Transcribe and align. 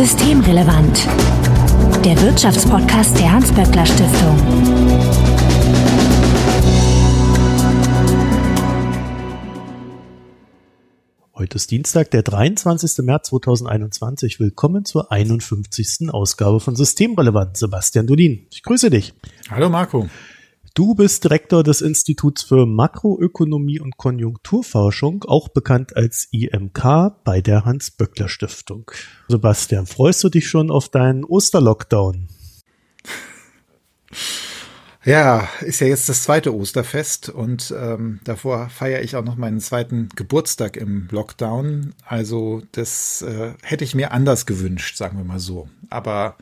Systemrelevant. 0.00 1.06
Der 2.02 2.18
Wirtschaftspodcast 2.22 3.18
der 3.18 3.32
Hans-Böckler 3.32 3.84
Stiftung. 3.84 4.34
Heute 11.34 11.56
ist 11.56 11.70
Dienstag, 11.70 12.10
der 12.12 12.22
23. 12.22 13.04
März 13.04 13.28
2021. 13.28 14.40
Willkommen 14.40 14.86
zur 14.86 15.12
51. 15.12 16.08
Ausgabe 16.08 16.60
von 16.60 16.76
Systemrelevant. 16.76 17.58
Sebastian 17.58 18.06
Dudin. 18.06 18.46
Ich 18.50 18.62
grüße 18.62 18.88
dich. 18.88 19.12
Hallo 19.50 19.68
Marco. 19.68 20.08
Du 20.74 20.94
bist 20.94 21.24
Direktor 21.24 21.64
des 21.64 21.80
Instituts 21.80 22.44
für 22.44 22.64
Makroökonomie 22.64 23.80
und 23.80 23.96
Konjunkturforschung, 23.96 25.24
auch 25.24 25.48
bekannt 25.48 25.96
als 25.96 26.28
IMK 26.30 27.12
bei 27.24 27.40
der 27.40 27.64
Hans-Böckler 27.64 28.28
Stiftung. 28.28 28.88
Sebastian, 29.28 29.86
freust 29.86 30.22
du 30.22 30.28
dich 30.28 30.48
schon 30.48 30.70
auf 30.70 30.88
deinen 30.88 31.24
Osterlockdown? 31.24 32.28
Ja, 35.04 35.48
ist 35.62 35.80
ja 35.80 35.88
jetzt 35.88 36.08
das 36.08 36.22
zweite 36.22 36.54
Osterfest 36.54 37.30
und 37.30 37.74
ähm, 37.76 38.20
davor 38.22 38.68
feiere 38.68 39.02
ich 39.02 39.16
auch 39.16 39.24
noch 39.24 39.36
meinen 39.36 39.58
zweiten 39.58 40.08
Geburtstag 40.14 40.76
im 40.76 41.08
Lockdown. 41.10 41.94
Also 42.04 42.62
das 42.72 43.22
äh, 43.22 43.54
hätte 43.62 43.84
ich 43.84 43.96
mir 43.96 44.12
anders 44.12 44.46
gewünscht, 44.46 44.96
sagen 44.96 45.16
wir 45.16 45.24
mal 45.24 45.40
so. 45.40 45.68
Aber 45.88 46.36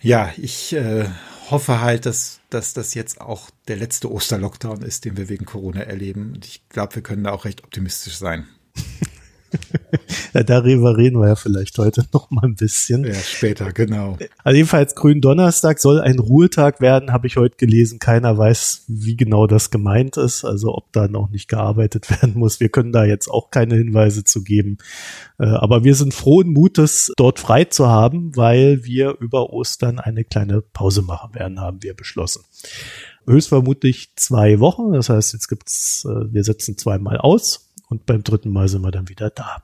ja, 0.00 0.30
ich 0.36 0.74
äh, 0.74 1.06
hoffe 1.50 1.80
halt, 1.80 2.06
dass, 2.06 2.40
dass 2.50 2.74
das 2.74 2.94
jetzt 2.94 3.20
auch 3.20 3.50
der 3.68 3.76
letzte 3.76 4.10
Osterlockdown 4.10 4.82
ist, 4.82 5.04
den 5.04 5.16
wir 5.16 5.28
wegen 5.28 5.44
Corona 5.44 5.80
erleben. 5.80 6.32
Und 6.34 6.46
ich 6.46 6.68
glaube, 6.68 6.96
wir 6.96 7.02
können 7.02 7.24
da 7.24 7.32
auch 7.32 7.44
recht 7.44 7.64
optimistisch 7.64 8.16
sein. 8.16 8.46
ja, 10.34 10.42
darüber 10.42 10.96
reden 10.96 11.20
wir 11.20 11.28
ja 11.28 11.36
vielleicht 11.36 11.78
heute 11.78 12.04
noch 12.12 12.30
mal 12.30 12.44
ein 12.44 12.54
bisschen. 12.54 13.04
Ja, 13.04 13.14
später, 13.14 13.72
genau. 13.72 14.16
Also 14.42 14.56
jedenfalls 14.56 14.94
Gründonnerstag 14.94 15.78
soll 15.78 16.00
ein 16.00 16.18
Ruhetag 16.18 16.80
werden, 16.80 17.12
habe 17.12 17.26
ich 17.26 17.36
heute 17.36 17.56
gelesen. 17.56 17.98
Keiner 17.98 18.36
weiß, 18.36 18.84
wie 18.88 19.16
genau 19.16 19.46
das 19.46 19.70
gemeint 19.70 20.16
ist, 20.16 20.44
also 20.44 20.74
ob 20.74 20.92
da 20.92 21.08
noch 21.08 21.30
nicht 21.30 21.48
gearbeitet 21.48 22.10
werden 22.22 22.34
muss. 22.36 22.60
Wir 22.60 22.68
können 22.68 22.92
da 22.92 23.04
jetzt 23.04 23.28
auch 23.28 23.50
keine 23.50 23.76
Hinweise 23.76 24.24
zu 24.24 24.42
geben. 24.42 24.78
Äh, 25.38 25.46
aber 25.46 25.84
wir 25.84 25.94
sind 25.94 26.14
frohen 26.14 26.52
Mutes, 26.52 27.12
dort 27.16 27.38
frei 27.38 27.64
zu 27.64 27.88
haben, 27.88 28.36
weil 28.36 28.84
wir 28.84 29.16
über 29.20 29.50
Ostern 29.50 29.98
eine 29.98 30.24
kleine 30.24 30.62
Pause 30.62 31.02
machen 31.02 31.34
werden, 31.34 31.60
haben 31.60 31.82
wir 31.82 31.94
beschlossen 31.94 32.42
höchstvermutlich 33.26 34.10
zwei 34.16 34.60
Wochen. 34.60 34.92
Das 34.92 35.08
heißt, 35.08 35.32
jetzt 35.32 35.48
gibt's, 35.48 36.04
äh, 36.04 36.32
wir 36.32 36.44
setzen 36.44 36.76
zweimal 36.76 37.16
aus 37.18 37.63
und 37.88 38.06
beim 38.06 38.22
dritten 38.22 38.50
Mal 38.50 38.68
sind 38.68 38.82
wir 38.82 38.90
dann 38.90 39.08
wieder 39.08 39.30
da. 39.30 39.62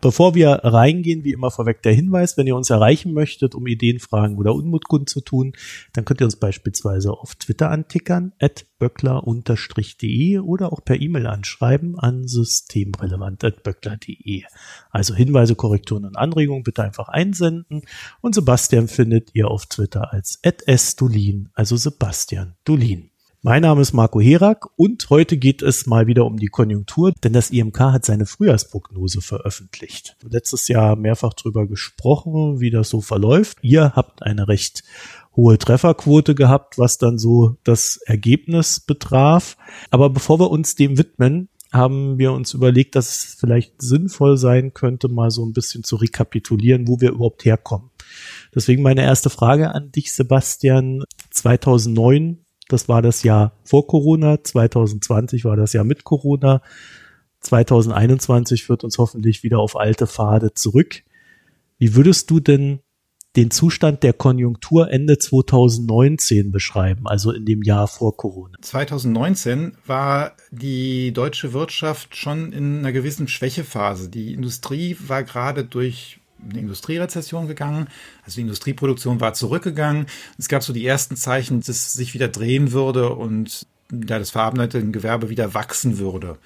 Bevor 0.00 0.34
wir 0.34 0.48
reingehen, 0.48 1.24
wie 1.24 1.32
immer 1.32 1.50
vorweg 1.50 1.82
der 1.82 1.92
Hinweis, 1.92 2.38
wenn 2.38 2.46
ihr 2.46 2.56
uns 2.56 2.70
erreichen 2.70 3.12
möchtet, 3.12 3.54
um 3.54 3.66
Ideen, 3.66 4.00
Fragen 4.00 4.38
oder 4.38 4.54
Unmut 4.54 4.86
zu 5.06 5.20
tun, 5.20 5.52
dann 5.92 6.06
könnt 6.06 6.22
ihr 6.22 6.24
uns 6.24 6.36
beispielsweise 6.36 7.12
auf 7.12 7.34
Twitter 7.34 7.70
antickern, 7.70 8.32
at 8.40 8.64
böckler-de 8.78 10.38
oder 10.38 10.72
auch 10.72 10.82
per 10.82 10.98
E-Mail 10.98 11.26
anschreiben 11.26 11.98
an 11.98 12.26
systemrelevant.böckler.de. 12.26 14.44
Also 14.90 15.14
Hinweise, 15.14 15.54
Korrekturen 15.54 16.06
und 16.06 16.16
Anregungen 16.16 16.62
bitte 16.62 16.82
einfach 16.82 17.10
einsenden 17.10 17.82
und 18.22 18.34
Sebastian 18.34 18.88
findet 18.88 19.34
ihr 19.34 19.50
auf 19.50 19.66
Twitter 19.66 20.14
als 20.14 20.40
at 20.42 20.62
sdulin, 20.66 21.50
also 21.52 21.76
Sebastian 21.76 22.56
Dulin. 22.64 23.09
Mein 23.42 23.62
Name 23.62 23.80
ist 23.80 23.94
Marco 23.94 24.20
Herak 24.20 24.66
und 24.76 25.08
heute 25.08 25.38
geht 25.38 25.62
es 25.62 25.86
mal 25.86 26.06
wieder 26.06 26.26
um 26.26 26.36
die 26.36 26.48
Konjunktur, 26.48 27.12
denn 27.24 27.32
das 27.32 27.50
IMK 27.50 27.80
hat 27.80 28.04
seine 28.04 28.26
Frühjahrsprognose 28.26 29.22
veröffentlicht. 29.22 30.14
Letztes 30.28 30.68
Jahr 30.68 30.94
mehrfach 30.94 31.32
drüber 31.32 31.66
gesprochen, 31.66 32.60
wie 32.60 32.70
das 32.70 32.90
so 32.90 33.00
verläuft. 33.00 33.56
Ihr 33.62 33.92
habt 33.96 34.22
eine 34.22 34.46
recht 34.46 34.84
hohe 35.34 35.56
Trefferquote 35.56 36.34
gehabt, 36.34 36.76
was 36.76 36.98
dann 36.98 37.16
so 37.16 37.56
das 37.64 37.96
Ergebnis 38.04 38.78
betraf. 38.78 39.56
Aber 39.90 40.10
bevor 40.10 40.38
wir 40.38 40.50
uns 40.50 40.74
dem 40.74 40.98
widmen, 40.98 41.48
haben 41.72 42.18
wir 42.18 42.32
uns 42.32 42.52
überlegt, 42.52 42.94
dass 42.94 43.08
es 43.08 43.36
vielleicht 43.40 43.80
sinnvoll 43.80 44.36
sein 44.36 44.74
könnte, 44.74 45.08
mal 45.08 45.30
so 45.30 45.46
ein 45.46 45.54
bisschen 45.54 45.82
zu 45.82 45.96
rekapitulieren, 45.96 46.86
wo 46.88 47.00
wir 47.00 47.12
überhaupt 47.12 47.46
herkommen. 47.46 47.88
Deswegen 48.54 48.82
meine 48.82 49.02
erste 49.02 49.30
Frage 49.30 49.74
an 49.74 49.92
dich, 49.92 50.12
Sebastian. 50.12 51.04
2009 51.30 52.44
das 52.72 52.88
war 52.88 53.02
das 53.02 53.22
Jahr 53.22 53.52
vor 53.64 53.86
Corona. 53.86 54.42
2020 54.42 55.44
war 55.44 55.56
das 55.56 55.72
Jahr 55.72 55.84
mit 55.84 56.04
Corona. 56.04 56.62
2021 57.40 58.64
führt 58.64 58.84
uns 58.84 58.98
hoffentlich 58.98 59.42
wieder 59.42 59.58
auf 59.58 59.76
alte 59.76 60.06
Pfade 60.06 60.54
zurück. 60.54 61.02
Wie 61.78 61.94
würdest 61.94 62.30
du 62.30 62.40
denn 62.40 62.80
den 63.36 63.50
Zustand 63.50 64.02
der 64.02 64.12
Konjunktur 64.12 64.90
Ende 64.90 65.18
2019 65.18 66.50
beschreiben, 66.50 67.06
also 67.06 67.30
in 67.32 67.44
dem 67.44 67.62
Jahr 67.62 67.86
vor 67.86 68.16
Corona? 68.16 68.58
2019 68.60 69.76
war 69.86 70.36
die 70.50 71.12
deutsche 71.12 71.52
Wirtschaft 71.52 72.16
schon 72.16 72.52
in 72.52 72.80
einer 72.80 72.92
gewissen 72.92 73.28
Schwächephase. 73.28 74.08
Die 74.08 74.34
Industrie 74.34 74.96
war 75.06 75.22
gerade 75.22 75.64
durch 75.64 76.19
eine 76.48 76.60
Industrierezession 76.60 77.46
gegangen. 77.46 77.88
Also 78.24 78.36
die 78.36 78.42
Industrieproduktion 78.42 79.20
war 79.20 79.34
zurückgegangen. 79.34 80.06
Es 80.38 80.48
gab 80.48 80.62
so 80.62 80.72
die 80.72 80.86
ersten 80.86 81.16
Zeichen, 81.16 81.60
dass 81.60 81.68
es 81.68 81.92
sich 81.92 82.14
wieder 82.14 82.28
drehen 82.28 82.72
würde 82.72 83.14
und 83.14 83.66
ja, 83.92 84.18
das 84.18 84.30
verarbeitende 84.30 84.92
Gewerbe 84.92 85.30
wieder 85.30 85.54
wachsen 85.54 85.98
würde. 85.98 86.38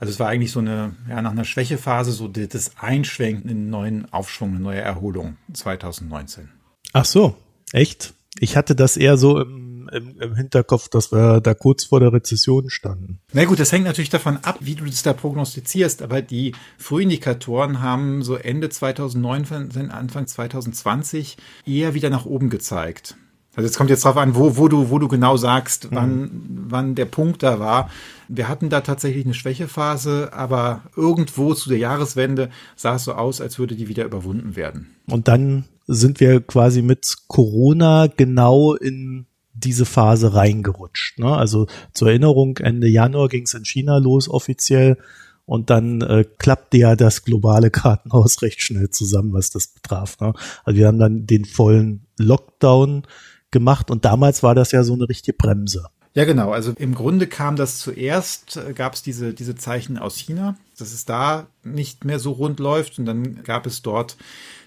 Also 0.00 0.12
es 0.12 0.20
war 0.20 0.28
eigentlich 0.28 0.52
so 0.52 0.60
eine, 0.60 0.94
ja, 1.08 1.22
nach 1.22 1.32
einer 1.32 1.44
Schwächephase 1.44 2.12
so 2.12 2.28
das 2.28 2.72
Einschwenken 2.78 3.50
in 3.50 3.56
einen 3.58 3.70
neuen 3.70 4.12
Aufschwung, 4.12 4.50
eine 4.50 4.60
neue 4.60 4.80
Erholung 4.80 5.36
2019. 5.52 6.48
Ach 6.92 7.04
so, 7.04 7.36
echt? 7.72 8.14
Ich 8.38 8.56
hatte 8.56 8.74
das 8.74 8.96
eher 8.96 9.16
so 9.16 9.40
im 9.40 9.65
im, 9.92 10.20
im 10.20 10.34
Hinterkopf, 10.34 10.88
dass 10.88 11.12
wir 11.12 11.40
da 11.40 11.54
kurz 11.54 11.84
vor 11.84 12.00
der 12.00 12.12
Rezession 12.12 12.70
standen. 12.70 13.20
Na 13.32 13.44
gut, 13.44 13.60
das 13.60 13.72
hängt 13.72 13.84
natürlich 13.84 14.10
davon 14.10 14.38
ab, 14.42 14.58
wie 14.60 14.74
du 14.74 14.84
das 14.84 15.02
da 15.02 15.12
prognostizierst, 15.12 16.02
aber 16.02 16.22
die 16.22 16.52
Frühindikatoren 16.78 17.80
haben 17.80 18.22
so 18.22 18.36
Ende 18.36 18.68
2009, 18.68 19.90
Anfang 19.90 20.26
2020 20.26 21.36
eher 21.66 21.94
wieder 21.94 22.10
nach 22.10 22.26
oben 22.26 22.50
gezeigt. 22.50 23.16
Also 23.56 23.70
es 23.70 23.76
kommt 23.78 23.88
jetzt 23.88 24.04
darauf 24.04 24.18
an, 24.18 24.34
wo, 24.34 24.58
wo, 24.58 24.68
du, 24.68 24.90
wo 24.90 24.98
du 24.98 25.08
genau 25.08 25.38
sagst, 25.38 25.88
wann, 25.90 26.20
mhm. 26.20 26.66
wann 26.68 26.94
der 26.94 27.06
Punkt 27.06 27.42
da 27.42 27.58
war. 27.58 27.90
Wir 28.28 28.48
hatten 28.48 28.68
da 28.68 28.82
tatsächlich 28.82 29.24
eine 29.24 29.32
Schwächephase, 29.32 30.30
aber 30.34 30.82
irgendwo 30.94 31.54
zu 31.54 31.70
der 31.70 31.78
Jahreswende 31.78 32.50
sah 32.76 32.96
es 32.96 33.04
so 33.04 33.14
aus, 33.14 33.40
als 33.40 33.58
würde 33.58 33.74
die 33.74 33.88
wieder 33.88 34.04
überwunden 34.04 34.56
werden. 34.56 34.94
Und 35.10 35.26
dann 35.26 35.64
sind 35.86 36.20
wir 36.20 36.42
quasi 36.42 36.82
mit 36.82 37.16
Corona 37.28 38.08
genau 38.14 38.74
in 38.74 39.26
diese 39.56 39.84
Phase 39.84 40.34
reingerutscht. 40.34 41.18
Ne? 41.18 41.34
Also 41.34 41.66
zur 41.92 42.08
Erinnerung, 42.08 42.58
Ende 42.58 42.88
Januar 42.88 43.28
ging 43.28 43.44
es 43.44 43.54
in 43.54 43.64
China 43.64 43.98
los 43.98 44.28
offiziell 44.28 44.98
und 45.46 45.70
dann 45.70 46.02
äh, 46.02 46.24
klappte 46.38 46.76
ja 46.76 46.96
das 46.96 47.24
globale 47.24 47.70
Kartenhaus 47.70 48.42
recht 48.42 48.60
schnell 48.60 48.90
zusammen, 48.90 49.32
was 49.32 49.50
das 49.50 49.68
betraf. 49.68 50.20
Ne? 50.20 50.34
Also 50.64 50.78
wir 50.78 50.86
haben 50.86 50.98
dann 50.98 51.26
den 51.26 51.44
vollen 51.44 52.06
Lockdown 52.18 53.02
gemacht 53.50 53.90
und 53.90 54.04
damals 54.04 54.42
war 54.42 54.54
das 54.54 54.72
ja 54.72 54.82
so 54.82 54.94
eine 54.94 55.08
richtige 55.08 55.36
Bremse. 55.36 55.86
Ja, 56.14 56.24
genau. 56.24 56.50
Also 56.50 56.72
im 56.78 56.94
Grunde 56.94 57.26
kam 57.26 57.56
das 57.56 57.78
zuerst, 57.78 58.56
äh, 58.56 58.72
gab 58.72 58.94
es 58.94 59.02
diese, 59.02 59.34
diese 59.34 59.54
Zeichen 59.54 59.98
aus 59.98 60.16
China, 60.16 60.56
dass 60.78 60.92
es 60.92 61.04
da 61.04 61.46
nicht 61.62 62.04
mehr 62.04 62.18
so 62.18 62.32
rund 62.32 62.58
läuft 62.58 62.98
und 62.98 63.04
dann 63.04 63.42
gab 63.44 63.66
es 63.66 63.82
dort 63.82 64.16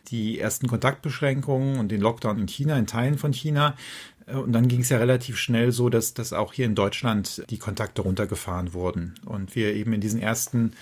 die 0.10 0.40
ersten 0.40 0.68
Kontaktbeschränkungen 0.68 1.80
und 1.80 1.90
den 1.90 2.02
Lockdown 2.02 2.40
in 2.40 2.48
China, 2.48 2.78
in 2.78 2.88
Teilen 2.88 3.18
von 3.18 3.34
China. 3.34 3.76
Äh, 4.32 4.36
und 4.36 4.52
dann 4.52 4.68
ging 4.68 4.82
es 4.82 4.90
ja 4.90 4.98
relativ 4.98 5.38
schnell 5.38 5.72
so, 5.72 5.90
dass, 5.90 6.14
dass 6.14 6.34
auch 6.34 6.54
hier 6.54 6.66
in 6.66 6.76
Deutschland 6.76 7.44
die 7.50 7.58
Kontakte 7.58 8.02
runtergefahren 8.02 8.74
wurden. 8.74 9.16
Und 9.26 9.56
wir 9.56 9.74
eben 9.74 9.94
in 9.94 10.02
diesen 10.02 10.22
ersten, 10.22 10.74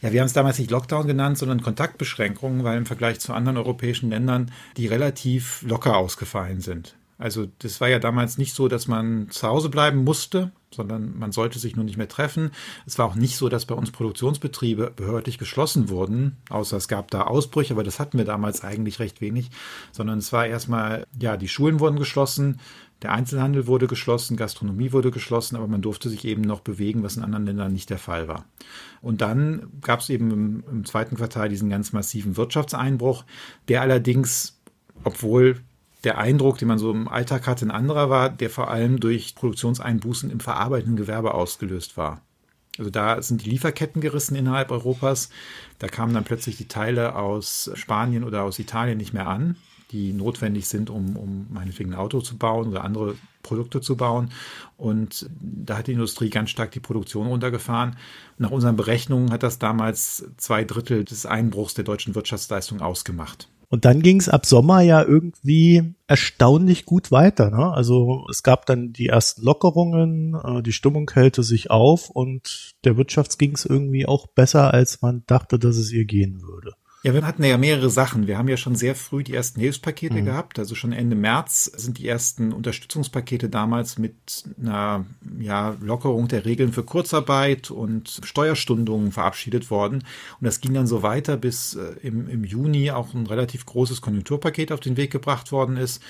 ja, 0.00 0.12
wir 0.12 0.20
haben 0.20 0.26
es 0.26 0.32
damals 0.32 0.58
nicht 0.58 0.70
Lockdown 0.70 1.06
genannt, 1.06 1.38
sondern 1.38 1.62
Kontaktbeschränkungen, 1.62 2.64
weil 2.64 2.78
im 2.78 2.86
Vergleich 2.86 3.20
zu 3.20 3.32
anderen 3.32 3.58
europäischen 3.58 4.10
Ländern 4.10 4.50
die 4.76 4.86
relativ 4.86 5.62
locker 5.62 5.96
ausgefallen 5.96 6.60
sind. 6.60 6.96
Also 7.20 7.48
das 7.58 7.82
war 7.82 7.88
ja 7.88 7.98
damals 7.98 8.38
nicht 8.38 8.54
so, 8.54 8.66
dass 8.66 8.88
man 8.88 9.28
zu 9.28 9.46
Hause 9.46 9.68
bleiben 9.68 10.04
musste, 10.04 10.52
sondern 10.70 11.18
man 11.18 11.32
sollte 11.32 11.58
sich 11.58 11.76
nur 11.76 11.84
nicht 11.84 11.98
mehr 11.98 12.08
treffen. 12.08 12.50
Es 12.86 12.98
war 12.98 13.04
auch 13.04 13.14
nicht 13.14 13.36
so, 13.36 13.50
dass 13.50 13.66
bei 13.66 13.74
uns 13.74 13.90
Produktionsbetriebe 13.90 14.90
behördlich 14.96 15.36
geschlossen 15.36 15.90
wurden, 15.90 16.38
außer 16.48 16.78
es 16.78 16.88
gab 16.88 17.10
da 17.10 17.22
Ausbrüche, 17.22 17.74
aber 17.74 17.84
das 17.84 18.00
hatten 18.00 18.16
wir 18.16 18.24
damals 18.24 18.64
eigentlich 18.64 19.00
recht 19.00 19.20
wenig, 19.20 19.50
sondern 19.92 20.18
es 20.18 20.32
war 20.32 20.46
erstmal, 20.46 21.06
ja, 21.20 21.36
die 21.36 21.48
Schulen 21.48 21.78
wurden 21.78 21.98
geschlossen, 21.98 22.58
der 23.02 23.12
Einzelhandel 23.12 23.66
wurde 23.66 23.86
geschlossen, 23.86 24.36
Gastronomie 24.36 24.92
wurde 24.92 25.10
geschlossen, 25.10 25.56
aber 25.56 25.66
man 25.66 25.80
durfte 25.80 26.10
sich 26.10 26.24
eben 26.24 26.42
noch 26.42 26.60
bewegen, 26.60 27.02
was 27.02 27.16
in 27.16 27.24
anderen 27.24 27.46
Ländern 27.46 27.72
nicht 27.72 27.88
der 27.88 27.98
Fall 27.98 28.28
war. 28.28 28.44
Und 29.00 29.22
dann 29.22 29.70
gab 29.80 30.00
es 30.00 30.10
eben 30.10 30.30
im, 30.30 30.64
im 30.70 30.84
zweiten 30.84 31.16
Quartal 31.16 31.48
diesen 31.48 31.70
ganz 31.70 31.92
massiven 31.92 32.36
Wirtschaftseinbruch, 32.36 33.24
der 33.68 33.80
allerdings, 33.80 34.60
obwohl 35.04 35.56
der 36.04 36.18
Eindruck, 36.18 36.58
den 36.58 36.68
man 36.68 36.78
so 36.78 36.90
im 36.90 37.08
Alltag 37.08 37.46
hatte, 37.46 37.66
ein 37.66 37.70
anderer 37.70 38.10
war, 38.10 38.30
der 38.30 38.50
vor 38.50 38.70
allem 38.70 39.00
durch 39.00 39.34
Produktionseinbußen 39.34 40.30
im 40.30 40.40
verarbeitenden 40.40 40.96
Gewerbe 40.96 41.34
ausgelöst 41.34 41.96
war. 41.96 42.22
Also 42.78 42.90
da 42.90 43.20
sind 43.20 43.44
die 43.44 43.50
Lieferketten 43.50 44.00
gerissen 44.00 44.36
innerhalb 44.36 44.70
Europas. 44.70 45.28
Da 45.78 45.88
kamen 45.88 46.14
dann 46.14 46.24
plötzlich 46.24 46.56
die 46.56 46.68
Teile 46.68 47.16
aus 47.16 47.70
Spanien 47.74 48.24
oder 48.24 48.42
aus 48.44 48.58
Italien 48.58 48.96
nicht 48.96 49.12
mehr 49.12 49.26
an, 49.26 49.56
die 49.90 50.12
notwendig 50.12 50.68
sind, 50.68 50.90
um, 50.90 51.16
um 51.16 51.46
meinetwegen 51.50 51.92
ein 51.92 51.98
Auto 51.98 52.20
zu 52.20 52.36
bauen 52.36 52.68
oder 52.68 52.84
andere 52.84 53.14
Produkte 53.42 53.80
zu 53.80 53.96
bauen. 53.96 54.30
Und 54.76 55.28
da 55.40 55.78
hat 55.78 55.86
die 55.86 55.92
Industrie 55.92 56.30
ganz 56.30 56.50
stark 56.50 56.72
die 56.72 56.80
Produktion 56.80 57.26
runtergefahren. 57.26 57.96
Nach 58.38 58.50
unseren 58.50 58.76
Berechnungen 58.76 59.30
hat 59.32 59.42
das 59.42 59.58
damals 59.58 60.24
zwei 60.36 60.64
Drittel 60.64 61.04
des 61.04 61.26
Einbruchs 61.26 61.74
der 61.74 61.84
deutschen 61.84 62.14
Wirtschaftsleistung 62.14 62.80
ausgemacht. 62.80 63.48
Und 63.72 63.84
dann 63.84 64.02
ging 64.02 64.18
es 64.18 64.28
ab 64.28 64.46
Sommer 64.46 64.80
ja 64.80 65.00
irgendwie 65.00 65.94
erstaunlich 66.08 66.86
gut 66.86 67.12
weiter. 67.12 67.50
Ne? 67.50 67.72
Also 67.72 68.26
es 68.28 68.42
gab 68.42 68.66
dann 68.66 68.92
die 68.92 69.06
ersten 69.06 69.42
Lockerungen, 69.42 70.34
äh, 70.34 70.62
die 70.62 70.72
Stimmung 70.72 71.08
hellte 71.14 71.44
sich 71.44 71.70
auf 71.70 72.10
und 72.10 72.74
der 72.82 72.96
Wirtschaft 72.96 73.38
ging 73.38 73.52
es 73.52 73.64
irgendwie 73.64 74.06
auch 74.06 74.26
besser, 74.26 74.74
als 74.74 75.02
man 75.02 75.22
dachte, 75.28 75.56
dass 75.60 75.76
es 75.76 75.92
ihr 75.92 76.04
gehen 76.04 76.42
würde. 76.42 76.74
Ja, 77.02 77.14
wir 77.14 77.26
hatten 77.26 77.42
ja 77.42 77.56
mehrere 77.56 77.88
Sachen. 77.88 78.26
Wir 78.26 78.36
haben 78.36 78.48
ja 78.48 78.58
schon 78.58 78.74
sehr 78.74 78.94
früh 78.94 79.24
die 79.24 79.32
ersten 79.32 79.58
Hilfspakete 79.58 80.20
mhm. 80.20 80.26
gehabt. 80.26 80.58
Also 80.58 80.74
schon 80.74 80.92
Ende 80.92 81.16
März 81.16 81.64
sind 81.64 81.96
die 81.96 82.06
ersten 82.06 82.52
Unterstützungspakete 82.52 83.48
damals 83.48 83.96
mit 83.96 84.44
einer 84.60 85.06
ja, 85.38 85.76
Lockerung 85.80 86.28
der 86.28 86.44
Regeln 86.44 86.72
für 86.72 86.82
Kurzarbeit 86.82 87.70
und 87.70 88.20
Steuerstundungen 88.22 89.12
verabschiedet 89.12 89.70
worden. 89.70 90.04
Und 90.40 90.44
das 90.44 90.60
ging 90.60 90.74
dann 90.74 90.86
so 90.86 91.02
weiter, 91.02 91.38
bis 91.38 91.74
äh, 91.74 91.94
im, 92.02 92.28
im 92.28 92.44
Juni 92.44 92.90
auch 92.90 93.14
ein 93.14 93.26
relativ 93.26 93.64
großes 93.64 94.02
Konjunkturpaket 94.02 94.70
auf 94.70 94.80
den 94.80 94.98
Weg 94.98 95.10
gebracht 95.10 95.52
worden 95.52 95.78
ist. 95.78 96.02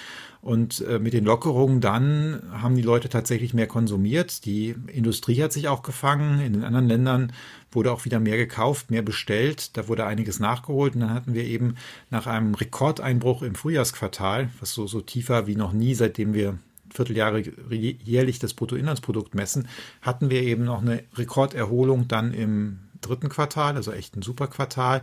Und 0.43 0.81
äh, 0.81 0.99
mit 0.99 1.13
den 1.13 1.25
Lockerungen 1.25 1.81
dann 1.81 2.43
haben 2.51 2.75
die 2.75 2.83
Leute 2.83 3.09
tatsächlich 3.11 3.53
mehr 3.53 3.67
konsumiert. 3.67 4.45
Die 4.47 4.75
Industrie 4.89 5.43
hat 5.43 5.53
sich 5.53 5.69
auch 5.69 5.83
gefangen. 5.83 6.41
In 6.41 6.55
den 6.55 6.65
anderen 6.65 6.89
Ländern 6.89 7.33
wurde 7.73 7.93
auch 7.93 8.05
wieder 8.05 8.21
mehr 8.21 8.37
gekauft, 8.37 8.91
mehr 8.91 9.03
bestellt. 9.03 9.77
Da 9.77 9.89
wurde 9.89 10.07
einiges 10.07 10.41
nachgeholt. 10.41 10.95
Und 10.95 11.01
dann 11.01 11.15
hatten 11.15 11.35
wir 11.35 11.45
eben 11.45 11.77
nach 12.11 12.27
einem 12.27 12.55
Rekordeinbruch 12.55 13.43
im 13.43 13.55
Frühjahrsquartal, 13.55 14.51
was 14.59 14.73
so, 14.73 14.87
so 14.87 15.01
tiefer 15.01 15.47
wie 15.47 15.57
noch 15.57 15.73
nie, 15.73 15.95
seitdem 15.95 16.35
wir 16.35 16.59
Vierteljahre 16.93 17.41
jährlich 17.71 18.39
das 18.41 18.55
Bruttoinlandsprodukt 18.55 19.35
messen, 19.35 19.69
hatten 20.03 20.31
wir 20.31 20.43
eben 20.43 20.65
noch 20.65 20.83
eine 20.83 21.05
Rekorderholung 21.15 22.09
dann 22.09 22.35
im 22.35 22.81
dritten 23.01 23.29
Quartal, 23.29 23.77
also 23.77 23.93
echt 23.93 24.17
ein 24.17 24.23
super 24.23 24.47
Quartal. 24.47 25.03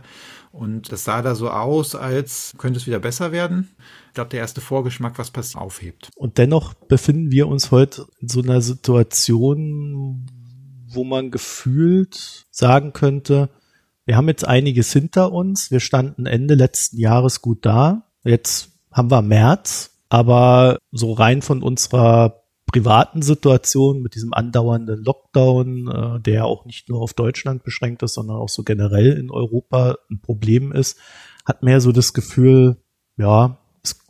Und 0.52 0.92
das 0.92 1.04
sah 1.04 1.22
da 1.22 1.34
so 1.34 1.50
aus, 1.50 1.94
als 1.94 2.54
könnte 2.58 2.78
es 2.78 2.86
wieder 2.86 3.00
besser 3.00 3.32
werden. 3.32 3.70
Ich 4.08 4.14
glaube, 4.14 4.30
der 4.30 4.40
erste 4.40 4.60
Vorgeschmack, 4.60 5.18
was 5.18 5.30
passiert, 5.30 5.62
aufhebt. 5.62 6.10
Und 6.14 6.38
dennoch 6.38 6.74
befinden 6.74 7.30
wir 7.32 7.48
uns 7.48 7.70
heute 7.70 8.06
in 8.20 8.28
so 8.28 8.40
einer 8.40 8.60
Situation, 8.60 10.26
wo 10.98 11.04
man 11.04 11.30
gefühlt 11.30 12.46
sagen 12.50 12.92
könnte, 12.92 13.48
wir 14.04 14.16
haben 14.16 14.28
jetzt 14.28 14.46
einiges 14.46 14.92
hinter 14.92 15.32
uns. 15.32 15.70
Wir 15.70 15.80
standen 15.80 16.26
Ende 16.26 16.54
letzten 16.54 16.98
Jahres 16.98 17.40
gut 17.40 17.64
da. 17.64 18.10
Jetzt 18.24 18.72
haben 18.90 19.10
wir 19.10 19.22
März, 19.22 20.02
aber 20.08 20.78
so 20.90 21.12
rein 21.12 21.40
von 21.40 21.62
unserer 21.62 22.42
privaten 22.66 23.22
Situation 23.22 24.02
mit 24.02 24.14
diesem 24.14 24.34
andauernden 24.34 25.04
Lockdown, 25.04 25.88
äh, 25.88 26.20
der 26.20 26.46
auch 26.46 26.64
nicht 26.64 26.88
nur 26.88 27.00
auf 27.00 27.14
Deutschland 27.14 27.62
beschränkt 27.62 28.02
ist, 28.02 28.14
sondern 28.14 28.38
auch 28.38 28.48
so 28.48 28.64
generell 28.64 29.12
in 29.12 29.30
Europa 29.30 29.96
ein 30.10 30.20
Problem 30.20 30.72
ist, 30.72 30.98
hat 31.46 31.62
mehr 31.62 31.80
so 31.80 31.92
das 31.92 32.12
Gefühl, 32.12 32.76
ja, 33.16 33.58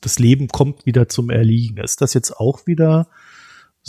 das 0.01 0.19
Leben 0.19 0.49
kommt 0.49 0.87
wieder 0.87 1.09
zum 1.09 1.29
Erliegen. 1.29 1.77
Ist 1.77 2.01
das 2.01 2.15
jetzt 2.15 2.33
auch 2.33 2.67
wieder 2.67 3.09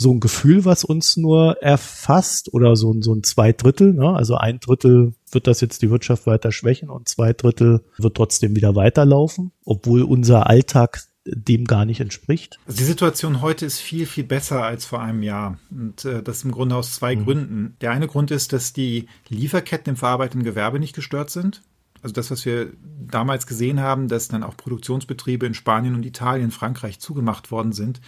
so 0.00 0.12
ein 0.12 0.20
Gefühl, 0.20 0.64
was 0.64 0.82
uns 0.82 1.18
nur 1.18 1.58
erfasst 1.60 2.54
oder 2.54 2.74
so, 2.74 2.90
ein 2.90 3.02
so 3.02 3.12
ein 3.12 3.22
Zweidrittel, 3.22 3.92
ne? 3.92 4.08
also 4.08 4.34
ein 4.34 4.58
Drittel 4.58 5.12
wird 5.30 5.46
das 5.46 5.60
jetzt 5.60 5.82
die 5.82 5.90
Wirtschaft 5.90 6.26
weiter 6.26 6.52
schwächen 6.52 6.88
und 6.88 7.06
zwei 7.06 7.34
Drittel 7.34 7.84
wird 7.98 8.16
trotzdem 8.16 8.56
wieder 8.56 8.74
weiterlaufen, 8.74 9.52
obwohl 9.62 10.02
unser 10.02 10.48
Alltag 10.48 11.02
dem 11.26 11.66
gar 11.66 11.84
nicht 11.84 12.00
entspricht. 12.00 12.58
Also 12.66 12.78
die 12.78 12.84
Situation 12.84 13.42
heute 13.42 13.66
ist 13.66 13.78
viel, 13.78 14.06
viel 14.06 14.24
besser 14.24 14.64
als 14.64 14.86
vor 14.86 15.02
einem 15.02 15.22
Jahr. 15.22 15.58
Und 15.70 16.06
äh, 16.06 16.22
das 16.22 16.44
im 16.44 16.50
Grunde 16.50 16.76
aus 16.76 16.94
zwei 16.94 17.14
mhm. 17.14 17.24
Gründen. 17.24 17.76
Der 17.82 17.90
eine 17.90 18.08
Grund 18.08 18.30
ist, 18.30 18.54
dass 18.54 18.72
die 18.72 19.06
Lieferketten 19.28 19.90
im 19.90 19.96
verarbeitenden 19.96 20.46
Gewerbe 20.46 20.80
nicht 20.80 20.94
gestört 20.94 21.28
sind. 21.28 21.60
Also 22.00 22.14
das, 22.14 22.30
was 22.30 22.46
wir 22.46 22.72
damals 23.06 23.46
gesehen 23.46 23.80
haben, 23.80 24.08
dass 24.08 24.28
dann 24.28 24.44
auch 24.44 24.56
Produktionsbetriebe 24.56 25.44
in 25.44 25.52
Spanien 25.52 25.94
und 25.94 26.06
Italien, 26.06 26.52
Frankreich 26.52 27.00
zugemacht 27.00 27.50
worden 27.50 27.72
sind 27.72 28.00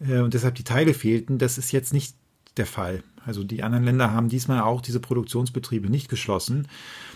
äh, 0.00 0.18
und 0.18 0.34
deshalb 0.34 0.54
die 0.54 0.64
Teile 0.64 0.94
fehlten, 0.94 1.38
das 1.38 1.58
ist 1.58 1.72
jetzt 1.72 1.92
nicht 1.92 2.16
der 2.56 2.66
Fall. 2.66 3.02
Also 3.24 3.44
die 3.44 3.62
anderen 3.62 3.84
Länder 3.84 4.12
haben 4.12 4.30
diesmal 4.30 4.62
auch 4.62 4.80
diese 4.80 5.00
Produktionsbetriebe 5.00 5.90
nicht 5.90 6.08
geschlossen. 6.08 6.66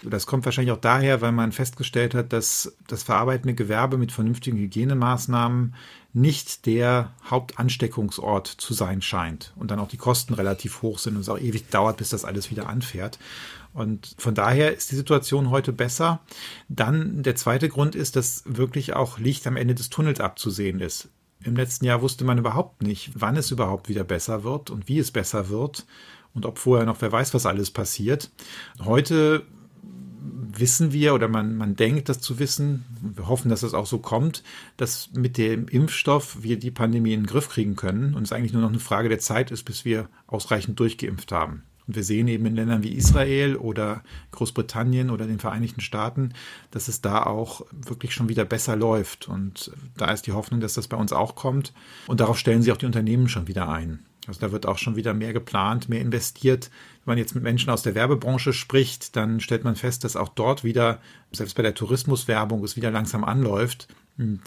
Das 0.02 0.26
kommt 0.26 0.44
wahrscheinlich 0.44 0.72
auch 0.72 0.80
daher, 0.80 1.22
weil 1.22 1.32
man 1.32 1.52
festgestellt 1.52 2.14
hat, 2.14 2.34
dass 2.34 2.76
das 2.86 3.02
verarbeitende 3.02 3.54
Gewerbe 3.54 3.96
mit 3.96 4.12
vernünftigen 4.12 4.58
Hygienemaßnahmen 4.58 5.74
nicht 6.12 6.66
der 6.66 7.12
Hauptansteckungsort 7.30 8.46
zu 8.46 8.74
sein 8.74 9.00
scheint 9.00 9.54
und 9.56 9.70
dann 9.70 9.78
auch 9.78 9.88
die 9.88 9.96
Kosten 9.96 10.34
relativ 10.34 10.82
hoch 10.82 10.98
sind 10.98 11.14
und 11.14 11.22
es 11.22 11.30
auch 11.30 11.38
ewig 11.38 11.70
dauert, 11.70 11.96
bis 11.96 12.10
das 12.10 12.26
alles 12.26 12.50
wieder 12.50 12.68
anfährt. 12.68 13.18
Und 13.72 14.14
von 14.18 14.34
daher 14.34 14.74
ist 14.74 14.90
die 14.90 14.96
Situation 14.96 15.48
heute 15.48 15.72
besser. 15.72 16.20
Dann 16.68 17.22
der 17.22 17.36
zweite 17.36 17.70
Grund 17.70 17.94
ist, 17.94 18.16
dass 18.16 18.42
wirklich 18.44 18.92
auch 18.92 19.18
Licht 19.18 19.46
am 19.46 19.56
Ende 19.56 19.74
des 19.74 19.88
Tunnels 19.88 20.20
abzusehen 20.20 20.80
ist. 20.80 21.08
Im 21.44 21.56
letzten 21.56 21.84
Jahr 21.84 22.02
wusste 22.02 22.24
man 22.24 22.38
überhaupt 22.38 22.82
nicht, 22.82 23.10
wann 23.14 23.36
es 23.36 23.50
überhaupt 23.50 23.88
wieder 23.88 24.04
besser 24.04 24.44
wird 24.44 24.70
und 24.70 24.88
wie 24.88 24.98
es 24.98 25.10
besser 25.10 25.48
wird 25.48 25.86
und 26.34 26.46
ob 26.46 26.58
vorher 26.58 26.86
noch 26.86 27.00
wer 27.00 27.12
weiß, 27.12 27.34
was 27.34 27.46
alles 27.46 27.70
passiert. 27.70 28.30
Heute 28.84 29.44
wissen 30.54 30.92
wir 30.92 31.14
oder 31.14 31.28
man, 31.28 31.56
man 31.56 31.76
denkt, 31.76 32.08
das 32.08 32.20
zu 32.20 32.38
wissen, 32.38 32.84
wir 33.00 33.26
hoffen, 33.26 33.48
dass 33.48 33.62
es 33.62 33.74
auch 33.74 33.86
so 33.86 33.98
kommt, 33.98 34.42
dass 34.76 35.10
mit 35.12 35.38
dem 35.38 35.66
Impfstoff 35.68 36.42
wir 36.42 36.58
die 36.58 36.70
Pandemie 36.70 37.14
in 37.14 37.22
den 37.22 37.26
Griff 37.26 37.48
kriegen 37.48 37.74
können 37.74 38.14
und 38.14 38.22
es 38.22 38.32
eigentlich 38.32 38.52
nur 38.52 38.62
noch 38.62 38.68
eine 38.68 38.78
Frage 38.78 39.08
der 39.08 39.18
Zeit 39.18 39.50
ist, 39.50 39.64
bis 39.64 39.84
wir 39.84 40.08
ausreichend 40.26 40.78
durchgeimpft 40.78 41.32
haben. 41.32 41.62
Und 41.92 41.96
wir 41.96 42.04
sehen 42.04 42.26
eben 42.26 42.46
in 42.46 42.56
Ländern 42.56 42.82
wie 42.82 42.94
Israel 42.94 43.54
oder 43.54 44.02
Großbritannien 44.30 45.10
oder 45.10 45.26
den 45.26 45.38
Vereinigten 45.38 45.82
Staaten, 45.82 46.32
dass 46.70 46.88
es 46.88 47.02
da 47.02 47.24
auch 47.24 47.66
wirklich 47.70 48.14
schon 48.14 48.30
wieder 48.30 48.46
besser 48.46 48.76
läuft. 48.76 49.28
Und 49.28 49.70
da 49.98 50.10
ist 50.10 50.26
die 50.26 50.32
Hoffnung, 50.32 50.60
dass 50.60 50.72
das 50.72 50.88
bei 50.88 50.96
uns 50.96 51.12
auch 51.12 51.34
kommt. 51.34 51.74
Und 52.06 52.20
darauf 52.20 52.38
stellen 52.38 52.62
sich 52.62 52.72
auch 52.72 52.78
die 52.78 52.86
Unternehmen 52.86 53.28
schon 53.28 53.46
wieder 53.46 53.68
ein. 53.68 53.98
Also 54.26 54.40
da 54.40 54.52
wird 54.52 54.64
auch 54.64 54.78
schon 54.78 54.96
wieder 54.96 55.12
mehr 55.12 55.34
geplant, 55.34 55.90
mehr 55.90 56.00
investiert. 56.00 56.70
Wenn 57.04 57.12
man 57.12 57.18
jetzt 57.18 57.34
mit 57.34 57.44
Menschen 57.44 57.68
aus 57.68 57.82
der 57.82 57.94
Werbebranche 57.94 58.54
spricht, 58.54 59.14
dann 59.14 59.40
stellt 59.40 59.64
man 59.64 59.76
fest, 59.76 60.02
dass 60.02 60.16
auch 60.16 60.30
dort 60.30 60.64
wieder, 60.64 60.98
selbst 61.30 61.54
bei 61.54 61.62
der 61.62 61.74
Tourismuswerbung, 61.74 62.64
es 62.64 62.74
wieder 62.74 62.90
langsam 62.90 63.22
anläuft. 63.22 63.86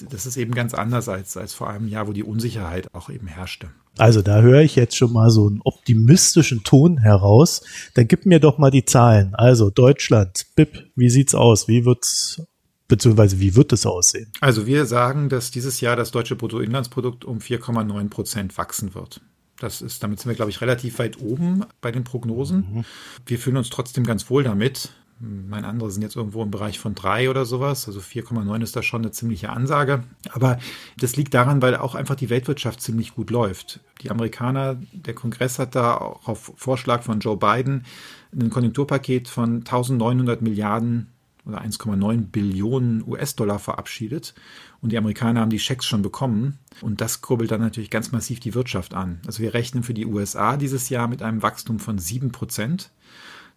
Das 0.10 0.26
ist 0.26 0.38
eben 0.38 0.54
ganz 0.54 0.74
anders 0.74 1.10
als, 1.10 1.36
als 1.38 1.54
vor 1.54 1.70
einem 1.70 1.88
Jahr, 1.88 2.08
wo 2.08 2.14
die 2.14 2.24
Unsicherheit 2.24 2.94
auch 2.94 3.10
eben 3.10 3.28
herrschte. 3.28 3.70
Also 3.98 4.22
da 4.22 4.42
höre 4.42 4.62
ich 4.62 4.76
jetzt 4.76 4.96
schon 4.96 5.14
mal 5.14 5.30
so 5.30 5.48
einen 5.48 5.62
optimistischen 5.64 6.64
Ton 6.64 6.98
heraus. 6.98 7.62
Dann 7.94 8.08
gib 8.08 8.26
mir 8.26 8.40
doch 8.40 8.58
mal 8.58 8.72
die 8.72 8.86
Zahlen. 8.86 9.34
Also 9.36 9.70
Deutschland, 9.70 10.48
BIP, 10.56 10.92
wie 10.96 11.10
sieht's 11.10 11.34
aus? 11.34 11.68
Wie 11.68 11.86
wird's 11.86 12.42
beziehungsweise 12.88 13.40
wie 13.40 13.56
wird 13.56 13.74
es 13.74 13.86
aussehen? 13.86 14.32
Also 14.42 14.68
wir 14.68 14.86
sagen, 14.86 15.30
dass 15.30 15.52
dieses 15.52 15.82
Jahr 15.82 15.96
das 15.96 16.12
deutsche 16.12 16.36
Bruttoinlandsprodukt 16.36 17.26
um 17.26 17.40
4,9 17.40 18.10
Prozent 18.10 18.58
wachsen 18.58 18.94
wird. 18.94 19.22
Das 19.60 19.82
ist, 19.82 20.04
damit 20.04 20.20
sind 20.20 20.30
wir, 20.30 20.36
glaube 20.36 20.52
ich, 20.52 20.62
relativ 20.62 21.00
weit 21.00 21.20
oben 21.22 21.66
bei 21.82 21.92
den 21.92 22.04
Prognosen. 22.04 22.68
Mhm. 22.70 22.86
Wir 23.26 23.40
fühlen 23.40 23.58
uns 23.58 23.70
trotzdem 23.70 24.04
ganz 24.04 24.30
wohl 24.30 24.44
damit. 24.44 24.90
Mein 25.20 25.64
andere 25.64 25.92
sind 25.92 26.02
jetzt 26.02 26.18
irgendwo 26.18 26.44
im 26.44 26.52
Bereich 26.52 26.78
von 26.78 26.94
drei 26.94 27.30
oder 27.30 27.46
sowas. 27.46 27.88
Also 27.88 28.02
4,9 28.02 28.62
ist 28.62 28.76
da 28.76 28.84
schon 28.84 29.02
eine 29.02 29.12
ziemliche 29.12 29.50
Ansage. 29.50 30.04
Aber 30.32 30.60
das 30.98 31.16
liegt 31.16 31.34
daran, 31.34 31.62
weil 31.62 31.76
auch 31.78 31.96
einfach 31.96 32.16
die 32.16 32.30
Weltwirtschaft 32.30 32.82
ziemlich 32.82 33.16
gut 33.16 33.30
läuft. 33.30 33.80
Die 34.02 34.12
Amerikaner, 34.12 34.78
der 34.92 35.14
Kongress 35.14 35.58
hat 35.58 35.74
da 35.76 35.96
auch 35.98 36.28
auf 36.28 36.52
Vorschlag 36.58 37.04
von 37.04 37.22
Joe 37.22 37.38
Biden 37.38 37.86
ein 38.34 38.50
Konjunkturpaket 38.50 39.30
von 39.30 39.60
1900 39.60 40.42
Milliarden 40.42 41.08
oder 41.46 41.62
1,9 41.62 42.32
Billionen 42.32 43.04
US-Dollar 43.08 43.60
verabschiedet. 43.60 44.34
Und 44.82 44.92
die 44.92 44.98
Amerikaner 44.98 45.42
haben 45.42 45.50
die 45.50 45.60
Schecks 45.60 45.86
schon 45.86 46.02
bekommen. 46.02 46.60
Und 46.82 47.00
das 47.02 47.22
kurbelt 47.22 47.52
dann 47.52 47.62
natürlich 47.62 47.90
ganz 47.90 48.12
massiv 48.12 48.40
die 48.42 48.54
Wirtschaft 48.54 48.94
an. 48.94 49.22
Also 49.26 49.42
wir 49.42 49.54
rechnen 49.54 49.84
für 49.84 49.94
die 49.94 50.06
USA 50.06 50.58
dieses 50.58 50.90
Jahr 50.90 51.08
mit 51.08 51.22
einem 51.22 51.42
Wachstum 51.42 51.80
von 51.80 52.00
7 52.00 52.32
Prozent. 52.32 52.92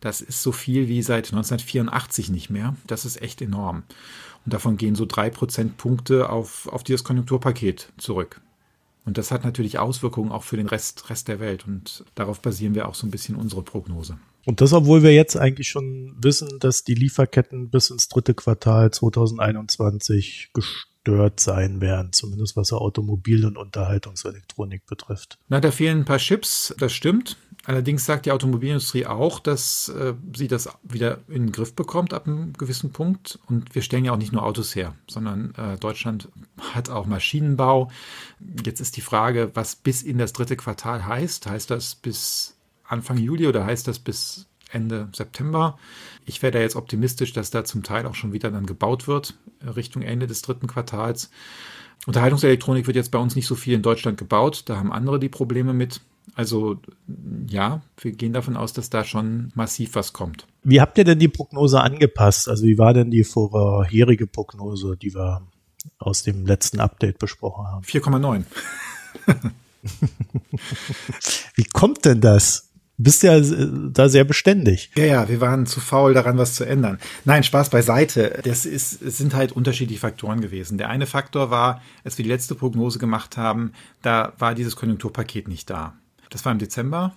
Das 0.01 0.21
ist 0.21 0.43
so 0.43 0.53
viel 0.53 0.89
wie 0.89 1.03
seit 1.03 1.27
1984 1.27 2.31
nicht 2.31 2.51
mehr. 2.51 2.77
Das 2.87 3.05
ist 3.05 3.21
echt 3.21 3.43
enorm. 3.43 3.83
Und 4.45 4.55
davon 4.55 4.77
gehen 4.77 4.95
so 4.95 5.05
drei 5.07 5.31
Prozentpunkte 5.31 6.31
auf, 6.31 6.69
auf 6.69 6.85
dieses 6.85 7.05
Konjunkturpaket 7.05 7.93
zurück. 7.99 8.41
Und 9.05 9.19
das 9.19 9.31
hat 9.31 9.45
natürlich 9.45 9.79
Auswirkungen 9.79 10.31
auch 10.31 10.43
für 10.43 10.57
den 10.57 10.69
Rest, 10.69 11.11
Rest 11.11 11.29
der 11.29 11.41
Welt. 11.41 11.67
Und 11.67 12.05
darauf 12.15 12.41
basieren 12.41 12.75
wir 12.75 12.89
auch 12.89 12.95
so 12.95 13.07
ein 13.07 13.11
bisschen 13.11 13.37
unsere 13.37 13.63
Prognose. 13.63 14.19
Und 14.45 14.61
das, 14.61 14.73
obwohl 14.73 15.03
wir 15.03 15.15
jetzt 15.15 15.37
eigentlich 15.37 15.69
schon 15.69 16.15
wissen, 16.19 16.59
dass 16.59 16.85
die 16.85 16.95
Lieferketten 16.95 17.71
bis 17.71 17.91
ins 17.91 18.09
dritte 18.09 18.35
Quartal 18.35 18.91
2021 18.91 20.51
gestört 20.55 21.41
sein 21.41 21.81
werden, 21.81 22.13
zumindest 22.13 22.57
was 22.57 22.73
Automobil- 22.73 23.47
und 23.47 23.57
Unterhaltungselektronik 23.57 24.87
betrifft. 24.87 25.39
Na, 25.49 25.61
da 25.61 25.71
fehlen 25.71 26.01
ein 26.01 26.05
paar 26.05 26.19
Chips, 26.19 26.75
das 26.79 26.93
stimmt. 26.93 27.37
Allerdings 27.69 28.07
sagt 28.07 28.25
die 28.25 28.33
Automobilindustrie 28.33 29.05
auch, 29.05 29.41
dass 29.41 29.91
äh, 29.91 30.15
sie 30.35 30.49
das 30.49 30.71
wieder 30.85 31.19
in 31.29 31.49
den 31.49 31.53
Griff 31.53 31.75
bekommt 31.75 32.15
ab 32.15 32.27
einem 32.27 32.55
gewissen 32.55 32.93
Punkt. 32.93 33.39
Und 33.47 33.75
wir 33.75 33.83
stellen 33.83 34.07
ja 34.07 34.13
auch 34.13 34.17
nicht 34.17 34.33
nur 34.33 34.43
Autos 34.43 34.75
her, 34.75 34.95
sondern 35.07 35.55
äh, 35.55 35.77
Deutschland 35.77 36.31
hat 36.73 36.89
auch 36.89 37.05
Maschinenbau. 37.05 37.91
Jetzt 38.65 38.81
ist 38.81 38.97
die 38.97 39.03
Frage, 39.03 39.51
was 39.53 39.77
bis 39.77 40.03
in 40.03 40.17
das 40.17 40.33
dritte 40.33 40.57
Quartal 40.57 41.05
heißt. 41.05 41.47
Heißt 41.47 41.71
das 41.71 41.95
bis 41.95 42.57
Anfang 42.85 43.19
Juli 43.19 43.47
oder 43.47 43.67
heißt 43.67 43.87
das 43.87 43.99
bis 43.99 44.47
Ende 44.71 45.11
September? 45.13 45.79
Ich 46.25 46.41
wäre 46.41 46.53
da 46.53 46.61
jetzt 46.61 46.75
optimistisch, 46.75 47.35
dass 47.35 47.51
da 47.51 47.67
zum 47.67 47.83
Teil 47.83 48.07
auch 48.07 48.15
schon 48.15 48.33
wieder 48.33 48.51
dann 48.51 48.65
gebaut 48.65 49.07
wird 49.07 49.35
äh, 49.61 49.69
Richtung 49.69 50.01
Ende 50.01 50.27
des 50.27 50.41
dritten 50.41 50.69
Quartals. 50.69 51.31
Unterhaltungselektronik 52.07 52.87
wird 52.87 52.97
jetzt 52.97 53.11
bei 53.11 53.19
uns 53.19 53.37
nicht 53.37 53.47
so 53.47 53.57
viel 53.57 53.75
in 53.75 53.83
Deutschland 53.83 54.17
gebaut. 54.17 54.63
Da 54.71 54.79
haben 54.79 54.91
andere 54.91 55.21
die 55.21 55.29
Probleme 55.29 55.75
mit. 55.75 56.01
Also 56.35 56.81
ja, 57.49 57.83
wir 58.01 58.13
gehen 58.13 58.33
davon 58.33 58.57
aus, 58.57 58.73
dass 58.73 58.91
da 58.91 59.05
schon 59.05 59.53
massiv 59.55 59.95
was 59.95 60.13
kommt. 60.13 60.47
Wie 60.63 60.81
habt 60.81 60.99
ihr 60.99 61.05
denn 61.05 61.19
die 61.19 61.29
Prognose 61.29 61.81
angepasst? 61.81 62.49
Also 62.49 62.65
wie 62.65 62.79
war 62.79 62.95
denn 62.95 63.11
die 63.11 63.25
vorherige 63.25 64.27
Prognose, 64.27 64.97
die 64.97 65.15
wir 65.15 65.43
aus 65.99 66.23
dem 66.23 66.47
letzten 66.47 66.81
Update 66.81 67.19
besprochen 67.19 67.67
haben? 67.67 67.85
4,9. 67.85 68.45
wie 71.55 71.65
kommt 71.65 72.05
denn 72.05 72.21
das? 72.21 72.69
bist 72.99 73.23
ja 73.23 73.39
äh, 73.39 73.69
da 73.93 74.09
sehr 74.09 74.25
beständig. 74.25 74.91
Ja, 74.97 75.05
ja, 75.05 75.29
wir 75.29 75.41
waren 75.41 75.67
zu 75.67 75.81
faul 75.81 76.13
daran, 76.13 76.37
was 76.37 76.55
zu 76.55 76.65
ändern. 76.65 76.99
Nein, 77.25 77.45
Spaß 77.45 77.71
beiseite. 77.71 78.41
Das 78.45 78.67
ist, 78.67 79.01
es 79.01 79.17
sind 79.17 79.35
halt 79.35 79.53
unterschiedliche 79.53 80.01
Faktoren 80.01 80.41
gewesen. 80.41 80.79
Der 80.79 80.91
eine 80.91 81.07
Faktor 81.07 81.51
war, 81.51 81.81
als 82.05 82.19
wir 82.19 82.25
die 82.25 82.31
letzte 82.31 82.55
Prognose 82.55 82.99
gemacht 82.99 83.37
haben, 83.37 83.73
da 84.03 84.33
war 84.39 84.55
dieses 84.55 84.77
Konjunkturpaket 84.77 85.49
nicht 85.49 85.71
da. 85.71 85.95
Das 86.31 86.45
war 86.45 86.53
im 86.53 86.59
Dezember. 86.59 87.15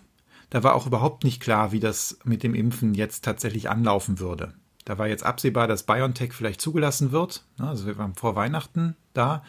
Da 0.49 0.63
war 0.63 0.75
auch 0.75 0.85
überhaupt 0.85 1.23
nicht 1.23 1.41
klar, 1.41 1.71
wie 1.71 1.79
das 1.79 2.19
mit 2.23 2.43
dem 2.43 2.55
Impfen 2.55 2.93
jetzt 2.93 3.23
tatsächlich 3.23 3.69
anlaufen 3.69 4.19
würde. 4.19 4.53
Da 4.85 4.97
war 4.97 5.07
jetzt 5.07 5.23
absehbar, 5.23 5.67
dass 5.67 5.83
BioNTech 5.83 6.33
vielleicht 6.33 6.59
zugelassen 6.59 7.11
wird. 7.11 7.43
Also 7.57 7.85
wir 7.85 7.97
waren 7.97 8.15
vor 8.15 8.35
Weihnachten 8.35 8.95
da. 9.13 9.43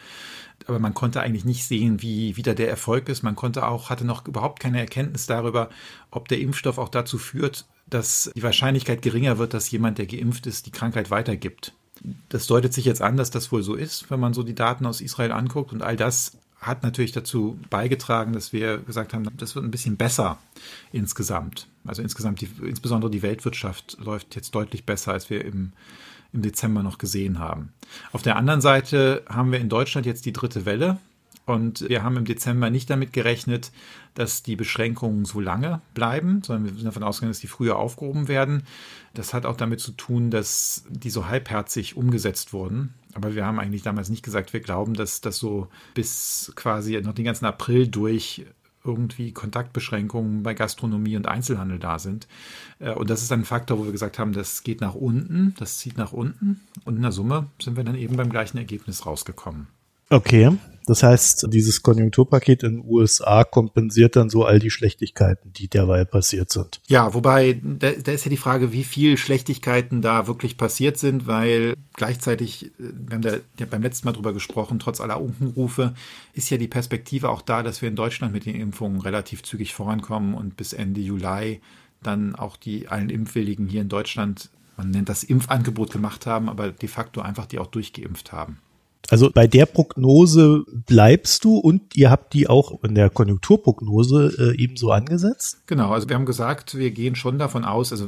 Aber 0.67 0.79
man 0.79 0.93
konnte 0.93 1.21
eigentlich 1.21 1.45
nicht 1.45 1.65
sehen, 1.65 2.01
wie 2.01 2.37
wieder 2.37 2.55
der 2.55 2.69
Erfolg 2.69 3.09
ist. 3.09 3.23
Man 3.23 3.35
konnte 3.35 3.67
auch, 3.67 3.89
hatte 3.89 4.05
noch 4.05 4.25
überhaupt 4.27 4.59
keine 4.59 4.79
Erkenntnis 4.79 5.25
darüber, 5.25 5.69
ob 6.11 6.27
der 6.27 6.39
Impfstoff 6.39 6.77
auch 6.77 6.89
dazu 6.89 7.17
führt, 7.17 7.65
dass 7.87 8.31
die 8.35 8.43
Wahrscheinlichkeit 8.43 9.01
geringer 9.01 9.37
wird, 9.37 9.53
dass 9.53 9.71
jemand, 9.71 9.97
der 9.97 10.05
geimpft 10.05 10.47
ist, 10.47 10.67
die 10.67 10.71
Krankheit 10.71 11.09
weitergibt. 11.11 11.73
Das 12.29 12.47
deutet 12.47 12.73
sich 12.73 12.85
jetzt 12.85 13.01
an, 13.01 13.17
dass 13.17 13.31
das 13.31 13.51
wohl 13.51 13.63
so 13.63 13.75
ist, 13.75 14.09
wenn 14.09 14.19
man 14.19 14.33
so 14.33 14.43
die 14.43 14.55
Daten 14.55 14.85
aus 14.85 15.01
Israel 15.01 15.31
anguckt. 15.31 15.73
Und 15.73 15.81
all 15.81 15.95
das 15.95 16.37
hat 16.63 16.83
natürlich 16.83 17.11
dazu 17.11 17.59
beigetragen, 17.69 18.33
dass 18.33 18.53
wir 18.53 18.79
gesagt 18.79 19.13
haben, 19.13 19.27
das 19.37 19.55
wird 19.55 19.65
ein 19.65 19.71
bisschen 19.71 19.97
besser 19.97 20.37
insgesamt. 20.91 21.67
Also 21.85 22.01
insgesamt, 22.01 22.41
die, 22.41 22.49
insbesondere 22.65 23.11
die 23.11 23.21
Weltwirtschaft 23.21 23.97
läuft 23.99 24.35
jetzt 24.35 24.55
deutlich 24.55 24.85
besser, 24.85 25.13
als 25.13 25.29
wir 25.29 25.43
im, 25.45 25.73
im 26.31 26.41
Dezember 26.41 26.83
noch 26.83 26.97
gesehen 26.97 27.39
haben. 27.39 27.73
Auf 28.11 28.21
der 28.21 28.35
anderen 28.35 28.61
Seite 28.61 29.23
haben 29.29 29.51
wir 29.51 29.59
in 29.59 29.69
Deutschland 29.69 30.05
jetzt 30.05 30.25
die 30.25 30.33
dritte 30.33 30.65
Welle. 30.65 30.97
Und 31.45 31.87
wir 31.89 32.03
haben 32.03 32.15
im 32.15 32.25
Dezember 32.25 32.69
nicht 32.69 32.89
damit 32.89 33.11
gerechnet, 33.11 33.71
dass 34.13 34.43
die 34.43 34.55
Beschränkungen 34.55 35.25
so 35.25 35.39
lange 35.39 35.81
bleiben, 35.93 36.41
sondern 36.41 36.65
wir 36.65 36.73
sind 36.73 36.85
davon 36.85 37.03
ausgegangen, 37.03 37.31
dass 37.31 37.41
die 37.41 37.47
früher 37.47 37.77
aufgehoben 37.77 38.27
werden. 38.27 38.63
Das 39.13 39.33
hat 39.33 39.45
auch 39.45 39.57
damit 39.57 39.81
zu 39.81 39.91
tun, 39.91 40.31
dass 40.31 40.85
die 40.89 41.09
so 41.09 41.27
halbherzig 41.27 41.97
umgesetzt 41.97 42.53
wurden. 42.53 42.93
Aber 43.13 43.35
wir 43.35 43.45
haben 43.45 43.59
eigentlich 43.59 43.83
damals 43.83 44.09
nicht 44.09 44.23
gesagt, 44.23 44.53
wir 44.53 44.61
glauben, 44.61 44.93
dass 44.93 45.21
das 45.21 45.37
so 45.37 45.67
bis 45.93 46.53
quasi 46.55 46.99
noch 47.01 47.13
den 47.13 47.25
ganzen 47.25 47.45
April 47.45 47.87
durch 47.87 48.45
irgendwie 48.85 49.31
Kontaktbeschränkungen 49.31 50.43
bei 50.43 50.53
Gastronomie 50.53 51.15
und 51.15 51.27
Einzelhandel 51.27 51.79
da 51.79 51.99
sind. 51.99 52.27
Äh, 52.79 52.91
und 52.91 53.09
das 53.09 53.21
ist 53.21 53.31
ein 53.31 53.45
Faktor, 53.45 53.79
wo 53.79 53.85
wir 53.85 53.91
gesagt 53.91 54.19
haben, 54.19 54.33
das 54.33 54.63
geht 54.63 54.81
nach 54.81 54.93
unten, 54.93 55.55
das 55.57 55.77
zieht 55.77 55.97
nach 55.97 56.11
unten. 56.11 56.61
Und 56.83 56.97
in 56.97 57.01
der 57.01 57.11
Summe 57.11 57.47
sind 57.61 57.77
wir 57.77 57.83
dann 57.83 57.95
eben 57.95 58.17
beim 58.17 58.29
gleichen 58.29 58.57
Ergebnis 58.57 59.05
rausgekommen. 59.05 59.67
Okay. 60.09 60.51
Das 60.85 61.01
heißt, 61.01 61.47
dieses 61.49 61.81
Konjunkturpaket 61.81 62.63
in 62.63 62.81
den 62.81 62.85
USA 62.85 63.43
kompensiert 63.43 64.15
dann 64.15 64.29
so 64.29 64.43
all 64.43 64.59
die 64.59 64.69
Schlechtigkeiten, 64.69 65.53
die 65.53 65.67
derweil 65.67 66.05
passiert 66.05 66.51
sind. 66.51 66.81
Ja, 66.87 67.13
wobei, 67.13 67.59
da, 67.63 67.91
da 67.91 68.11
ist 68.11 68.25
ja 68.25 68.29
die 68.29 68.37
Frage, 68.37 68.73
wie 68.73 68.83
viel 68.83 69.17
Schlechtigkeiten 69.17 70.01
da 70.01 70.27
wirklich 70.27 70.57
passiert 70.57 70.97
sind, 70.97 71.25
weil 71.25 71.75
gleichzeitig, 71.93 72.65
äh, 72.65 72.69
wir 72.79 73.15
haben 73.15 73.21
da 73.21 73.37
ja 73.59 73.65
beim 73.65 73.81
letzten 73.81 74.07
Mal 74.07 74.13
drüber 74.13 74.33
gesprochen, 74.33 74.79
trotz 74.79 74.99
aller 74.99 75.21
Unkenrufe, 75.21 75.93
ist 76.33 76.49
ja 76.49 76.57
die 76.57 76.67
Perspektive 76.67 77.29
auch 77.29 77.41
da, 77.41 77.63
dass 77.63 77.81
wir 77.81 77.89
in 77.89 77.95
Deutschland 77.95 78.33
mit 78.33 78.45
den 78.45 78.55
Impfungen 78.55 78.99
relativ 78.99 79.43
zügig 79.43 79.73
vorankommen 79.73 80.33
und 80.33 80.57
bis 80.57 80.73
Ende 80.73 80.99
Juli 80.99 81.61
dann 82.01 82.35
auch 82.35 82.57
die 82.57 82.89
allen 82.89 83.09
Impfwilligen 83.09 83.67
hier 83.67 83.81
in 83.81 83.89
Deutschland, 83.89 84.49
man 84.75 84.91
nennt 84.91 85.07
das 85.07 85.23
Impfangebot 85.23 85.91
gemacht 85.91 86.25
haben, 86.25 86.49
aber 86.49 86.71
de 86.71 86.89
facto 86.89 87.21
einfach 87.21 87.45
die 87.45 87.59
auch 87.59 87.67
durchgeimpft 87.67 88.33
haben. 88.33 88.57
Also 89.09 89.29
bei 89.31 89.47
der 89.47 89.65
Prognose 89.65 90.63
bleibst 90.85 91.43
du 91.43 91.57
und 91.57 91.95
ihr 91.95 92.09
habt 92.09 92.33
die 92.33 92.47
auch 92.47 92.83
in 92.83 92.95
der 92.95 93.09
Konjunkturprognose 93.09 94.53
äh, 94.55 94.61
ebenso 94.61 94.91
angesetzt? 94.91 95.61
Genau, 95.67 95.91
also 95.91 96.07
wir 96.07 96.15
haben 96.15 96.25
gesagt, 96.25 96.77
wir 96.77 96.91
gehen 96.91 97.15
schon 97.15 97.37
davon 97.37 97.65
aus, 97.65 97.91
also 97.91 98.07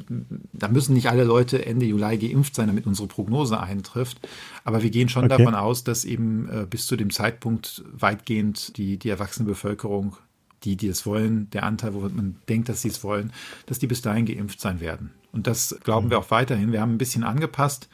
da 0.54 0.70
müssen 0.70 0.94
nicht 0.94 1.10
alle 1.10 1.26
Leute 1.26 1.66
Ende 1.66 1.86
Juli 1.86 2.18
geimpft 2.18 2.56
sein, 2.56 2.68
damit 2.68 2.88
unsere 2.88 3.10
Prognose 3.10 3.60
eintrifft, 3.60 4.20
aber 4.64 4.84
wir 4.84 4.90
gehen 4.90 5.10
schon 5.10 5.26
okay. 5.26 5.38
davon 5.38 5.54
aus, 5.54 5.84
dass 5.84 6.06
eben 6.06 6.48
äh, 6.50 6.66
bis 6.70 6.88
zu 6.88 6.96
dem 6.96 7.10
Zeitpunkt 7.10 7.84
weitgehend 7.92 8.78
die, 8.78 8.98
die 8.98 9.10
erwachsene 9.10 9.48
Bevölkerung, 9.48 10.16
die, 10.64 10.78
die 10.78 10.88
es 10.88 11.06
wollen, 11.06 11.50
der 11.52 11.64
Anteil, 11.64 11.94
wo 11.94 12.00
man 12.00 12.38
denkt, 12.48 12.70
dass 12.70 12.82
sie 12.82 12.90
es 12.90 13.04
wollen, 13.04 13.34
dass 13.66 13.80
die 13.80 13.88
bis 13.88 14.02
dahin 14.02 14.26
geimpft 14.26 14.62
sein 14.62 14.80
werden. 14.80 15.12
Und 15.34 15.46
das 15.48 15.78
glauben 15.84 16.08
mhm. 16.08 16.12
wir 16.12 16.20
auch 16.20 16.32
weiterhin. 16.32 16.72
Wir 16.72 16.80
haben 16.80 16.94
ein 16.94 16.98
bisschen 16.98 17.26
angepasst. 17.26 17.90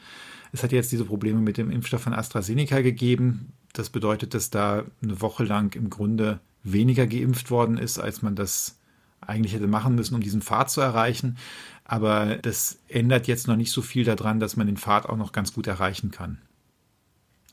Es 0.52 0.62
hat 0.62 0.72
jetzt 0.72 0.92
diese 0.92 1.06
Probleme 1.06 1.40
mit 1.40 1.56
dem 1.56 1.70
Impfstoff 1.70 2.02
von 2.02 2.12
AstraZeneca 2.12 2.82
gegeben. 2.82 3.52
Das 3.72 3.88
bedeutet, 3.88 4.34
dass 4.34 4.50
da 4.50 4.84
eine 5.02 5.20
Woche 5.20 5.44
lang 5.44 5.74
im 5.74 5.88
Grunde 5.88 6.40
weniger 6.62 7.06
geimpft 7.06 7.50
worden 7.50 7.78
ist, 7.78 7.98
als 7.98 8.22
man 8.22 8.36
das 8.36 8.78
eigentlich 9.20 9.54
hätte 9.54 9.66
machen 9.66 9.94
müssen, 9.94 10.14
um 10.14 10.20
diesen 10.20 10.42
Pfad 10.42 10.70
zu 10.70 10.80
erreichen. 10.80 11.38
Aber 11.84 12.36
das 12.36 12.78
ändert 12.88 13.26
jetzt 13.26 13.48
noch 13.48 13.56
nicht 13.56 13.72
so 13.72 13.82
viel 13.82 14.04
daran, 14.04 14.40
dass 14.40 14.56
man 14.56 14.66
den 14.66 14.76
Pfad 14.76 15.06
auch 15.06 15.16
noch 15.16 15.32
ganz 15.32 15.52
gut 15.54 15.66
erreichen 15.66 16.10
kann. 16.10 16.38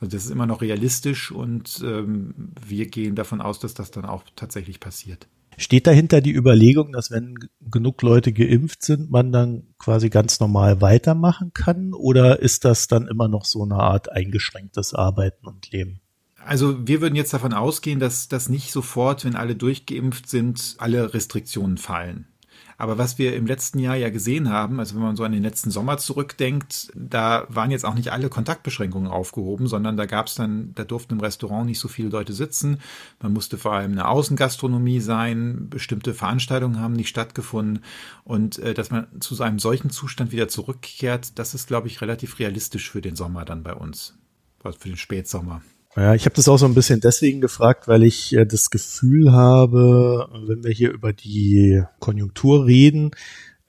Also 0.01 0.15
das 0.15 0.25
ist 0.25 0.31
immer 0.31 0.45
noch 0.45 0.61
realistisch 0.61 1.31
und 1.31 1.81
ähm, 1.83 2.33
wir 2.65 2.85
gehen 2.87 3.15
davon 3.15 3.41
aus, 3.41 3.59
dass 3.59 3.73
das 3.73 3.91
dann 3.91 4.05
auch 4.05 4.23
tatsächlich 4.35 4.79
passiert. 4.79 5.27
Steht 5.59 5.87
dahinter 5.87 6.21
die 6.21 6.33
Überlegung, 6.33 6.93
dass 6.93 7.11
wenn 7.11 7.35
genug 7.59 8.01
Leute 8.01 8.31
geimpft 8.31 8.81
sind, 8.81 9.11
man 9.11 9.33
dann 9.33 9.63
quasi 9.77 10.09
ganz 10.09 10.39
normal 10.39 10.79
weitermachen 10.79 11.51
kann? 11.53 11.93
Oder 11.93 12.39
ist 12.39 12.63
das 12.63 12.87
dann 12.87 13.07
immer 13.07 13.27
noch 13.27 13.43
so 13.43 13.63
eine 13.63 13.75
Art 13.75 14.09
eingeschränktes 14.09 14.93
Arbeiten 14.93 15.45
und 15.45 15.69
Leben? 15.69 15.99
Also 16.45 16.87
wir 16.87 17.01
würden 17.01 17.17
jetzt 17.17 17.33
davon 17.33 17.51
ausgehen, 17.51 17.99
dass 17.99 18.29
das 18.29 18.47
nicht 18.47 18.71
sofort, 18.71 19.25
wenn 19.25 19.35
alle 19.35 19.57
durchgeimpft 19.57 20.29
sind, 20.29 20.75
alle 20.77 21.13
Restriktionen 21.13 21.77
fallen. 21.77 22.29
Aber 22.79 22.97
was 22.97 23.17
wir 23.17 23.35
im 23.35 23.45
letzten 23.45 23.77
Jahr 23.77 23.97
ja 23.97 24.09
gesehen 24.09 24.49
haben, 24.49 24.79
also 24.79 24.95
wenn 24.95 25.01
man 25.01 25.17
so 25.17 25.25
an 25.25 25.33
den 25.33 25.43
letzten 25.43 25.69
Sommer 25.69 25.97
zurückdenkt, 25.97 26.89
da 26.95 27.45
waren 27.49 27.71
jetzt 27.71 27.83
auch 27.83 27.93
nicht 27.93 28.13
alle 28.13 28.29
Kontaktbeschränkungen 28.29 29.11
aufgehoben, 29.11 29.67
sondern 29.67 29.97
da 29.97 30.05
gab 30.05 30.27
es 30.27 30.35
dann, 30.35 30.71
da 30.75 30.85
durften 30.85 31.15
im 31.15 31.19
Restaurant 31.19 31.65
nicht 31.65 31.79
so 31.79 31.89
viele 31.89 32.07
Leute 32.07 32.31
sitzen. 32.31 32.79
Man 33.21 33.33
musste 33.33 33.57
vor 33.57 33.73
allem 33.73 33.91
eine 33.91 34.07
Außengastronomie 34.07 35.01
sein, 35.01 35.67
bestimmte 35.69 36.13
Veranstaltungen 36.13 36.79
haben 36.79 36.93
nicht 36.93 37.09
stattgefunden. 37.09 37.83
Und 38.23 38.59
äh, 38.59 38.73
dass 38.73 38.91
man 38.91 39.07
zu 39.19 39.35
so 39.35 39.43
einem 39.43 39.59
solchen 39.59 39.89
Zustand 39.89 40.31
wieder 40.31 40.47
zurückkehrt, 40.47 41.37
das 41.37 41.53
ist, 41.53 41.67
glaube 41.67 41.89
ich, 41.89 41.99
relativ 41.99 42.39
realistisch 42.39 42.89
für 42.89 43.01
den 43.01 43.17
Sommer 43.17 43.43
dann 43.43 43.61
bei 43.61 43.73
uns. 43.73 44.17
Also 44.63 44.79
für 44.79 44.87
den 44.87 44.97
Spätsommer. 44.97 45.61
Ja, 45.95 46.13
ich 46.13 46.25
habe 46.25 46.35
das 46.35 46.47
auch 46.47 46.57
so 46.57 46.65
ein 46.65 46.75
bisschen 46.75 47.01
deswegen 47.01 47.41
gefragt, 47.41 47.87
weil 47.87 48.03
ich 48.03 48.35
äh, 48.35 48.45
das 48.45 48.69
Gefühl 48.69 49.31
habe, 49.31 50.29
wenn 50.45 50.63
wir 50.63 50.71
hier 50.71 50.91
über 50.91 51.13
die 51.13 51.83
Konjunktur 51.99 52.65
reden, 52.65 53.11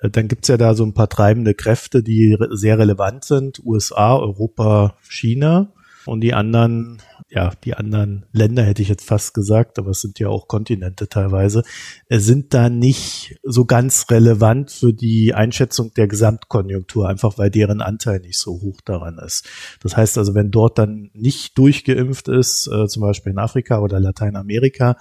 äh, 0.00 0.11
dann 0.11 0.29
gibt's 0.29 0.49
ja 0.49 0.57
da 0.57 0.75
so 0.75 0.85
ein 0.85 0.95
paar 0.95 1.09
treibende 1.09 1.55
Kräfte, 1.55 2.03
die 2.03 2.35
re 2.35 2.57
sehr 2.57 2.79
relevant 2.79 3.25
sind. 3.25 3.61
USA, 3.65 4.17
Europa, 4.17 4.97
China. 5.09 5.73
Und 6.07 6.21
die 6.21 6.35
anderen 6.35 7.03
ja, 7.29 7.53
die 7.65 7.75
anderen 7.75 8.27
Länder 8.33 8.62
hätte 8.62 8.83
ich 8.83 8.89
jetzt 8.89 9.05
fast 9.05 9.35
gesagt, 9.35 9.79
aber 9.79 9.91
es 9.91 10.00
sind 10.00 10.19
ja 10.19 10.29
auch 10.29 10.49
Kontinente 10.49 11.09
teilweise, 11.09 11.62
äh, 12.09 12.19
sind 12.19 12.55
da 12.55 12.69
nicht 12.69 13.39
so 13.43 13.65
ganz 13.65 14.07
relevant 14.11 14.71
für 14.71 14.93
die 14.93 15.35
Einschätzung 15.35 15.93
der 15.95 16.09
Gesamtkonjunktur, 16.09 17.09
einfach 17.09 17.39
weil 17.39 17.50
deren 17.50 17.81
Anteil 17.81 18.21
nicht 18.21 18.39
so 18.39 18.61
hoch 18.61 18.81
daran 18.85 19.19
ist. 19.19 19.49
Das 19.83 19.97
heißt 19.97 20.19
also, 20.19 20.35
wenn 20.35 20.50
dort 20.50 20.79
dann 20.79 21.11
nicht 21.12 21.57
durchgeimpft 21.59 22.29
ist, 22.29 22.67
äh, 22.67 22.87
zum 22.87 23.03
Beispiel 23.03 23.33
in 23.33 23.39
Afrika 23.39 23.81
oder 23.81 24.00
Lateinamerika, 24.00 24.97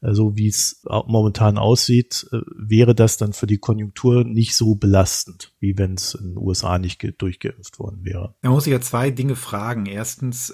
äh, 0.00 0.14
so 0.14 0.36
wie 0.36 0.48
es 0.48 0.82
momentan 1.06 1.58
aussieht, 1.58 2.26
wäre 2.56 2.94
das 2.94 3.16
dann 3.16 3.32
für 3.32 3.46
die 3.46 3.58
Konjunktur 3.58 4.24
nicht 4.24 4.54
so 4.54 4.74
belastend, 4.74 5.52
wie 5.60 5.76
wenn 5.78 5.94
es 5.94 6.14
in 6.14 6.34
den 6.34 6.38
USA 6.38 6.78
nicht 6.78 7.02
durchgeimpft 7.18 7.78
worden 7.78 8.04
wäre. 8.04 8.34
Man 8.42 8.52
muss 8.52 8.64
sich 8.64 8.72
ja 8.72 8.80
zwei 8.80 9.10
Dinge 9.10 9.36
fragen. 9.36 9.86
Erstens, 9.86 10.50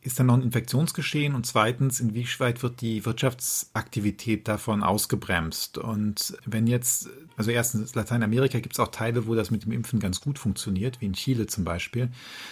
ist 0.00 0.18
da 0.18 0.24
noch 0.24 0.34
ein 0.34 0.42
Infektionsgeschehen 0.62 1.34
und 1.34 1.44
zweitens, 1.44 1.98
inwieweit 1.98 2.62
wird 2.62 2.80
die 2.80 3.04
Wirtschaftsaktivität 3.04 4.46
davon 4.46 4.84
ausgebremst? 4.84 5.76
Und 5.76 6.36
wenn 6.46 6.68
jetzt, 6.68 7.10
also 7.36 7.50
erstens, 7.50 7.96
Lateinamerika 7.96 8.60
gibt 8.60 8.74
es 8.74 8.80
auch 8.80 8.88
Teile, 8.88 9.26
wo 9.26 9.34
das 9.34 9.50
mit 9.50 9.64
dem 9.64 9.72
Impfen 9.72 9.98
ganz 9.98 10.20
gut 10.20 10.38
funktioniert, 10.38 11.00
wie 11.00 11.06
in 11.06 11.14
Chile 11.14 11.48
zum 11.48 11.64
Beispiel. 11.64 12.10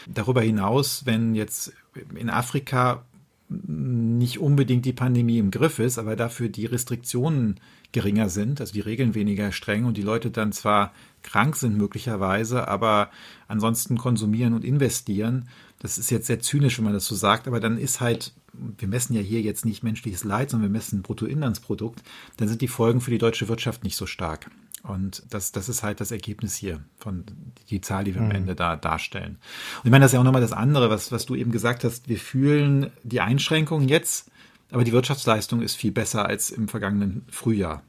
Darüber 0.08 0.42
hinaus, 0.42 1.06
wenn 1.06 1.36
jetzt 1.36 1.72
in 2.16 2.30
Afrika 2.30 3.04
nicht 3.48 4.38
unbedingt 4.38 4.84
die 4.84 4.92
Pandemie 4.92 5.38
im 5.38 5.50
Griff 5.50 5.78
ist, 5.78 5.98
aber 5.98 6.16
dafür 6.16 6.48
die 6.48 6.66
Restriktionen 6.66 7.58
geringer 7.92 8.28
sind, 8.28 8.60
also 8.60 8.72
die 8.72 8.80
Regeln 8.80 9.14
weniger 9.14 9.50
streng 9.50 9.84
und 9.84 9.96
die 9.96 10.02
Leute 10.02 10.30
dann 10.30 10.52
zwar 10.52 10.92
krank 11.22 11.56
sind 11.56 11.76
möglicherweise, 11.76 12.68
aber 12.68 13.10
ansonsten 13.48 13.98
konsumieren 13.98 14.54
und 14.54 14.64
investieren. 14.64 15.48
Das 15.80 15.98
ist 15.98 16.10
jetzt 16.10 16.26
sehr 16.26 16.40
zynisch, 16.40 16.78
wenn 16.78 16.84
man 16.84 16.94
das 16.94 17.06
so 17.06 17.14
sagt, 17.14 17.48
aber 17.48 17.58
dann 17.58 17.78
ist 17.78 18.00
halt, 18.00 18.32
wir 18.52 18.86
messen 18.86 19.14
ja 19.14 19.20
hier 19.20 19.40
jetzt 19.40 19.64
nicht 19.64 19.82
menschliches 19.82 20.24
Leid, 20.24 20.50
sondern 20.50 20.70
wir 20.70 20.78
messen 20.78 21.02
Bruttoinlandsprodukt, 21.02 22.02
dann 22.36 22.48
sind 22.48 22.60
die 22.60 22.68
Folgen 22.68 23.00
für 23.00 23.10
die 23.10 23.18
deutsche 23.18 23.48
Wirtschaft 23.48 23.82
nicht 23.82 23.96
so 23.96 24.06
stark. 24.06 24.50
Und 24.82 25.24
das, 25.30 25.52
das 25.52 25.68
ist 25.68 25.82
halt 25.82 26.00
das 26.00 26.10
Ergebnis 26.10 26.54
hier 26.54 26.82
von 26.98 27.24
die 27.68 27.80
Zahl, 27.80 28.04
die 28.04 28.14
wir 28.14 28.22
mhm. 28.22 28.30
am 28.30 28.36
Ende 28.36 28.54
da 28.54 28.76
darstellen. 28.76 29.38
Und 29.78 29.84
ich 29.84 29.90
meine, 29.90 30.02
das 30.02 30.10
ist 30.10 30.14
ja 30.14 30.20
auch 30.20 30.24
nochmal 30.24 30.40
das 30.40 30.52
andere, 30.52 30.90
was, 30.90 31.12
was 31.12 31.26
du 31.26 31.34
eben 31.34 31.50
gesagt 31.50 31.84
hast. 31.84 32.08
Wir 32.08 32.18
fühlen 32.18 32.90
die 33.02 33.20
Einschränkungen 33.20 33.88
jetzt, 33.88 34.30
aber 34.70 34.84
die 34.84 34.92
Wirtschaftsleistung 34.92 35.62
ist 35.62 35.76
viel 35.76 35.92
besser 35.92 36.26
als 36.26 36.50
im 36.50 36.68
vergangenen 36.68 37.24
Frühjahr. 37.30 37.82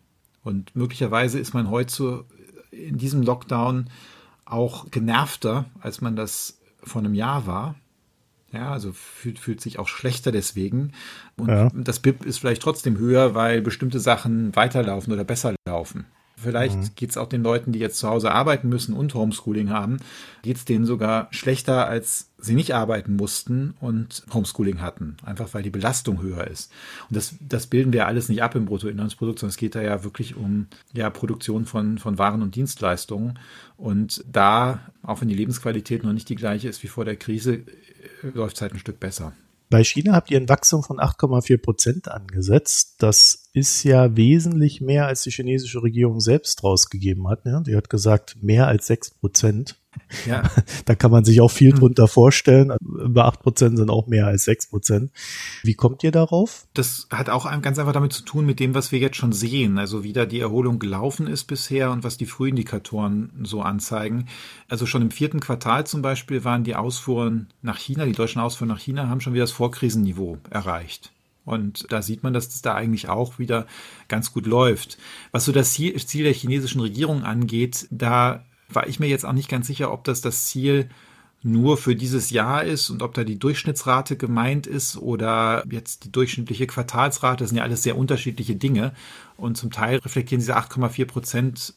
Und 0.44 0.76
möglicherweise 0.76 1.40
ist 1.40 1.54
man 1.54 1.70
heute 1.70 1.94
so 1.94 2.26
in 2.72 2.98
diesem 2.98 3.22
Lockdown 3.22 3.90
auch 4.46 4.90
genervter, 4.92 5.66
als 5.80 6.02
man 6.02 6.16
das 6.16 6.61
vor 6.84 7.02
einem 7.02 7.14
Jahr 7.14 7.48
war. 7.48 7.76
Ja, 8.52 8.72
also 8.72 8.92
fühlt, 8.92 9.40
fühlt 9.40 9.62
sich 9.62 9.80
auch 9.80 9.88
schlechter 9.88 10.32
deswegen. 10.32 10.92
Und 11.38 11.50
ja. 11.50 11.70
das 11.74 12.00
BIP 12.00 12.26
ist 12.26 12.40
vielleicht 12.40 12.62
trotzdem 12.62 12.98
höher, 12.98 13.34
weil 13.34 13.62
bestimmte 13.62 14.00
Sachen 14.00 14.56
weiterlaufen 14.56 15.14
oder 15.14 15.24
besser 15.24 15.56
laufen. 15.66 16.06
Vielleicht 16.42 16.78
mhm. 16.78 16.90
geht 16.96 17.12
es 17.12 17.18
auch 17.18 17.28
den 17.28 17.44
Leuten, 17.44 17.72
die 17.72 17.80
jetzt 17.80 17.98
zu 17.98 18.08
Hause 18.10 18.32
arbeiten 18.32 18.70
müssen 18.70 18.94
und 18.94 19.14
Homeschooling 19.14 19.70
haben, 19.70 19.98
geht 20.42 20.58
es 20.58 20.66
denen 20.66 20.86
sogar 20.86 21.28
schlechter, 21.32 21.88
als 21.88 22.30
sie 22.38 22.56
nicht 22.56 22.74
arbeiten 22.74 23.16
mussten 23.16 23.76
und 23.80 24.24
Homeschooling 24.34 24.82
hatten. 24.82 25.18
Einfach 25.24 25.54
weil 25.54 25.64
die 25.64 25.70
Belastung 25.70 26.22
höher 26.22 26.48
ist. 26.48 26.72
Und 27.10 27.16
das, 27.16 27.36
das 27.40 27.68
bilden 27.68 27.94
wir 27.94 28.08
alles 28.08 28.30
nicht 28.30 28.42
ab 28.42 28.56
im 28.56 28.66
Bruttoinlandsprodukt, 28.66 29.40
sondern 29.40 29.52
es 29.52 29.58
geht 29.58 29.76
da 29.76 29.82
ja 29.82 30.04
wirklich 30.04 30.36
um 30.36 30.68
ja, 30.94 31.10
Produktion 31.10 31.66
von, 31.66 31.98
von 31.98 32.18
Waren 32.18 32.42
und 32.42 32.56
Dienstleistungen. 32.56 33.40
Und 33.78 34.24
da, 34.32 34.80
auch 35.04 35.22
wenn 35.22 35.28
die 35.28 35.36
Lebensqualität 35.36 36.04
noch 36.04 36.14
nicht 36.14 36.30
die 36.30 36.36
gleiche 36.36 36.68
ist 36.68 36.84
wie 36.84 36.88
vor 36.88 37.06
der 37.06 37.16
Krise, 37.16 37.64
läuft 38.34 38.56
es 38.56 38.62
halt 38.62 38.74
ein 38.74 38.80
Stück 38.80 39.00
besser. 39.00 39.34
Bei 39.72 39.86
China 39.86 40.14
habt 40.14 40.30
ihr 40.30 40.38
ein 40.38 40.50
Wachstum 40.50 40.84
von 40.84 40.98
8,4 40.98 41.58
Prozent 41.58 42.08
angesetzt. 42.10 42.96
Das 43.00 43.41
ist 43.54 43.84
ja 43.84 44.16
wesentlich 44.16 44.82
mehr, 44.82 45.08
als 45.08 45.24
die 45.24 45.32
chinesische 45.32 45.84
Regierung 45.84 46.20
selbst 46.20 46.64
rausgegeben 46.64 47.28
hat. 47.28 47.46
Ne? 47.46 47.64
Die 47.66 47.76
hat 47.76 47.90
gesagt, 47.90 48.38
mehr 48.42 48.68
als 48.68 48.88
6 48.88 49.12
Prozent. 49.16 49.82
Ja. 50.26 50.44
Da 50.86 50.96
kann 50.96 51.12
man 51.12 51.24
sich 51.24 51.42
auch 51.42 51.52
viel 51.52 51.72
hm. 51.72 51.80
drunter 51.80 52.08
vorstellen. 52.08 52.74
Über 52.82 53.26
acht 53.26 53.42
Prozent 53.42 53.78
sind 53.78 53.90
auch 53.90 54.08
mehr 54.08 54.28
als 54.28 54.46
sechs 54.46 54.68
Prozent. 54.68 55.12
Wie 55.64 55.74
kommt 55.74 56.04
ihr 56.04 56.12
darauf? 56.12 56.66
Das 56.74 57.08
hat 57.12 57.30
auch 57.30 57.50
ganz 57.62 57.78
einfach 57.78 57.94
damit 57.94 58.14
zu 58.14 58.24
tun 58.24 58.46
mit 58.46 58.60
dem, 58.60 58.74
was 58.74 58.92
wir 58.92 59.00
jetzt 59.00 59.18
schon 59.18 59.32
sehen. 59.32 59.78
Also 59.78 60.04
wie 60.04 60.14
da 60.14 60.26
die 60.26 60.40
Erholung 60.40 60.80
gelaufen 60.80 61.28
ist 61.28 61.46
bisher 61.46 61.92
und 61.92 62.04
was 62.04 62.18
die 62.18 62.26
Frühindikatoren 62.26 63.32
so 63.44 63.62
anzeigen. 63.62 64.28
Also 64.68 64.86
schon 64.86 65.02
im 65.02 65.12
vierten 65.12 65.40
Quartal 65.40 65.86
zum 65.86 66.02
Beispiel 66.02 66.44
waren 66.44 66.64
die 66.64 66.76
Ausfuhren 66.76 67.48
nach 67.62 67.78
China, 67.78 68.06
die 68.06 68.14
deutschen 68.14 68.42
Ausfuhren 68.42 68.70
nach 68.70 68.80
China 68.80 69.08
haben 69.08 69.22
schon 69.22 69.34
wieder 69.34 69.44
das 69.44 69.52
Vorkrisenniveau 69.52 70.38
erreicht. 70.50 71.12
Und 71.52 71.86
da 71.90 72.02
sieht 72.02 72.24
man, 72.24 72.34
dass 72.34 72.50
das 72.50 72.62
da 72.62 72.74
eigentlich 72.76 73.10
auch 73.10 73.40
wieder 73.40 73.68
ganz 74.08 74.34
gut 74.34 74.46
läuft. 74.46 74.98
Was 75.32 75.46
so 75.46 75.52
das 75.52 75.74
Ziel 75.74 76.24
der 76.24 76.34
chinesischen 76.34 76.82
Regierung 76.82 77.24
angeht, 77.24 77.88
da 77.92 78.46
war 78.70 78.88
ich 78.88 79.00
mir 79.00 79.08
jetzt 79.08 79.26
auch 79.26 79.34
nicht 79.34 79.50
ganz 79.50 79.68
sicher, 79.68 79.92
ob 79.92 80.04
das 80.04 80.22
das 80.22 80.46
Ziel 80.46 80.90
nur 81.44 81.78
für 81.78 81.96
dieses 81.96 82.30
Jahr 82.30 82.64
ist 82.64 82.90
und 82.90 83.02
ob 83.02 83.16
da 83.16 83.24
die 83.24 83.40
Durchschnittsrate 83.40 84.16
gemeint 84.16 84.68
ist 84.68 84.98
oder 84.98 85.64
jetzt 85.70 86.06
die 86.06 86.12
durchschnittliche 86.12 86.68
Quartalsrate. 86.68 87.44
Das 87.44 87.50
sind 87.50 87.58
ja 87.58 87.64
alles 87.64 87.84
sehr 87.84 87.98
unterschiedliche 87.98 88.56
Dinge. 88.56 88.94
Und 89.38 89.58
zum 89.58 89.72
Teil 89.72 89.98
reflektieren 89.98 90.40
diese 90.40 90.56
8,4 90.56 91.06
Prozent 91.06 91.74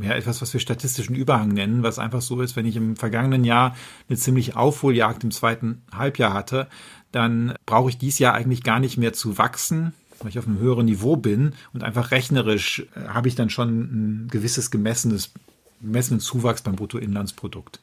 ja, 0.00 0.12
etwas, 0.12 0.40
was 0.40 0.52
wir 0.52 0.60
statistischen 0.60 1.16
Überhang 1.16 1.48
nennen, 1.48 1.82
was 1.82 1.98
einfach 1.98 2.22
so 2.22 2.40
ist, 2.40 2.54
wenn 2.54 2.66
ich 2.66 2.76
im 2.76 2.96
vergangenen 2.96 3.44
Jahr 3.44 3.76
eine 4.08 4.16
ziemlich 4.16 4.56
Aufholjagd 4.56 5.24
im 5.24 5.32
zweiten 5.32 5.82
Halbjahr 5.92 6.32
hatte, 6.32 6.68
dann 7.12 7.54
brauche 7.66 7.90
ich 7.90 7.98
dies 7.98 8.18
Jahr 8.18 8.34
eigentlich 8.34 8.62
gar 8.62 8.80
nicht 8.80 8.96
mehr 8.96 9.12
zu 9.12 9.38
wachsen, 9.38 9.92
weil 10.20 10.28
ich 10.28 10.38
auf 10.38 10.46
einem 10.46 10.58
höheren 10.58 10.86
Niveau 10.86 11.16
bin 11.16 11.54
und 11.72 11.82
einfach 11.82 12.10
rechnerisch 12.10 12.86
äh, 12.94 13.08
habe 13.08 13.28
ich 13.28 13.34
dann 13.34 13.50
schon 13.50 13.68
ein 13.68 14.28
gewisses 14.28 14.70
gemessenes 14.70 15.32
gemessenen 15.80 16.20
Zuwachs 16.20 16.62
beim 16.62 16.76
Bruttoinlandsprodukt. 16.76 17.80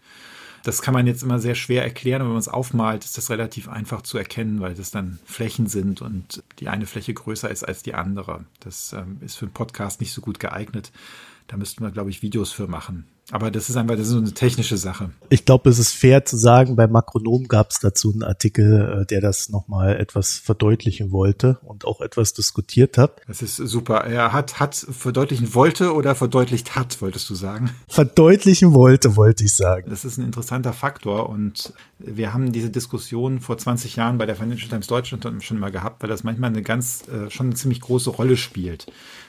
Das 0.64 0.82
kann 0.82 0.94
man 0.94 1.08
jetzt 1.08 1.24
immer 1.24 1.40
sehr 1.40 1.56
schwer 1.56 1.84
erklären, 1.84 2.22
aber 2.22 2.30
wenn 2.30 2.36
man 2.36 2.42
es 2.42 2.48
aufmalt, 2.48 3.06
ist 3.06 3.18
das 3.18 3.30
relativ 3.30 3.70
einfach 3.70 4.02
zu 4.02 4.18
erkennen, 4.18 4.60
weil 4.60 4.74
das 4.74 4.92
dann 4.92 5.20
Flächen 5.26 5.68
sind 5.68 6.02
und 6.02 6.44
die 6.60 6.68
eine 6.68 6.86
Fläche 6.86 7.14
größer 7.14 7.50
ist 7.50 7.64
als 7.64 7.84
die 7.84 7.94
andere. 7.94 8.44
Das 8.60 8.94
ähm, 8.94 9.18
ist 9.22 9.36
für 9.36 9.46
einen 9.46 9.54
Podcast 9.54 10.02
nicht 10.02 10.14
so 10.14 10.22
gut 10.22 10.40
geeignet. 10.40 10.92
Da 11.48 11.58
müssten 11.58 11.84
wir, 11.84 11.92
glaube 11.92 12.10
ich, 12.10 12.22
Videos 12.22 12.52
für 12.52 12.68
machen. 12.68 13.08
Aber 13.32 13.52
das 13.52 13.70
ist 13.70 13.76
einfach, 13.76 13.96
das 13.96 14.08
ist 14.08 14.14
so 14.14 14.20
eine 14.20 14.34
technische 14.34 14.78
Sache. 14.78 15.10
Ich 15.30 15.44
glaube, 15.44 15.70
es 15.70 15.80
ist 15.80 15.94
fair 15.94 16.24
zu 16.24 16.38
sagen, 16.38 16.78
bei 16.78 16.88
Makronom 16.88 17.50
gab 17.50 17.72
es 17.72 17.80
dazu 17.80 18.12
einen 18.14 18.24
Artikel, 18.24 19.02
äh, 19.02 19.06
der 19.06 19.20
das 19.20 19.50
nochmal 19.50 19.98
etwas 19.98 20.38
verdeutlichen 20.38 21.12
wollte 21.12 21.60
und 21.64 21.84
auch 21.84 22.00
etwas 22.00 22.34
diskutiert 22.34 22.98
hat. 22.98 23.20
Das 23.28 23.42
ist 23.42 23.58
super. 23.58 24.06
Er 24.06 24.32
hat, 24.32 24.62
hat 24.62 24.76
verdeutlichen 24.76 25.54
wollte 25.54 25.94
oder 25.94 26.16
verdeutlicht 26.16 26.78
hat, 26.78 27.02
wolltest 27.02 27.30
du 27.30 27.36
sagen? 27.36 27.72
Verdeutlichen 27.90 28.74
wollte, 28.74 29.18
wollte 29.18 29.44
ich 29.44 29.54
sagen. 29.54 29.90
Das 29.90 30.06
ist 30.06 30.18
ein 30.18 30.26
interessanter 30.26 30.72
Faktor 30.72 31.30
und 31.30 31.74
wir 32.00 32.34
haben 32.34 32.54
diese 32.54 32.70
Diskussion 32.70 33.42
vor 33.42 33.58
20 33.58 33.98
Jahren 33.98 34.18
bei 34.18 34.26
der 34.26 34.38
Financial 34.38 34.70
Times 34.70 34.88
Deutschland 34.88 35.28
schon 35.44 35.60
mal 35.60 35.72
gehabt, 35.72 36.02
weil 36.02 36.10
das 36.10 36.24
manchmal 36.24 36.52
eine 36.52 36.62
ganz, 36.62 37.04
äh, 37.10 37.30
schon 37.30 37.48
eine 37.48 37.56
ziemlich 37.56 37.82
große 37.82 38.10
Rolle 38.10 38.38
spielt 38.38 38.88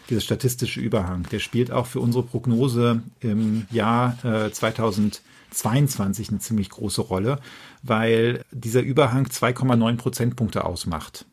dieser 0.08 0.20
statistische 0.20 0.80
Überhang. 0.80 1.24
Der 1.30 1.38
spielt 1.38 1.70
auch 1.70 1.86
für 1.86 2.00
unsere 2.00 2.24
Prognose 2.24 3.02
im 3.20 3.66
Jahr 3.70 4.16
äh, 4.24 4.50
2022 4.50 6.30
eine 6.30 6.38
ziemlich 6.38 6.70
große 6.70 7.00
Rolle, 7.00 7.40
weil 7.82 8.44
dieser 8.50 8.80
Überhang 8.80 9.26
2,9 9.26 9.96
Prozentpunkte 9.96 10.64
ausmacht. 10.64 11.26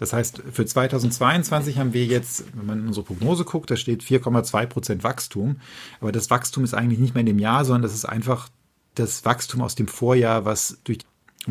Das 0.00 0.14
heißt, 0.14 0.42
für 0.50 0.64
2022 0.64 1.78
haben 1.78 1.92
wir 1.92 2.06
jetzt, 2.06 2.44
wenn 2.54 2.64
man 2.64 2.80
in 2.80 2.86
unsere 2.86 3.04
Prognose 3.04 3.44
guckt, 3.44 3.70
da 3.70 3.76
steht 3.76 4.02
4,2 4.02 4.64
Prozent 4.64 5.04
Wachstum. 5.04 5.60
Aber 6.00 6.10
das 6.10 6.30
Wachstum 6.30 6.64
ist 6.64 6.72
eigentlich 6.72 7.00
nicht 7.00 7.14
mehr 7.14 7.20
in 7.20 7.26
dem 7.26 7.38
Jahr, 7.38 7.66
sondern 7.66 7.82
das 7.82 7.92
ist 7.92 8.06
einfach 8.06 8.48
das 8.94 9.26
Wachstum 9.26 9.60
aus 9.60 9.74
dem 9.74 9.88
Vorjahr, 9.88 10.46
was 10.46 10.78
durch 10.84 11.00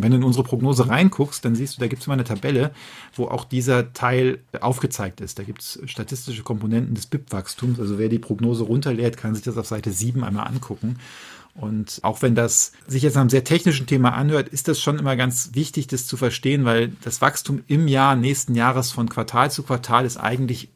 wenn 0.03 0.11
du 0.11 0.17
in 0.17 0.23
unsere 0.23 0.43
Prognose 0.43 0.87
reinguckst, 0.87 1.43
dann 1.43 1.55
siehst 1.55 1.77
du, 1.77 1.81
da 1.81 1.87
gibt 1.87 2.01
es 2.01 2.07
immer 2.07 2.13
eine 2.13 2.23
Tabelle, 2.23 2.71
wo 3.15 3.25
auch 3.25 3.45
dieser 3.45 3.93
Teil 3.93 4.39
aufgezeigt 4.59 5.21
ist. 5.21 5.39
Da 5.39 5.43
gibt 5.43 5.61
es 5.61 5.79
statistische 5.85 6.43
Komponenten 6.43 6.95
des 6.95 7.07
BIP-Wachstums. 7.07 7.79
Also 7.79 7.97
wer 7.97 8.09
die 8.09 8.19
Prognose 8.19 8.63
runterlädt, 8.63 9.17
kann 9.17 9.35
sich 9.35 9.43
das 9.43 9.57
auf 9.57 9.67
Seite 9.67 9.91
7 9.91 10.23
einmal 10.23 10.47
angucken. 10.47 10.97
Und 11.55 11.99
auch 12.03 12.21
wenn 12.21 12.35
das 12.35 12.71
sich 12.87 13.03
jetzt 13.03 13.15
nach 13.15 13.21
einem 13.21 13.29
sehr 13.29 13.43
technischen 13.43 13.87
Thema 13.87 14.13
anhört, 14.13 14.49
ist 14.49 14.67
das 14.67 14.79
schon 14.79 14.97
immer 14.97 15.15
ganz 15.15 15.51
wichtig, 15.53 15.87
das 15.87 16.07
zu 16.07 16.15
verstehen, 16.15 16.63
weil 16.63 16.89
das 17.01 17.21
Wachstum 17.21 17.63
im 17.67 17.87
Jahr 17.87 18.15
nächsten 18.15 18.55
Jahres 18.55 18.91
von 18.91 19.09
Quartal 19.09 19.51
zu 19.51 19.63
Quartal 19.63 20.05
ist 20.05 20.17
eigentlich 20.17 20.69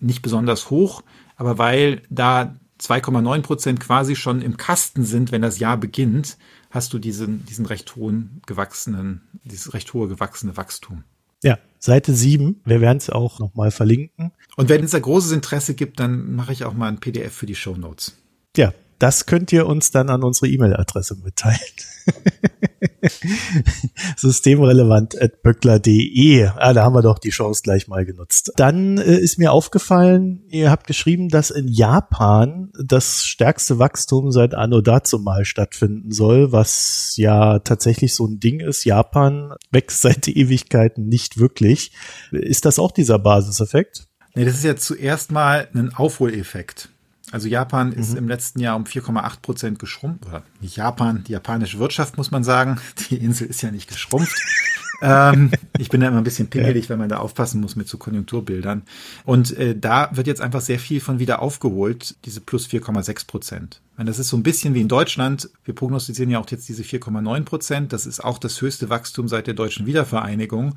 nicht 0.00 0.22
besonders 0.22 0.68
hoch, 0.68 1.02
aber 1.36 1.58
weil 1.58 2.02
da 2.10 2.54
2,9 2.80 3.40
Prozent 3.40 3.80
quasi 3.80 4.16
schon 4.16 4.42
im 4.42 4.56
Kasten 4.58 5.04
sind, 5.04 5.32
wenn 5.32 5.42
das 5.42 5.58
Jahr 5.58 5.78
beginnt, 5.78 6.36
hast 6.76 6.92
du 6.92 6.98
diesen, 6.98 7.44
diesen 7.46 7.66
recht 7.66 7.96
hohen 7.96 8.42
gewachsenen, 8.46 9.22
dieses 9.44 9.72
recht 9.72 9.92
hohe 9.94 10.08
gewachsene 10.08 10.56
Wachstum. 10.56 11.04
Ja, 11.42 11.58
Seite 11.78 12.14
7. 12.14 12.60
Wir 12.64 12.80
werden 12.80 12.98
es 12.98 13.10
auch 13.10 13.38
nochmal 13.38 13.70
verlinken. 13.70 14.32
Und 14.56 14.68
wenn 14.68 14.84
es 14.84 14.90
da 14.90 14.98
großes 14.98 15.32
Interesse 15.32 15.74
gibt, 15.74 15.98
dann 16.00 16.34
mache 16.34 16.52
ich 16.52 16.64
auch 16.64 16.74
mal 16.74 16.88
ein 16.88 17.00
PDF 17.00 17.32
für 17.32 17.46
die 17.46 17.54
Show 17.54 17.76
Notes. 17.76 18.16
Ja, 18.56 18.74
das 18.98 19.26
könnt 19.26 19.52
ihr 19.52 19.66
uns 19.66 19.90
dann 19.90 20.10
an 20.10 20.22
unsere 20.22 20.48
E-Mail-Adresse 20.48 21.16
mitteilen. 21.16 21.58
Systemrelevant 24.16 25.20
at 25.20 25.42
böckler.de. 25.42 26.48
Ah, 26.56 26.72
da 26.72 26.84
haben 26.84 26.94
wir 26.94 27.02
doch 27.02 27.18
die 27.18 27.30
Chance 27.30 27.62
gleich 27.62 27.88
mal 27.88 28.04
genutzt. 28.04 28.52
Dann 28.56 28.98
äh, 28.98 29.16
ist 29.16 29.38
mir 29.38 29.52
aufgefallen, 29.52 30.42
ihr 30.48 30.70
habt 30.70 30.86
geschrieben, 30.86 31.28
dass 31.28 31.50
in 31.50 31.68
Japan 31.68 32.70
das 32.82 33.24
stärkste 33.24 33.78
Wachstum 33.78 34.32
seit 34.32 34.54
Anno 34.54 34.80
dazu 34.80 35.18
mal 35.18 35.44
stattfinden 35.44 36.12
soll, 36.12 36.52
was 36.52 37.14
ja 37.16 37.58
tatsächlich 37.60 38.14
so 38.14 38.26
ein 38.26 38.40
Ding 38.40 38.60
ist. 38.60 38.84
Japan 38.84 39.54
wächst 39.70 40.02
seit 40.02 40.28
Ewigkeiten 40.28 41.06
nicht 41.06 41.38
wirklich. 41.38 41.92
Ist 42.32 42.64
das 42.64 42.78
auch 42.78 42.92
dieser 42.92 43.18
Basiseffekt? 43.18 44.06
Nee, 44.34 44.44
das 44.44 44.56
ist 44.56 44.64
ja 44.64 44.76
zuerst 44.76 45.32
mal 45.32 45.68
ein 45.74 45.94
Aufholeffekt. 45.94 46.90
Also 47.32 47.48
Japan 47.48 47.88
mhm. 47.88 47.94
ist 47.94 48.14
im 48.14 48.28
letzten 48.28 48.60
Jahr 48.60 48.76
um 48.76 48.84
4,8 48.84 49.40
Prozent 49.42 49.78
geschrumpft. 49.78 50.26
Oder 50.26 50.42
nicht 50.60 50.76
Japan, 50.76 51.24
die 51.24 51.32
japanische 51.32 51.78
Wirtschaft 51.78 52.16
muss 52.16 52.30
man 52.30 52.44
sagen. 52.44 52.78
Die 53.10 53.16
Insel 53.16 53.48
ist 53.48 53.62
ja 53.62 53.70
nicht 53.70 53.88
geschrumpft. 53.88 54.40
ähm, 55.02 55.50
ich 55.78 55.88
bin 55.88 56.00
da 56.00 56.08
immer 56.08 56.18
ein 56.18 56.24
bisschen 56.24 56.48
pingelig, 56.48 56.88
weil 56.88 56.96
man 56.96 57.08
da 57.08 57.18
aufpassen 57.18 57.60
muss 57.60 57.74
mit 57.74 57.88
so 57.88 57.98
Konjunkturbildern. 57.98 58.82
Und 59.24 59.56
äh, 59.58 59.76
da 59.76 60.10
wird 60.12 60.28
jetzt 60.28 60.40
einfach 60.40 60.60
sehr 60.60 60.78
viel 60.78 61.00
von 61.00 61.18
wieder 61.18 61.42
aufgeholt, 61.42 62.16
diese 62.24 62.40
plus 62.40 62.68
4,6 62.68 63.26
Prozent. 63.26 63.80
Das 63.98 64.18
ist 64.18 64.28
so 64.28 64.36
ein 64.36 64.42
bisschen 64.42 64.74
wie 64.74 64.82
in 64.82 64.88
Deutschland. 64.88 65.48
Wir 65.64 65.74
prognostizieren 65.74 66.30
ja 66.30 66.38
auch 66.38 66.48
jetzt 66.50 66.68
diese 66.68 66.82
4,9 66.82 67.44
Prozent. 67.44 67.92
Das 67.92 68.04
ist 68.04 68.22
auch 68.22 68.38
das 68.38 68.60
höchste 68.60 68.90
Wachstum 68.90 69.26
seit 69.26 69.46
der 69.46 69.54
deutschen 69.54 69.86
Wiedervereinigung. 69.86 70.76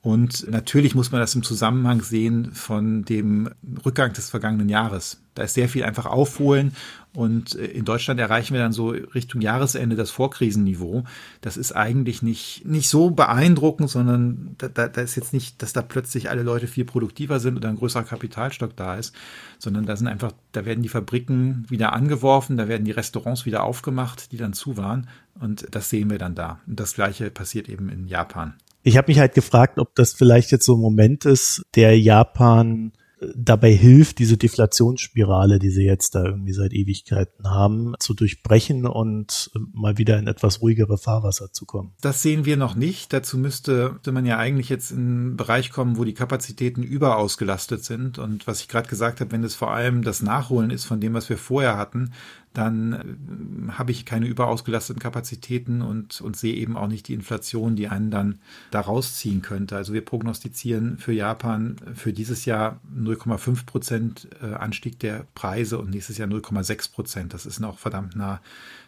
Und 0.00 0.48
natürlich 0.48 0.94
muss 0.94 1.10
man 1.10 1.20
das 1.20 1.34
im 1.34 1.42
Zusammenhang 1.42 2.02
sehen 2.02 2.52
von 2.52 3.04
dem 3.04 3.50
Rückgang 3.84 4.12
des 4.12 4.30
vergangenen 4.30 4.68
Jahres. 4.68 5.20
Da 5.34 5.42
ist 5.42 5.54
sehr 5.54 5.68
viel 5.68 5.82
einfach 5.82 6.06
aufholen 6.06 6.72
und 7.14 7.56
äh, 7.56 7.64
in 7.66 7.84
Deutschland 7.84 8.20
erreichen 8.20 8.54
wir 8.54 8.60
dann 8.60 8.72
so 8.72 8.90
Richtung 8.90 9.40
Jahresende 9.40 9.96
das 9.96 10.10
Vorkrisenniveau. 10.10 11.02
Das 11.40 11.56
ist 11.56 11.72
eigentlich 11.72 12.22
nicht, 12.22 12.64
nicht 12.64 12.88
so 12.88 13.10
beeindruckend, 13.10 13.90
sondern 13.90 14.54
da, 14.58 14.68
da, 14.68 14.86
da 14.86 15.00
ist 15.00 15.16
jetzt 15.16 15.32
nicht, 15.32 15.62
dass 15.62 15.72
da 15.72 15.82
plötzlich 15.82 16.30
alle 16.30 16.42
Leute 16.44 16.68
viel 16.68 16.84
produktiver 16.84 17.40
sind 17.40 17.56
oder 17.56 17.68
ein 17.68 17.76
größerer 17.76 18.04
Kapitalstock 18.04 18.76
da 18.76 18.96
ist, 18.96 19.14
sondern 19.58 19.84
da 19.84 19.96
sind 19.96 20.06
einfach, 20.06 20.32
da 20.52 20.64
werden 20.64 20.82
die 20.82 20.88
Fabriken 20.88 21.66
wieder 21.68 21.92
angeworfen, 21.92 22.56
da 22.56 22.68
werden 22.68 22.84
die 22.84 22.92
Restaurants 22.92 23.46
wieder 23.46 23.64
aufgemacht, 23.64 24.30
die 24.30 24.36
dann 24.36 24.52
zu 24.52 24.76
waren. 24.76 25.08
Und 25.40 25.66
das 25.72 25.90
sehen 25.90 26.10
wir 26.10 26.18
dann 26.18 26.36
da. 26.36 26.60
Und 26.66 26.78
das 26.78 26.94
gleiche 26.94 27.30
passiert 27.30 27.68
eben 27.68 27.88
in 27.88 28.06
Japan. 28.06 28.54
Ich 28.88 28.96
habe 28.96 29.10
mich 29.10 29.18
halt 29.18 29.34
gefragt, 29.34 29.78
ob 29.78 29.94
das 29.96 30.14
vielleicht 30.14 30.50
jetzt 30.50 30.64
so 30.64 30.74
ein 30.74 30.80
Moment 30.80 31.26
ist, 31.26 31.62
der 31.74 32.00
Japan 32.00 32.92
äh, 33.20 33.26
dabei 33.36 33.70
hilft, 33.70 34.18
diese 34.18 34.38
Deflationsspirale, 34.38 35.58
die 35.58 35.68
sie 35.68 35.84
jetzt 35.84 36.14
da 36.14 36.24
irgendwie 36.24 36.54
seit 36.54 36.72
Ewigkeiten 36.72 37.50
haben, 37.50 37.92
zu 37.98 38.14
durchbrechen 38.14 38.86
und 38.86 39.50
äh, 39.54 39.58
mal 39.74 39.98
wieder 39.98 40.18
in 40.18 40.26
etwas 40.26 40.62
ruhigere 40.62 40.96
Fahrwasser 40.96 41.52
zu 41.52 41.66
kommen. 41.66 41.92
Das 42.00 42.22
sehen 42.22 42.46
wir 42.46 42.56
noch 42.56 42.76
nicht. 42.76 43.12
Dazu 43.12 43.36
müsste, 43.36 43.90
müsste 43.92 44.12
man 44.12 44.24
ja 44.24 44.38
eigentlich 44.38 44.70
jetzt 44.70 44.90
in 44.90 44.98
einen 44.98 45.36
Bereich 45.36 45.70
kommen, 45.70 45.98
wo 45.98 46.04
die 46.04 46.14
Kapazitäten 46.14 46.82
überausgelastet 46.82 47.84
sind. 47.84 48.18
Und 48.18 48.46
was 48.46 48.62
ich 48.62 48.68
gerade 48.68 48.88
gesagt 48.88 49.20
habe, 49.20 49.32
wenn 49.32 49.44
es 49.44 49.54
vor 49.54 49.70
allem 49.70 50.02
das 50.02 50.22
Nachholen 50.22 50.70
ist 50.70 50.86
von 50.86 50.98
dem, 50.98 51.12
was 51.12 51.28
wir 51.28 51.36
vorher 51.36 51.76
hatten, 51.76 52.12
dann 52.54 53.68
äh, 53.68 53.72
habe 53.72 53.90
ich 53.90 54.04
keine 54.04 54.26
überausgelasteten 54.26 55.00
Kapazitäten 55.00 55.82
und, 55.82 56.20
und 56.20 56.36
sehe 56.36 56.54
eben 56.54 56.76
auch 56.76 56.88
nicht 56.88 57.08
die 57.08 57.14
Inflation, 57.14 57.76
die 57.76 57.88
einen 57.88 58.10
dann 58.10 58.38
da 58.70 58.80
rausziehen 58.80 59.42
könnte. 59.42 59.76
Also 59.76 59.92
wir 59.92 60.04
prognostizieren 60.04 60.98
für 60.98 61.12
Japan 61.12 61.76
für 61.94 62.12
dieses 62.12 62.44
Jahr 62.44 62.80
0,5 62.96 63.66
Prozent 63.66 64.28
äh, 64.42 64.54
Anstieg 64.54 64.98
der 65.00 65.26
Preise 65.34 65.78
und 65.78 65.90
nächstes 65.90 66.18
Jahr 66.18 66.28
0,6 66.28 66.92
Prozent. 66.92 67.34
Das 67.34 67.46
ist 67.46 67.60
noch 67.60 67.78
verdammt 67.78 68.16
nah 68.16 68.40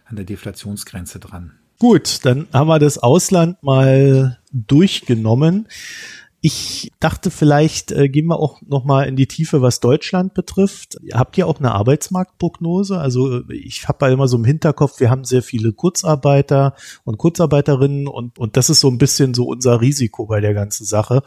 an 0.06 0.16
der 0.16 0.24
Deflationsgrenze 0.24 1.20
dran. 1.20 1.52
Gut, 1.78 2.26
dann 2.26 2.46
haben 2.52 2.68
wir 2.68 2.78
das 2.78 2.98
Ausland 2.98 3.62
mal 3.62 4.38
durchgenommen. 4.52 5.66
Ich 6.42 6.90
dachte, 7.00 7.30
vielleicht 7.30 7.92
äh, 7.92 8.08
gehen 8.08 8.26
wir 8.26 8.38
auch 8.38 8.62
noch 8.62 8.84
mal 8.84 9.02
in 9.02 9.16
die 9.16 9.26
Tiefe, 9.26 9.60
was 9.60 9.80
Deutschland 9.80 10.32
betrifft. 10.32 10.96
Habt 11.12 11.36
ihr 11.36 11.46
auch 11.46 11.58
eine 11.58 11.72
Arbeitsmarktprognose? 11.72 12.98
Also 12.98 13.46
ich 13.50 13.88
habe 13.88 14.06
ja 14.06 14.12
immer 14.12 14.26
so 14.26 14.38
im 14.38 14.44
Hinterkopf, 14.44 15.00
wir 15.00 15.10
haben 15.10 15.24
sehr 15.24 15.42
viele 15.42 15.72
Kurzarbeiter 15.72 16.74
und 17.04 17.18
Kurzarbeiterinnen 17.18 18.08
und, 18.08 18.38
und 18.38 18.56
das 18.56 18.70
ist 18.70 18.80
so 18.80 18.88
ein 18.88 18.96
bisschen 18.96 19.34
so 19.34 19.46
unser 19.46 19.82
Risiko 19.82 20.26
bei 20.26 20.40
der 20.40 20.54
ganzen 20.54 20.86
Sache, 20.86 21.22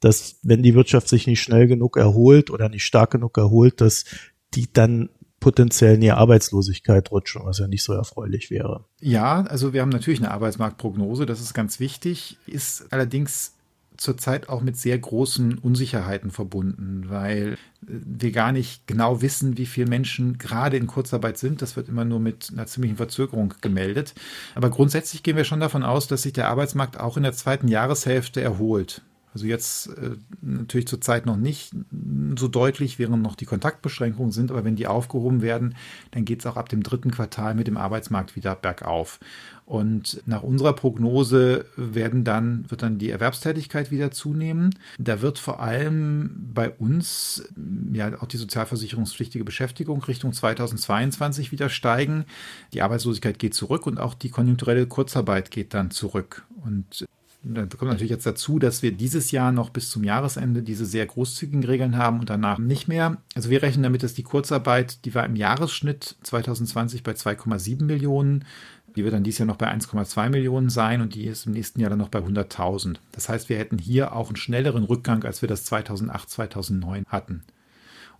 dass 0.00 0.40
wenn 0.42 0.64
die 0.64 0.74
Wirtschaft 0.74 1.08
sich 1.08 1.28
nicht 1.28 1.42
schnell 1.42 1.68
genug 1.68 1.96
erholt 1.96 2.50
oder 2.50 2.68
nicht 2.68 2.84
stark 2.84 3.12
genug 3.12 3.38
erholt, 3.38 3.80
dass 3.80 4.04
die 4.54 4.72
dann 4.72 5.10
potenziell 5.38 5.94
in 5.94 6.00
die 6.00 6.10
Arbeitslosigkeit 6.10 7.12
rutschen, 7.12 7.42
was 7.44 7.58
ja 7.58 7.68
nicht 7.68 7.84
so 7.84 7.92
erfreulich 7.92 8.50
wäre. 8.50 8.84
Ja, 9.00 9.42
also 9.42 9.72
wir 9.72 9.82
haben 9.82 9.90
natürlich 9.90 10.18
eine 10.18 10.32
Arbeitsmarktprognose, 10.32 11.24
das 11.24 11.40
ist 11.40 11.54
ganz 11.54 11.78
wichtig, 11.78 12.38
ist 12.46 12.92
allerdings 12.92 13.55
zurzeit 13.96 14.48
auch 14.48 14.60
mit 14.60 14.76
sehr 14.76 14.98
großen 14.98 15.58
Unsicherheiten 15.58 16.30
verbunden, 16.30 17.04
weil 17.08 17.52
äh, 17.52 17.56
wir 17.86 18.32
gar 18.32 18.52
nicht 18.52 18.86
genau 18.86 19.22
wissen, 19.22 19.58
wie 19.58 19.66
viele 19.66 19.88
Menschen 19.88 20.38
gerade 20.38 20.76
in 20.76 20.86
Kurzarbeit 20.86 21.38
sind. 21.38 21.62
Das 21.62 21.76
wird 21.76 21.88
immer 21.88 22.04
nur 22.04 22.20
mit 22.20 22.50
einer 22.52 22.66
ziemlichen 22.66 22.96
Verzögerung 22.96 23.54
gemeldet. 23.60 24.14
Aber 24.54 24.70
grundsätzlich 24.70 25.22
gehen 25.22 25.36
wir 25.36 25.44
schon 25.44 25.60
davon 25.60 25.82
aus, 25.82 26.06
dass 26.06 26.22
sich 26.22 26.32
der 26.32 26.48
Arbeitsmarkt 26.48 26.98
auch 26.98 27.16
in 27.16 27.22
der 27.22 27.32
zweiten 27.32 27.68
Jahreshälfte 27.68 28.40
erholt. 28.40 29.02
Also 29.36 29.44
jetzt 29.44 29.88
äh, 29.98 30.12
natürlich 30.40 30.88
zurzeit 30.88 31.26
noch 31.26 31.36
nicht 31.36 31.74
so 32.38 32.48
deutlich, 32.48 32.98
während 32.98 33.22
noch 33.22 33.34
die 33.34 33.44
Kontaktbeschränkungen 33.44 34.32
sind, 34.32 34.50
aber 34.50 34.64
wenn 34.64 34.76
die 34.76 34.86
aufgehoben 34.86 35.42
werden, 35.42 35.74
dann 36.12 36.24
geht 36.24 36.40
es 36.40 36.46
auch 36.46 36.56
ab 36.56 36.70
dem 36.70 36.82
dritten 36.82 37.10
Quartal 37.10 37.54
mit 37.54 37.66
dem 37.66 37.76
Arbeitsmarkt 37.76 38.34
wieder 38.34 38.54
bergauf. 38.54 39.20
Und 39.66 40.22
nach 40.26 40.44
unserer 40.44 40.74
Prognose 40.74 41.66
werden 41.76 42.22
dann, 42.22 42.64
wird 42.70 42.82
dann 42.82 42.98
die 42.98 43.10
Erwerbstätigkeit 43.10 43.90
wieder 43.90 44.12
zunehmen. 44.12 44.70
Da 44.96 45.22
wird 45.22 45.40
vor 45.40 45.60
allem 45.60 46.30
bei 46.54 46.70
uns 46.70 47.48
ja 47.92 48.12
auch 48.22 48.28
die 48.28 48.36
sozialversicherungspflichtige 48.36 49.44
Beschäftigung 49.44 50.04
Richtung 50.04 50.32
2022 50.32 51.50
wieder 51.50 51.68
steigen. 51.68 52.26
Die 52.72 52.82
Arbeitslosigkeit 52.82 53.40
geht 53.40 53.54
zurück 53.54 53.88
und 53.88 53.98
auch 53.98 54.14
die 54.14 54.30
konjunkturelle 54.30 54.86
Kurzarbeit 54.86 55.50
geht 55.50 55.74
dann 55.74 55.90
zurück. 55.90 56.46
Und 56.64 57.04
da 57.42 57.66
kommt 57.66 57.90
natürlich 57.90 58.10
jetzt 58.10 58.26
dazu, 58.26 58.58
dass 58.58 58.82
wir 58.82 58.92
dieses 58.92 59.30
Jahr 59.30 59.52
noch 59.52 59.70
bis 59.70 59.90
zum 59.90 60.04
Jahresende 60.04 60.62
diese 60.62 60.86
sehr 60.86 61.06
großzügigen 61.06 61.64
Regeln 61.64 61.96
haben 61.96 62.20
und 62.20 62.30
danach 62.30 62.58
nicht 62.58 62.88
mehr. 62.88 63.18
Also 63.34 63.50
wir 63.50 63.62
rechnen 63.62 63.84
damit, 63.84 64.02
dass 64.02 64.14
die 64.14 64.24
Kurzarbeit, 64.24 65.04
die 65.04 65.14
war 65.14 65.24
im 65.24 65.36
Jahresschnitt 65.36 66.16
2020 66.22 67.02
bei 67.02 67.12
2,7 67.12 67.84
Millionen, 67.84 68.44
die 68.96 69.04
wird 69.04 69.14
dann 69.14 69.22
dieses 69.22 69.38
Jahr 69.38 69.46
noch 69.46 69.56
bei 69.56 69.70
1,2 69.70 70.30
Millionen 70.30 70.70
sein 70.70 71.02
und 71.02 71.14
die 71.14 71.26
ist 71.26 71.46
im 71.46 71.52
nächsten 71.52 71.80
Jahr 71.80 71.90
dann 71.90 71.98
noch 71.98 72.08
bei 72.08 72.20
100.000. 72.20 72.96
Das 73.12 73.28
heißt, 73.28 73.48
wir 73.48 73.58
hätten 73.58 73.78
hier 73.78 74.14
auch 74.14 74.28
einen 74.28 74.36
schnelleren 74.36 74.84
Rückgang, 74.84 75.24
als 75.24 75.42
wir 75.42 75.48
das 75.48 75.64
2008, 75.64 76.30
2009 76.30 77.04
hatten. 77.08 77.44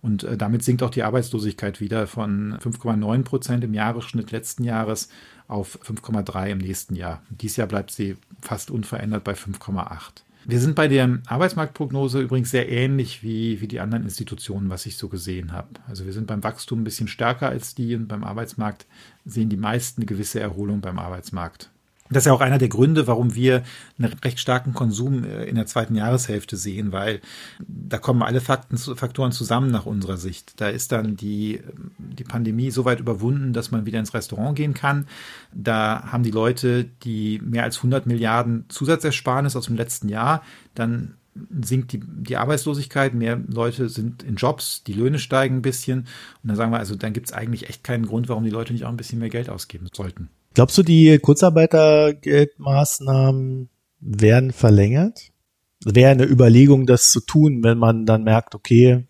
Und 0.01 0.23
äh, 0.23 0.37
damit 0.37 0.63
sinkt 0.63 0.83
auch 0.83 0.91
die 0.91 1.03
Arbeitslosigkeit 1.03 1.81
wieder 1.81 2.05
von 2.05 2.57
5,9 2.59 3.23
Prozent 3.23 3.63
im 3.63 3.73
Jahresschnitt 3.73 4.31
letzten 4.31 4.63
Jahres 4.63 5.09
auf 5.47 5.79
5,3 5.83 6.51
im 6.51 6.57
nächsten 6.59 6.95
Jahr. 6.95 7.23
Dieses 7.29 7.57
Jahr 7.57 7.67
bleibt 7.67 7.91
sie 7.91 8.15
fast 8.41 8.69
unverändert 8.69 9.23
bei 9.23 9.33
5,8. 9.33 10.26
Wir 10.49 10.61
sind 10.61 10.75
bei 10.75 10.87
der 10.87 11.19
Arbeitsmarktprognose 11.27 12.21
übrigens 12.21 12.51
sehr 12.51 12.69
ähnlich 12.69 13.21
wie, 13.21 13.59
wie 13.59 13.67
die 13.67 13.81
anderen 13.81 14.05
Institutionen, 14.05 14.69
was 14.69 14.85
ich 14.85 14.95
so 14.95 15.09
gesehen 15.09 15.51
habe. 15.51 15.67
Also 15.89 16.05
wir 16.05 16.13
sind 16.13 16.25
beim 16.25 16.41
Wachstum 16.41 16.79
ein 16.79 16.83
bisschen 16.85 17.09
stärker 17.09 17.49
als 17.49 17.75
die 17.75 17.93
und 17.95 18.07
beim 18.07 18.23
Arbeitsmarkt 18.23 18.85
sehen 19.25 19.49
die 19.49 19.57
meisten 19.57 19.99
eine 19.99 20.05
gewisse 20.05 20.39
Erholung 20.39 20.79
beim 20.79 20.99
Arbeitsmarkt. 20.99 21.69
Das 22.09 22.23
ist 22.23 22.27
ja 22.27 22.33
auch 22.33 22.41
einer 22.41 22.57
der 22.57 22.69
Gründe, 22.69 23.07
warum 23.07 23.35
wir 23.35 23.63
einen 23.99 24.13
recht 24.23 24.39
starken 24.39 24.73
Konsum 24.73 25.23
äh, 25.23 25.45
in 25.45 25.55
der 25.55 25.65
zweiten 25.65 25.95
Jahreshälfte 25.95 26.55
sehen, 26.55 26.91
weil 26.91 27.21
da 27.67 27.97
kommen 27.97 28.23
alle 28.23 28.41
Fakten, 28.41 28.77
Faktoren 28.77 29.31
zusammen 29.31 29.71
nach 29.71 29.85
unserer 29.85 30.17
Sicht. 30.17 30.59
Da 30.61 30.69
ist 30.69 30.91
dann 30.91 31.17
die, 31.17 31.61
die 31.97 32.23
Pandemie 32.23 32.71
so 32.71 32.85
weit 32.85 32.99
überwunden, 32.99 33.53
dass 33.53 33.71
man 33.71 33.85
wieder 33.85 33.99
ins 33.99 34.13
Restaurant 34.13 34.55
gehen 34.55 34.73
kann. 34.73 35.07
Da 35.53 36.03
haben 36.11 36.23
die 36.23 36.31
Leute 36.31 36.85
die 37.03 37.41
mehr 37.43 37.63
als 37.63 37.77
100 37.77 38.05
Milliarden 38.05 38.65
Zusatzersparnis 38.69 39.55
aus 39.55 39.65
dem 39.65 39.75
letzten 39.75 40.09
Jahr. 40.09 40.43
Dann 40.75 41.15
sinkt 41.61 41.91
die, 41.91 41.99
die 41.99 42.37
Arbeitslosigkeit, 42.37 43.13
mehr 43.13 43.39
Leute 43.47 43.89
sind 43.89 44.23
in 44.23 44.35
Jobs, 44.35 44.83
die 44.83 44.93
Löhne 44.93 45.19
steigen 45.19 45.57
ein 45.57 45.61
bisschen. 45.61 45.99
Und 45.99 46.07
dann 46.49 46.55
sagen 46.55 46.71
wir, 46.71 46.79
also 46.79 46.95
dann 46.95 47.13
gibt 47.13 47.27
es 47.27 47.33
eigentlich 47.33 47.69
echt 47.69 47.83
keinen 47.83 48.05
Grund, 48.05 48.29
warum 48.29 48.43
die 48.43 48.49
Leute 48.49 48.73
nicht 48.73 48.85
auch 48.85 48.89
ein 48.89 48.97
bisschen 48.97 49.19
mehr 49.19 49.29
Geld 49.29 49.49
ausgeben 49.49 49.87
sollten. 49.93 50.29
Glaubst 50.57 50.75
du, 50.75 50.81
die 50.81 51.19
Kurzarbeitergeldmaßnahmen 51.19 53.69
werden 53.99 54.51
verlängert? 54.51 55.31
Wäre 55.85 56.09
eine 56.09 56.25
Überlegung, 56.25 56.87
das 56.87 57.11
zu 57.11 57.19
tun, 57.19 57.61
wenn 57.61 57.77
man 57.77 58.07
dann 58.07 58.23
merkt, 58.23 58.55
okay, 58.55 59.05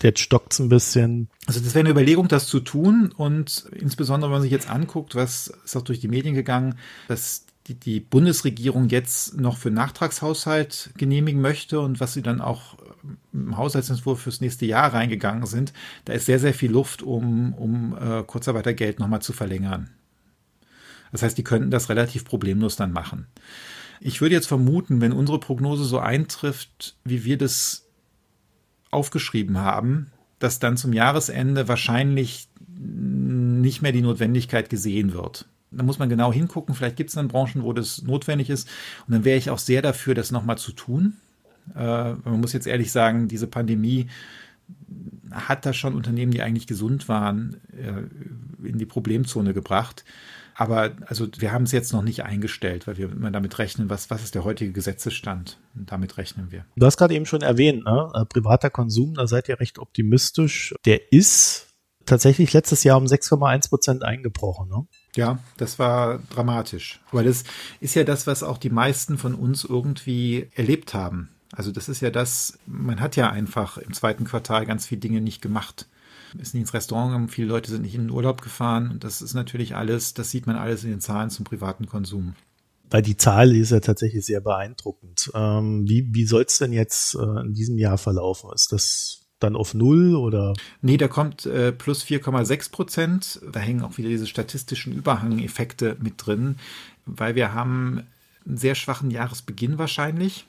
jetzt 0.00 0.20
stockt's 0.20 0.60
ein 0.60 0.68
bisschen. 0.68 1.30
Also 1.48 1.58
das 1.58 1.74
wäre 1.74 1.80
eine 1.80 1.90
Überlegung, 1.90 2.28
das 2.28 2.46
zu 2.46 2.60
tun 2.60 3.12
und 3.16 3.68
insbesondere, 3.74 4.30
wenn 4.30 4.36
man 4.36 4.42
sich 4.42 4.52
jetzt 4.52 4.70
anguckt, 4.70 5.16
was 5.16 5.52
ist 5.64 5.74
auch 5.74 5.82
durch 5.82 5.98
die 5.98 6.06
Medien 6.06 6.36
gegangen, 6.36 6.76
dass 7.08 7.44
die, 7.66 7.74
die 7.74 7.98
Bundesregierung 7.98 8.88
jetzt 8.88 9.36
noch 9.36 9.56
für 9.56 9.72
Nachtragshaushalt 9.72 10.90
genehmigen 10.96 11.40
möchte 11.40 11.80
und 11.80 11.98
was 11.98 12.14
sie 12.14 12.22
dann 12.22 12.40
auch 12.40 12.78
im 13.32 13.56
Haushaltsentwurf 13.56 14.20
fürs 14.20 14.40
nächste 14.40 14.64
Jahr 14.64 14.94
reingegangen 14.94 15.46
sind, 15.46 15.72
da 16.04 16.12
ist 16.12 16.26
sehr, 16.26 16.38
sehr 16.38 16.54
viel 16.54 16.70
Luft, 16.70 17.02
um, 17.02 17.52
um 17.54 17.98
äh, 18.00 18.22
Kurzarbeitergeld 18.22 19.00
nochmal 19.00 19.22
zu 19.22 19.32
verlängern. 19.32 19.90
Das 21.12 21.22
heißt, 21.22 21.38
die 21.38 21.44
könnten 21.44 21.70
das 21.70 21.88
relativ 21.88 22.24
problemlos 22.24 22.76
dann 22.76 22.92
machen. 22.92 23.26
Ich 24.00 24.20
würde 24.20 24.34
jetzt 24.34 24.46
vermuten, 24.46 25.00
wenn 25.00 25.12
unsere 25.12 25.40
Prognose 25.40 25.84
so 25.84 25.98
eintrifft, 25.98 26.96
wie 27.04 27.24
wir 27.24 27.38
das 27.38 27.86
aufgeschrieben 28.90 29.58
haben, 29.58 30.10
dass 30.38 30.60
dann 30.60 30.76
zum 30.76 30.92
Jahresende 30.92 31.68
wahrscheinlich 31.68 32.48
nicht 32.78 33.82
mehr 33.82 33.92
die 33.92 34.02
Notwendigkeit 34.02 34.70
gesehen 34.70 35.12
wird. 35.12 35.46
Da 35.70 35.82
muss 35.82 35.98
man 35.98 36.08
genau 36.08 36.32
hingucken. 36.32 36.74
Vielleicht 36.74 36.96
gibt 36.96 37.10
es 37.10 37.14
dann 37.14 37.28
Branchen, 37.28 37.62
wo 37.62 37.72
das 37.72 38.02
notwendig 38.02 38.50
ist. 38.50 38.68
Und 39.06 39.14
dann 39.14 39.24
wäre 39.24 39.36
ich 39.36 39.50
auch 39.50 39.58
sehr 39.58 39.82
dafür, 39.82 40.14
das 40.14 40.30
nochmal 40.30 40.58
zu 40.58 40.72
tun. 40.72 41.16
Äh, 41.74 42.12
man 42.12 42.40
muss 42.40 42.52
jetzt 42.52 42.66
ehrlich 42.66 42.92
sagen, 42.92 43.28
diese 43.28 43.46
Pandemie 43.46 44.06
hat 45.30 45.66
da 45.66 45.72
schon 45.72 45.94
Unternehmen, 45.94 46.32
die 46.32 46.42
eigentlich 46.42 46.66
gesund 46.66 47.08
waren, 47.08 47.60
äh, 47.72 48.66
in 48.66 48.78
die 48.78 48.86
Problemzone 48.86 49.52
gebracht. 49.52 50.04
Aber 50.60 50.90
also 51.06 51.28
wir 51.38 51.52
haben 51.52 51.62
es 51.62 51.72
jetzt 51.72 51.92
noch 51.92 52.02
nicht 52.02 52.24
eingestellt, 52.24 52.88
weil 52.88 52.96
wir 52.96 53.12
immer 53.12 53.30
damit 53.30 53.60
rechnen, 53.60 53.88
was, 53.90 54.10
was 54.10 54.24
ist 54.24 54.34
der 54.34 54.42
heutige 54.42 54.72
Gesetzesstand. 54.72 55.56
Und 55.76 55.92
damit 55.92 56.16
rechnen 56.16 56.50
wir. 56.50 56.64
Du 56.74 56.84
hast 56.84 56.96
gerade 56.96 57.14
eben 57.14 57.26
schon 57.26 57.42
erwähnt, 57.42 57.84
ne? 57.84 58.10
Äh, 58.12 58.24
privater 58.24 58.68
Konsum, 58.68 59.14
da 59.14 59.28
seid 59.28 59.48
ihr 59.48 59.60
recht 59.60 59.78
optimistisch. 59.78 60.74
Der 60.84 61.12
ist 61.12 61.68
tatsächlich 62.06 62.52
letztes 62.52 62.82
Jahr 62.82 62.98
um 62.98 63.04
6,1 63.04 63.68
Prozent 63.68 64.02
eingebrochen. 64.02 64.68
Ne? 64.68 64.84
Ja, 65.14 65.38
das 65.58 65.78
war 65.78 66.18
dramatisch. 66.28 66.98
Weil 67.12 67.26
das 67.26 67.44
ist 67.78 67.94
ja 67.94 68.02
das, 68.02 68.26
was 68.26 68.42
auch 68.42 68.58
die 68.58 68.70
meisten 68.70 69.16
von 69.16 69.36
uns 69.36 69.62
irgendwie 69.62 70.48
erlebt 70.56 70.92
haben. 70.92 71.28
Also 71.52 71.70
das 71.70 71.88
ist 71.88 72.00
ja 72.00 72.10
das, 72.10 72.58
man 72.66 73.00
hat 73.00 73.14
ja 73.14 73.30
einfach 73.30 73.78
im 73.78 73.92
zweiten 73.92 74.24
Quartal 74.24 74.66
ganz 74.66 74.86
viele 74.86 75.02
Dinge 75.02 75.20
nicht 75.20 75.40
gemacht. 75.40 75.86
Ist 76.38 76.54
nicht 76.54 76.62
ins 76.62 76.74
Restaurant 76.74 77.10
gegangen, 77.10 77.28
viele 77.28 77.48
Leute 77.48 77.70
sind 77.70 77.82
nicht 77.82 77.94
in 77.94 78.02
den 78.02 78.10
Urlaub 78.10 78.42
gefahren. 78.42 78.90
Und 78.90 79.04
das 79.04 79.22
ist 79.22 79.34
natürlich 79.34 79.74
alles, 79.76 80.14
das 80.14 80.30
sieht 80.30 80.46
man 80.46 80.56
alles 80.56 80.84
in 80.84 80.90
den 80.90 81.00
Zahlen 81.00 81.30
zum 81.30 81.44
privaten 81.44 81.86
Konsum. 81.86 82.34
Weil 82.90 83.02
die 83.02 83.16
Zahl 83.16 83.54
ist 83.54 83.70
ja 83.70 83.80
tatsächlich 83.80 84.24
sehr 84.24 84.40
beeindruckend. 84.40 85.30
Ähm, 85.34 85.88
wie 85.88 86.08
wie 86.12 86.24
soll 86.24 86.44
es 86.46 86.58
denn 86.58 86.72
jetzt 86.72 87.14
äh, 87.14 87.40
in 87.42 87.54
diesem 87.54 87.76
Jahr 87.76 87.98
verlaufen? 87.98 88.50
Ist 88.54 88.72
das 88.72 89.20
dann 89.38 89.56
auf 89.56 89.74
Null 89.74 90.16
oder? 90.16 90.54
Nee, 90.80 90.96
da 90.96 91.08
kommt 91.08 91.46
äh, 91.46 91.72
plus 91.72 92.04
4,6 92.04 92.70
Prozent. 92.70 93.40
Da 93.52 93.60
hängen 93.60 93.82
auch 93.82 93.98
wieder 93.98 94.08
diese 94.08 94.26
statistischen 94.26 94.92
Überhangeffekte 94.92 95.96
mit 96.00 96.14
drin, 96.16 96.56
weil 97.04 97.34
wir 97.34 97.52
haben 97.52 98.06
einen 98.46 98.56
sehr 98.56 98.74
schwachen 98.74 99.10
Jahresbeginn 99.10 99.78
wahrscheinlich. 99.78 100.46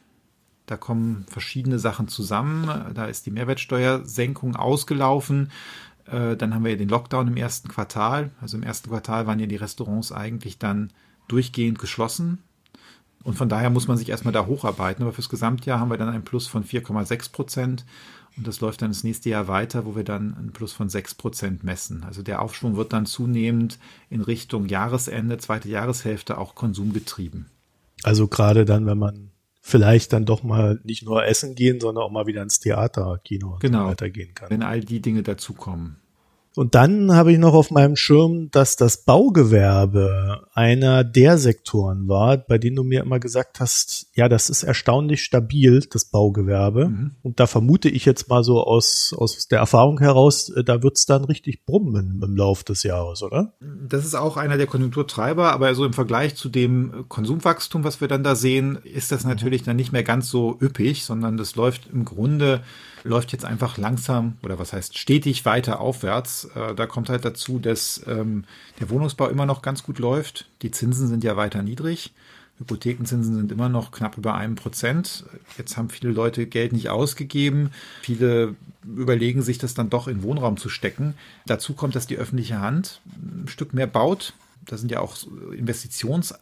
Da 0.69 0.77
kommen 0.77 1.25
verschiedene 1.27 1.79
Sachen 1.79 2.07
zusammen. 2.07 2.93
Da 2.93 3.05
ist 3.05 3.25
die 3.25 3.31
Mehrwertsteuersenkung 3.31 4.55
ausgelaufen. 4.55 5.49
Äh, 6.05 6.37
dann 6.37 6.53
haben 6.53 6.63
wir 6.63 6.77
den 6.77 6.89
Lockdown 6.89 7.27
im 7.27 7.37
ersten 7.37 7.69
Quartal. 7.69 8.29
Also 8.39 8.55
im 8.55 8.61
ersten 8.61 8.89
Quartal 8.89 9.25
waren 9.25 9.39
ja 9.39 9.47
die 9.47 9.55
Restaurants 9.55 10.11
eigentlich 10.11 10.59
dann 10.59 10.91
durchgehend 11.27 11.79
geschlossen. 11.79 12.43
Und 13.23 13.35
von 13.35 13.49
daher 13.49 13.71
muss 13.71 13.87
man 13.87 13.97
sich 13.97 14.09
erstmal 14.09 14.31
da 14.31 14.45
hocharbeiten. 14.45 15.01
Aber 15.01 15.11
fürs 15.11 15.29
Gesamtjahr 15.29 15.79
haben 15.79 15.89
wir 15.89 15.97
dann 15.97 16.09
ein 16.09 16.23
Plus 16.23 16.45
von 16.45 16.63
4,6 16.63 17.31
Prozent. 17.31 17.85
Und 18.37 18.45
das 18.45 18.61
läuft 18.61 18.83
dann 18.83 18.91
das 18.91 19.03
nächste 19.03 19.31
Jahr 19.31 19.47
weiter, 19.47 19.87
wo 19.87 19.95
wir 19.95 20.03
dann 20.03 20.35
ein 20.37 20.51
Plus 20.51 20.71
von 20.71 20.87
6 20.87 21.15
Prozent 21.15 21.63
messen. 21.63 22.03
Also 22.03 22.21
der 22.21 22.43
Aufschwung 22.43 22.75
wird 22.75 22.93
dann 22.93 23.07
zunehmend 23.07 23.79
in 24.11 24.21
Richtung 24.21 24.67
Jahresende, 24.67 25.39
zweite 25.39 25.67
Jahreshälfte 25.67 26.37
auch 26.37 26.53
konsumgetrieben. 26.53 27.47
Also 28.03 28.27
gerade 28.27 28.65
dann, 28.65 28.85
wenn 28.85 28.99
man 28.99 29.31
vielleicht 29.61 30.13
dann 30.13 30.25
doch 30.25 30.43
mal 30.43 30.79
nicht 30.83 31.03
nur 31.03 31.25
essen 31.25 31.55
gehen, 31.55 31.79
sondern 31.79 32.03
auch 32.03 32.11
mal 32.11 32.27
wieder 32.27 32.41
ins 32.41 32.59
Theater, 32.59 33.19
Kino 33.23 33.53
und 33.53 33.59
genau, 33.59 33.83
so 33.83 33.89
weiter 33.91 34.09
gehen 34.09 34.33
kann. 34.33 34.49
Wenn 34.49 34.63
all 34.63 34.81
die 34.81 35.01
Dinge 35.01 35.23
dazukommen. 35.23 35.98
Und 36.59 36.75
dann 36.75 37.13
habe 37.13 37.31
ich 37.31 37.39
noch 37.39 37.53
auf 37.53 37.71
meinem 37.71 37.95
Schirm, 37.95 38.51
dass 38.51 38.75
das 38.75 39.05
Baugewerbe 39.05 40.45
einer 40.53 41.05
der 41.05 41.37
Sektoren 41.37 42.09
war, 42.09 42.35
bei 42.35 42.57
denen 42.57 42.75
du 42.75 42.83
mir 42.83 43.01
immer 43.01 43.17
gesagt 43.17 43.61
hast, 43.61 44.07
ja, 44.13 44.27
das 44.27 44.49
ist 44.49 44.63
erstaunlich 44.63 45.23
stabil, 45.23 45.87
das 45.89 46.03
Baugewerbe. 46.03 46.89
Mhm. 46.89 47.11
Und 47.23 47.39
da 47.39 47.47
vermute 47.47 47.87
ich 47.87 48.03
jetzt 48.03 48.27
mal 48.27 48.43
so 48.43 48.61
aus, 48.61 49.15
aus 49.17 49.47
der 49.47 49.59
Erfahrung 49.59 49.99
heraus, 49.99 50.49
äh, 50.49 50.65
da 50.65 50.83
wird 50.83 50.97
es 50.97 51.05
dann 51.05 51.23
richtig 51.23 51.63
brummen 51.63 52.19
im 52.21 52.35
Laufe 52.35 52.65
des 52.65 52.83
Jahres, 52.83 53.23
oder? 53.23 53.53
Das 53.87 54.03
ist 54.03 54.15
auch 54.15 54.35
einer 54.35 54.57
der 54.57 54.67
Konjunkturtreiber, 54.67 55.53
aber 55.53 55.73
so 55.75 55.85
im 55.85 55.93
Vergleich 55.93 56.35
zu 56.35 56.49
dem 56.49 57.05
Konsumwachstum, 57.07 57.85
was 57.85 58.01
wir 58.01 58.09
dann 58.09 58.25
da 58.25 58.35
sehen, 58.35 58.79
ist 58.83 59.13
das 59.13 59.23
natürlich 59.23 59.63
dann 59.63 59.77
nicht 59.77 59.93
mehr 59.93 60.03
ganz 60.03 60.27
so 60.27 60.57
üppig, 60.61 61.05
sondern 61.05 61.37
das 61.37 61.55
läuft 61.55 61.87
im 61.93 62.03
Grunde 62.03 62.59
läuft 63.03 63.31
jetzt 63.31 63.45
einfach 63.45 63.77
langsam 63.77 64.37
oder 64.43 64.59
was 64.59 64.73
heißt 64.73 64.97
stetig 64.97 65.45
weiter 65.45 65.79
aufwärts. 65.79 66.49
Äh, 66.55 66.75
da 66.75 66.85
kommt 66.85 67.09
halt 67.09 67.25
dazu, 67.25 67.59
dass 67.59 68.01
ähm, 68.07 68.45
der 68.79 68.89
Wohnungsbau 68.89 69.27
immer 69.27 69.45
noch 69.45 69.61
ganz 69.61 69.83
gut 69.83 69.99
läuft. 69.99 70.47
Die 70.61 70.71
Zinsen 70.71 71.07
sind 71.07 71.23
ja 71.23 71.37
weiter 71.37 71.61
niedrig. 71.61 72.13
Hypothekenzinsen 72.59 73.35
sind 73.35 73.51
immer 73.51 73.69
noch 73.69 73.91
knapp 73.91 74.17
über 74.17 74.35
einem 74.35 74.55
Prozent. 74.55 75.23
Jetzt 75.57 75.77
haben 75.77 75.89
viele 75.89 76.11
Leute 76.11 76.45
Geld 76.45 76.73
nicht 76.73 76.89
ausgegeben. 76.89 77.71
Viele 78.01 78.55
überlegen 78.85 79.41
sich, 79.41 79.57
das 79.57 79.73
dann 79.73 79.89
doch 79.89 80.07
in 80.09 80.23
Wohnraum 80.23 80.57
zu 80.57 80.67
stecken. 80.67 81.13
Dazu 81.45 81.73
kommt, 81.73 81.95
dass 81.95 82.07
die 82.07 82.17
öffentliche 82.17 82.59
Hand 82.59 83.01
ein 83.07 83.47
Stück 83.47 83.73
mehr 83.73 83.87
baut. 83.87 84.33
Da 84.65 84.77
sind 84.77 84.91
ja 84.91 84.99
auch 84.99 85.15
Investitions 85.55 86.33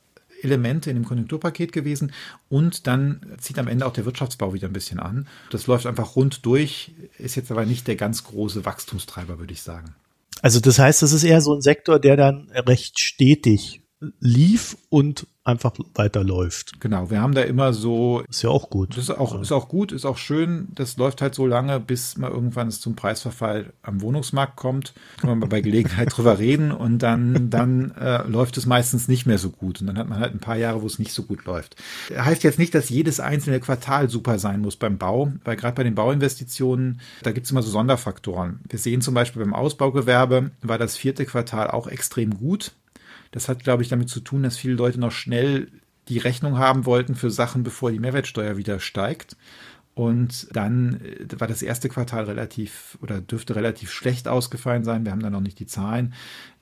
Elemente 0.41 0.89
in 0.89 0.95
dem 0.95 1.06
Konjunkturpaket 1.06 1.71
gewesen 1.71 2.12
und 2.50 2.88
dann 2.88 3.36
zieht 3.39 3.60
am 3.60 3.67
Ende 3.67 3.86
auch 3.86 3.93
der 3.93 4.06
Wirtschaftsbau 4.06 4.54
wieder 4.54 4.67
ein 4.67 4.73
bisschen 4.73 5.00
an. 5.00 5.28
Das 5.50 5.67
läuft 5.67 5.86
einfach 5.86 6.15
rund 6.15 6.45
durch, 6.45 6.91
ist 7.17 7.36
jetzt 7.36 7.52
aber 7.52 7.65
nicht 7.65 7.88
der 7.88 7.95
ganz 7.95 8.23
große 8.23 8.65
Wachstumstreiber, 8.65 9.39
würde 9.39 9.54
ich 9.54 9.62
sagen. 9.62 9.95
Also 10.41 10.60
das 10.60 10.80
heißt, 10.80 11.02
das 11.02 11.13
ist 11.13 11.23
eher 11.23 11.41
so 11.41 11.54
ein 11.54 11.62
Sektor, 11.62 12.00
der 12.00 12.15
dann 12.15 12.50
recht 12.52 13.00
stetig 13.00 13.82
lief 14.19 14.77
und 14.89 15.25
einfach 15.43 15.73
weiterläuft. 15.95 16.79
Genau, 16.81 17.10
wir 17.10 17.21
haben 17.21 17.33
da 17.33 17.41
immer 17.41 17.73
so. 17.73 18.21
Ist 18.29 18.43
ja 18.43 18.49
auch 18.49 18.69
gut. 18.69 18.97
Ist 18.97 19.10
auch, 19.10 19.41
ist 19.41 19.51
auch 19.51 19.69
gut, 19.69 19.91
ist 19.91 20.05
auch 20.05 20.17
schön. 20.17 20.67
Das 20.75 20.97
läuft 20.97 21.21
halt 21.21 21.33
so 21.33 21.47
lange, 21.47 21.79
bis 21.79 22.17
mal 22.17 22.29
irgendwann 22.29 22.67
es 22.67 22.81
zum 22.81 22.95
Preisverfall 22.95 23.73
am 23.81 24.01
Wohnungsmarkt 24.01 24.57
kommt. 24.57 24.93
Kann 25.19 25.39
man 25.39 25.49
bei 25.49 25.62
Gelegenheit 25.62 26.10
drüber 26.15 26.38
reden 26.38 26.71
und 26.71 26.99
dann, 26.99 27.49
dann 27.49 27.91
äh, 27.91 28.27
läuft 28.27 28.57
es 28.57 28.65
meistens 28.65 29.07
nicht 29.07 29.25
mehr 29.25 29.38
so 29.38 29.49
gut. 29.49 29.79
Und 29.79 29.88
dann 29.88 29.97
hat 29.97 30.10
man 30.10 30.19
halt 30.19 30.33
ein 30.33 30.39
paar 30.39 30.57
Jahre, 30.57 30.81
wo 30.81 30.86
es 30.86 30.99
nicht 30.99 31.13
so 31.13 31.23
gut 31.23 31.45
läuft. 31.45 31.77
Heißt 32.15 32.43
jetzt 32.43 32.60
nicht, 32.60 32.75
dass 32.75 32.89
jedes 32.89 33.19
einzelne 33.19 33.62
Quartal 33.62 34.10
super 34.10 34.38
sein 34.38 34.60
muss 34.60 34.75
beim 34.75 34.97
Bau, 34.97 35.31
weil 35.45 35.55
gerade 35.55 35.75
bei 35.75 35.83
den 35.83 35.95
Bauinvestitionen, 35.95 36.99
da 37.23 37.31
gibt 37.31 37.45
es 37.45 37.51
immer 37.51 37.63
so 37.63 37.71
Sonderfaktoren. 37.71 38.60
Wir 38.67 38.79
sehen 38.79 39.01
zum 39.01 39.13
Beispiel 39.13 39.41
beim 39.41 39.53
Ausbaugewerbe 39.53 40.51
war 40.62 40.77
das 40.77 40.97
vierte 40.97 41.25
Quartal 41.25 41.71
auch 41.71 41.88
extrem 41.88 42.38
gut. 42.38 42.73
Das 43.31 43.49
hat, 43.49 43.63
glaube 43.63 43.83
ich, 43.83 43.89
damit 43.89 44.09
zu 44.09 44.19
tun, 44.19 44.43
dass 44.43 44.57
viele 44.57 44.75
Leute 44.75 44.99
noch 44.99 45.11
schnell 45.11 45.67
die 46.07 46.17
Rechnung 46.17 46.57
haben 46.57 46.85
wollten 46.85 47.15
für 47.15 47.31
Sachen, 47.31 47.63
bevor 47.63 47.91
die 47.91 47.99
Mehrwertsteuer 47.99 48.57
wieder 48.57 48.79
steigt. 48.79 49.35
Und 49.93 50.55
dann 50.55 51.01
äh, 51.01 51.39
war 51.39 51.47
das 51.47 51.63
erste 51.63 51.89
Quartal 51.89 52.25
relativ 52.25 52.97
oder 53.01 53.19
dürfte 53.19 53.55
relativ 53.55 53.91
schlecht 53.91 54.27
ausgefallen 54.27 54.83
sein. 54.83 55.05
Wir 55.05 55.11
haben 55.11 55.23
da 55.23 55.31
noch 55.31 55.41
nicht 55.41 55.59
die 55.59 55.65
Zahlen, 55.65 56.13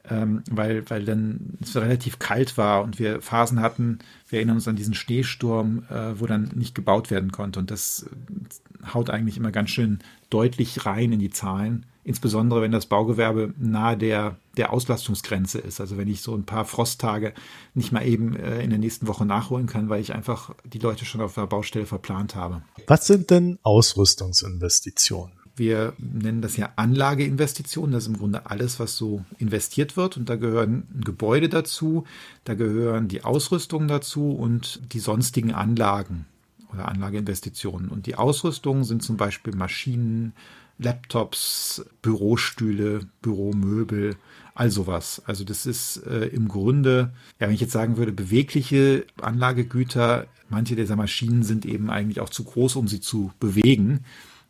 ähm, 0.09 0.41
weil, 0.49 0.89
weil 0.89 1.03
dann 1.03 1.57
es 1.61 1.75
relativ 1.75 2.17
kalt 2.17 2.57
war 2.57 2.81
und 2.81 2.97
wir 2.97 3.21
Phasen 3.21 3.59
hatten, 3.59 3.99
wir 4.29 4.39
erinnern 4.39 4.55
uns 4.55 4.69
an 4.69 4.77
diesen 4.77 4.93
Schneesturm, 4.93 5.83
äh, 5.89 6.17
wo 6.17 6.27
dann 6.27 6.49
nicht 6.55 6.75
gebaut 6.75 7.11
werden 7.11 7.33
konnte. 7.33 7.59
Und 7.59 7.71
das 7.71 8.03
äh, 8.09 8.93
haut 8.93 9.09
eigentlich 9.09 9.35
immer 9.35 9.51
ganz 9.51 9.69
schön 9.69 9.99
deutlich 10.29 10.85
rein 10.85 11.11
in 11.11 11.19
die 11.19 11.29
Zahlen 11.29 11.85
insbesondere 12.05 12.61
wenn 12.61 12.71
das 12.71 12.85
Baugewerbe 12.85 13.53
nahe 13.57 13.97
der, 13.97 14.37
der 14.57 14.71
Auslastungsgrenze 14.71 15.59
ist. 15.59 15.81
Also 15.81 15.97
wenn 15.97 16.07
ich 16.07 16.21
so 16.21 16.33
ein 16.35 16.45
paar 16.45 16.63
Frosttage 16.63 17.33
nicht 17.73 17.91
mal 17.91 18.05
eben 18.05 18.35
äh, 18.35 18.61
in 18.61 18.69
der 18.69 18.79
nächsten 18.79 19.07
Woche 19.07 19.25
nachholen 19.25 19.65
kann, 19.65 19.89
weil 19.89 20.01
ich 20.01 20.13
einfach 20.13 20.53
die 20.63 20.79
Leute 20.79 21.03
schon 21.03 21.21
auf 21.21 21.33
der 21.33 21.47
Baustelle 21.47 21.87
verplant 21.87 22.35
habe. 22.35 22.61
Was 22.87 23.07
sind 23.07 23.31
denn 23.31 23.57
Ausrüstungsinvestitionen? 23.63 25.33
Wir 25.57 25.93
nennen 25.97 26.41
das 26.41 26.57
ja 26.57 26.69
Anlageinvestitionen. 26.75 27.93
Das 27.93 28.03
ist 28.03 28.09
im 28.09 28.17
Grunde 28.17 28.45
alles, 28.45 28.79
was 28.79 28.97
so 28.97 29.23
investiert 29.39 29.97
wird. 29.97 30.17
Und 30.17 30.29
da 30.29 30.35
gehören 30.35 30.85
Gebäude 31.03 31.49
dazu, 31.49 32.03
da 32.43 32.53
gehören 32.53 33.07
die 33.07 33.23
Ausrüstungen 33.23 33.87
dazu 33.87 34.31
und 34.31 34.81
die 34.93 34.99
sonstigen 34.99 35.53
Anlagen 35.53 36.25
oder 36.73 36.89
Anlageinvestitionen. 36.89 37.89
Und 37.89 38.05
die 38.05 38.15
Ausrüstungen 38.15 38.83
sind 38.83 39.01
zum 39.01 39.15
Beispiel 39.17 39.55
Maschinen, 39.55 40.33
Laptops, 40.77 41.85
Bürostühle, 42.01 43.07
Büromöbel, 43.21 44.15
all 44.53 44.71
sowas. 44.71 45.21
Also 45.25 45.43
das 45.43 45.65
ist 45.65 46.05
äh, 46.05 46.27
im 46.27 46.47
Grunde, 46.47 47.13
ja, 47.39 47.47
wenn 47.47 47.53
ich 47.53 47.61
jetzt 47.61 47.73
sagen 47.73 47.97
würde, 47.97 48.11
bewegliche 48.11 49.05
Anlagegüter, 49.21 50.27
manche 50.49 50.75
dieser 50.75 50.95
Maschinen 50.95 51.43
sind 51.43 51.65
eben 51.65 51.89
eigentlich 51.89 52.19
auch 52.19 52.29
zu 52.29 52.43
groß, 52.43 52.75
um 52.75 52.87
sie 52.87 53.01
zu 53.01 53.31
bewegen. 53.39 54.01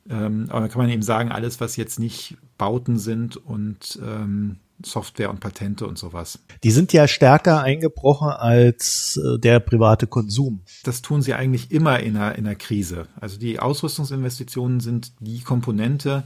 Ähm, 0.09 0.45
aber 0.49 0.61
da 0.61 0.67
kann 0.67 0.81
man 0.81 0.91
eben 0.91 1.01
sagen, 1.01 1.31
alles, 1.31 1.59
was 1.59 1.75
jetzt 1.75 1.99
nicht 1.99 2.37
Bauten 2.57 2.99
sind 2.99 3.37
und 3.37 3.99
ähm, 4.03 4.57
Software 4.83 5.29
und 5.29 5.39
Patente 5.39 5.87
und 5.87 5.97
sowas. 5.97 6.39
Die 6.63 6.71
sind 6.71 6.93
ja 6.93 7.07
stärker 7.07 7.61
eingebrochen 7.61 8.29
als 8.29 9.17
äh, 9.17 9.39
der 9.39 9.59
private 9.59 10.07
Konsum. 10.07 10.61
Das 10.83 11.01
tun 11.01 11.21
sie 11.21 11.33
eigentlich 11.33 11.71
immer 11.71 11.99
in 11.99 12.17
einer, 12.17 12.35
in 12.35 12.45
einer 12.45 12.55
Krise. 12.55 13.07
Also 13.19 13.37
die 13.37 13.59
Ausrüstungsinvestitionen 13.59 14.79
sind 14.79 15.13
die 15.19 15.41
Komponente 15.41 16.23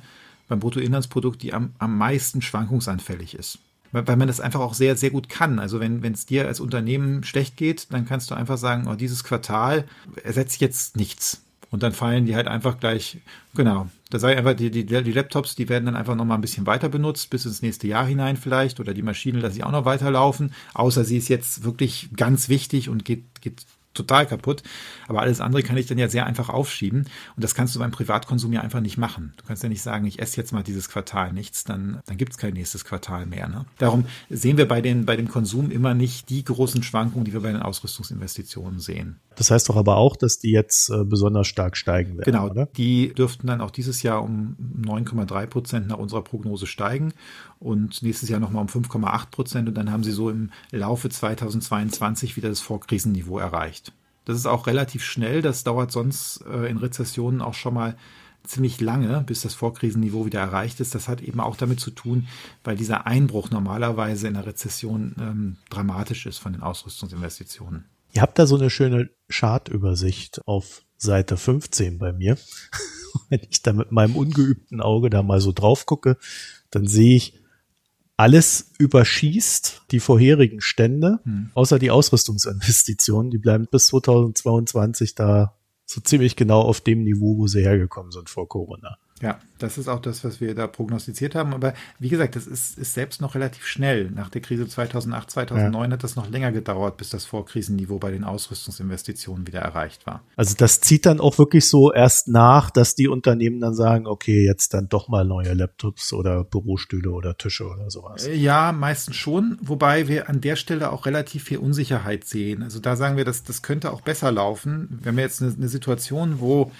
beim 0.47 0.59
Bruttoinlandsprodukt, 0.59 1.41
die 1.43 1.53
am, 1.53 1.73
am 1.77 1.97
meisten 1.97 2.41
schwankungsanfällig 2.41 3.35
ist. 3.35 3.59
Weil, 3.91 4.07
weil 4.07 4.17
man 4.17 4.27
das 4.27 4.39
einfach 4.39 4.59
auch 4.59 4.73
sehr, 4.73 4.95
sehr 4.95 5.11
gut 5.11 5.29
kann. 5.29 5.59
Also 5.59 5.79
wenn 5.79 6.03
es 6.03 6.25
dir 6.25 6.47
als 6.47 6.59
Unternehmen 6.59 7.23
schlecht 7.23 7.57
geht, 7.57 7.91
dann 7.91 8.05
kannst 8.05 8.31
du 8.31 8.35
einfach 8.35 8.57
sagen, 8.57 8.87
oh, 8.87 8.95
dieses 8.95 9.23
Quartal 9.23 9.85
ersetzt 10.23 10.61
jetzt 10.61 10.97
nichts 10.97 11.43
und 11.71 11.83
dann 11.83 11.91
fallen 11.91 12.25
die 12.25 12.35
halt 12.35 12.47
einfach 12.47 12.79
gleich, 12.79 13.19
genau, 13.53 13.87
da 14.09 14.19
sei 14.19 14.37
einfach, 14.37 14.53
die, 14.53 14.71
die, 14.71 14.85
die 14.85 15.11
Laptops, 15.11 15.55
die 15.55 15.69
werden 15.69 15.85
dann 15.85 15.95
einfach 15.95 16.15
nochmal 16.15 16.37
ein 16.37 16.41
bisschen 16.41 16.65
weiter 16.65 16.89
benutzt, 16.89 17.29
bis 17.29 17.45
ins 17.45 17.61
nächste 17.61 17.87
Jahr 17.87 18.05
hinein 18.05 18.37
vielleicht, 18.37 18.79
oder 18.79 18.93
die 18.93 19.03
Maschine 19.03 19.39
lasse 19.39 19.57
ich 19.57 19.63
auch 19.63 19.71
noch 19.71 19.85
weiterlaufen, 19.85 20.53
außer 20.73 21.03
sie 21.03 21.17
ist 21.17 21.27
jetzt 21.27 21.63
wirklich 21.63 22.09
ganz 22.15 22.49
wichtig 22.49 22.89
und 22.89 23.05
geht, 23.05 23.41
geht 23.41 23.65
total 23.93 24.25
kaputt. 24.25 24.63
Aber 25.07 25.21
alles 25.21 25.41
andere 25.41 25.63
kann 25.63 25.77
ich 25.77 25.87
dann 25.87 25.97
ja 25.97 26.07
sehr 26.07 26.25
einfach 26.25 26.49
aufschieben. 26.49 27.05
Und 27.35 27.43
das 27.43 27.55
kannst 27.55 27.75
du 27.75 27.79
beim 27.79 27.91
Privatkonsum 27.91 28.53
ja 28.53 28.61
einfach 28.61 28.81
nicht 28.81 28.97
machen. 28.97 29.33
Du 29.37 29.45
kannst 29.45 29.63
ja 29.63 29.69
nicht 29.69 29.81
sagen, 29.81 30.05
ich 30.05 30.19
esse 30.19 30.37
jetzt 30.37 30.53
mal 30.53 30.63
dieses 30.63 30.89
Quartal 30.89 31.33
nichts, 31.33 31.63
dann, 31.63 31.99
dann 32.05 32.17
gibt 32.17 32.33
es 32.33 32.37
kein 32.37 32.53
nächstes 32.53 32.85
Quartal 32.85 33.25
mehr. 33.25 33.47
Ne? 33.47 33.65
Darum 33.77 34.05
sehen 34.29 34.57
wir 34.57 34.67
bei, 34.67 34.81
den, 34.81 35.05
bei 35.05 35.15
dem 35.15 35.27
Konsum 35.27 35.71
immer 35.71 35.93
nicht 35.93 36.29
die 36.29 36.43
großen 36.43 36.83
Schwankungen, 36.83 37.25
die 37.25 37.33
wir 37.33 37.41
bei 37.41 37.51
den 37.51 37.61
Ausrüstungsinvestitionen 37.61 38.79
sehen. 38.79 39.19
Das 39.35 39.51
heißt 39.51 39.69
doch 39.69 39.77
aber 39.77 39.95
auch, 39.95 40.17
dass 40.17 40.37
die 40.37 40.51
jetzt 40.51 40.89
äh, 40.89 41.05
besonders 41.05 41.47
stark 41.47 41.77
steigen 41.77 42.17
werden. 42.17 42.25
Genau, 42.25 42.49
oder? 42.49 42.65
die 42.65 43.13
dürften 43.13 43.47
dann 43.47 43.61
auch 43.61 43.71
dieses 43.71 44.03
Jahr 44.03 44.21
um 44.21 44.57
9,3 44.81 45.45
Prozent 45.45 45.87
nach 45.87 45.97
unserer 45.97 46.23
Prognose 46.23 46.67
steigen 46.67 47.13
und 47.59 48.01
nächstes 48.01 48.27
Jahr 48.29 48.39
nochmal 48.39 48.61
um 48.61 48.67
5,8 48.67 49.31
Prozent 49.31 49.69
und 49.69 49.75
dann 49.75 49.91
haben 49.91 50.03
sie 50.03 50.11
so 50.11 50.29
im 50.29 50.49
Laufe 50.71 51.09
2022 51.09 52.35
wieder 52.35 52.49
das 52.49 52.59
Vorkrisenniveau 52.59 53.37
erreicht. 53.37 53.88
Das 54.29 54.37
ist 54.37 54.45
auch 54.45 54.67
relativ 54.67 55.03
schnell, 55.03 55.41
das 55.41 55.63
dauert 55.63 55.91
sonst 55.91 56.45
äh, 56.45 56.69
in 56.69 56.77
Rezessionen 56.77 57.41
auch 57.41 57.55
schon 57.55 57.73
mal 57.73 57.97
ziemlich 58.43 58.79
lange, 58.79 59.23
bis 59.25 59.41
das 59.41 59.55
Vorkrisenniveau 59.55 60.27
wieder 60.27 60.39
erreicht 60.39 60.79
ist. 60.81 60.93
Das 60.93 61.07
hat 61.07 61.21
eben 61.21 61.39
auch 61.39 61.55
damit 61.55 61.79
zu 61.79 61.89
tun, 61.89 62.27
weil 62.63 62.77
dieser 62.77 63.07
Einbruch 63.07 63.49
normalerweise 63.49 64.27
in 64.27 64.35
der 64.35 64.45
Rezession 64.45 65.15
ähm, 65.19 65.57
dramatisch 65.71 66.27
ist 66.27 66.37
von 66.37 66.53
den 66.53 66.61
Ausrüstungsinvestitionen. 66.61 67.85
Ihr 68.13 68.21
habt 68.21 68.37
da 68.37 68.45
so 68.45 68.55
eine 68.55 68.69
schöne 68.69 69.09
Chartübersicht 69.29 70.47
auf 70.47 70.83
Seite 70.97 71.35
15 71.35 71.97
bei 71.97 72.13
mir. 72.13 72.37
Wenn 73.29 73.41
ich 73.49 73.63
da 73.63 73.73
mit 73.73 73.91
meinem 73.91 74.15
ungeübten 74.15 74.79
Auge 74.79 75.09
da 75.09 75.23
mal 75.23 75.41
so 75.41 75.53
drauf 75.53 75.87
gucke, 75.87 76.17
dann 76.69 76.85
sehe 76.85 77.15
ich, 77.15 77.38
alles 78.19 78.73
überschießt 78.79 79.83
die 79.91 80.01
vorherigen 80.01 80.59
Stände, 80.59 81.19
hm. 81.23 81.51
außer 81.53 81.79
die 81.79 81.89
Ausrüstungsinvestitionen. 81.89 83.31
Die 83.31 83.37
bleiben 83.37 83.65
bis 83.71 83.87
2022 83.87 85.15
da 85.15 85.55
so 85.85 86.01
ziemlich 86.01 86.35
genau 86.35 86.59
auf 86.59 86.81
dem 86.81 87.05
Niveau, 87.05 87.37
wo 87.37 87.47
sie 87.47 87.61
hergekommen 87.61 88.11
sind 88.11 88.29
vor 88.29 88.49
Corona. 88.49 88.97
Ja, 89.21 89.39
das 89.57 89.77
ist 89.77 89.89
auch 89.89 89.99
das, 89.99 90.23
was 90.23 90.39
wir 90.39 90.55
da 90.55 90.67
prognostiziert 90.67 91.35
haben. 91.35 91.53
Aber 91.53 91.73
wie 91.99 92.07
gesagt, 92.09 92.35
das 92.35 92.47
ist, 92.47 92.77
ist 92.77 92.93
selbst 92.93 93.21
noch 93.21 93.35
relativ 93.35 93.65
schnell. 93.65 94.09
Nach 94.11 94.29
der 94.29 94.41
Krise 94.41 94.67
2008, 94.67 95.29
2009 95.29 95.89
ja. 95.89 95.93
hat 95.93 96.03
das 96.03 96.15
noch 96.15 96.29
länger 96.29 96.51
gedauert, 96.51 96.97
bis 96.97 97.09
das 97.09 97.25
Vorkrisenniveau 97.25 97.99
bei 97.99 98.11
den 98.11 98.23
Ausrüstungsinvestitionen 98.23 99.45
wieder 99.45 99.59
erreicht 99.59 100.07
war. 100.07 100.21
Also 100.37 100.55
das 100.57 100.79
zieht 100.79 101.05
dann 101.05 101.19
auch 101.19 101.37
wirklich 101.37 101.67
so 101.67 101.91
erst 101.91 102.29
nach, 102.29 102.69
dass 102.69 102.95
die 102.95 103.09
Unternehmen 103.09 103.59
dann 103.59 103.75
sagen, 103.75 104.07
okay, 104.07 104.45
jetzt 104.45 104.73
dann 104.73 104.87
doch 104.87 105.09
mal 105.09 105.25
neue 105.25 105.53
Laptops 105.53 106.13
oder 106.13 106.45
Bürostühle 106.45 107.11
oder 107.11 107.37
Tische 107.37 107.67
oder 107.67 107.91
sowas. 107.91 108.25
Äh, 108.25 108.35
ja, 108.35 108.71
meistens 108.71 109.17
schon. 109.17 109.57
Wobei 109.61 110.07
wir 110.07 110.29
an 110.29 110.39
der 110.39 110.55
Stelle 110.55 110.91
auch 110.91 111.05
relativ 111.05 111.43
viel 111.43 111.57
Unsicherheit 111.57 112.23
sehen. 112.23 112.63
Also 112.63 112.79
da 112.79 112.95
sagen 112.95 113.17
wir, 113.17 113.25
dass 113.25 113.43
das 113.43 113.61
könnte 113.61 113.91
auch 113.91 114.01
besser 114.01 114.31
laufen. 114.31 114.99
Wir 115.01 115.11
haben 115.11 115.19
jetzt 115.19 115.41
eine, 115.41 115.53
eine 115.53 115.67
Situation, 115.67 116.39
wo 116.39 116.71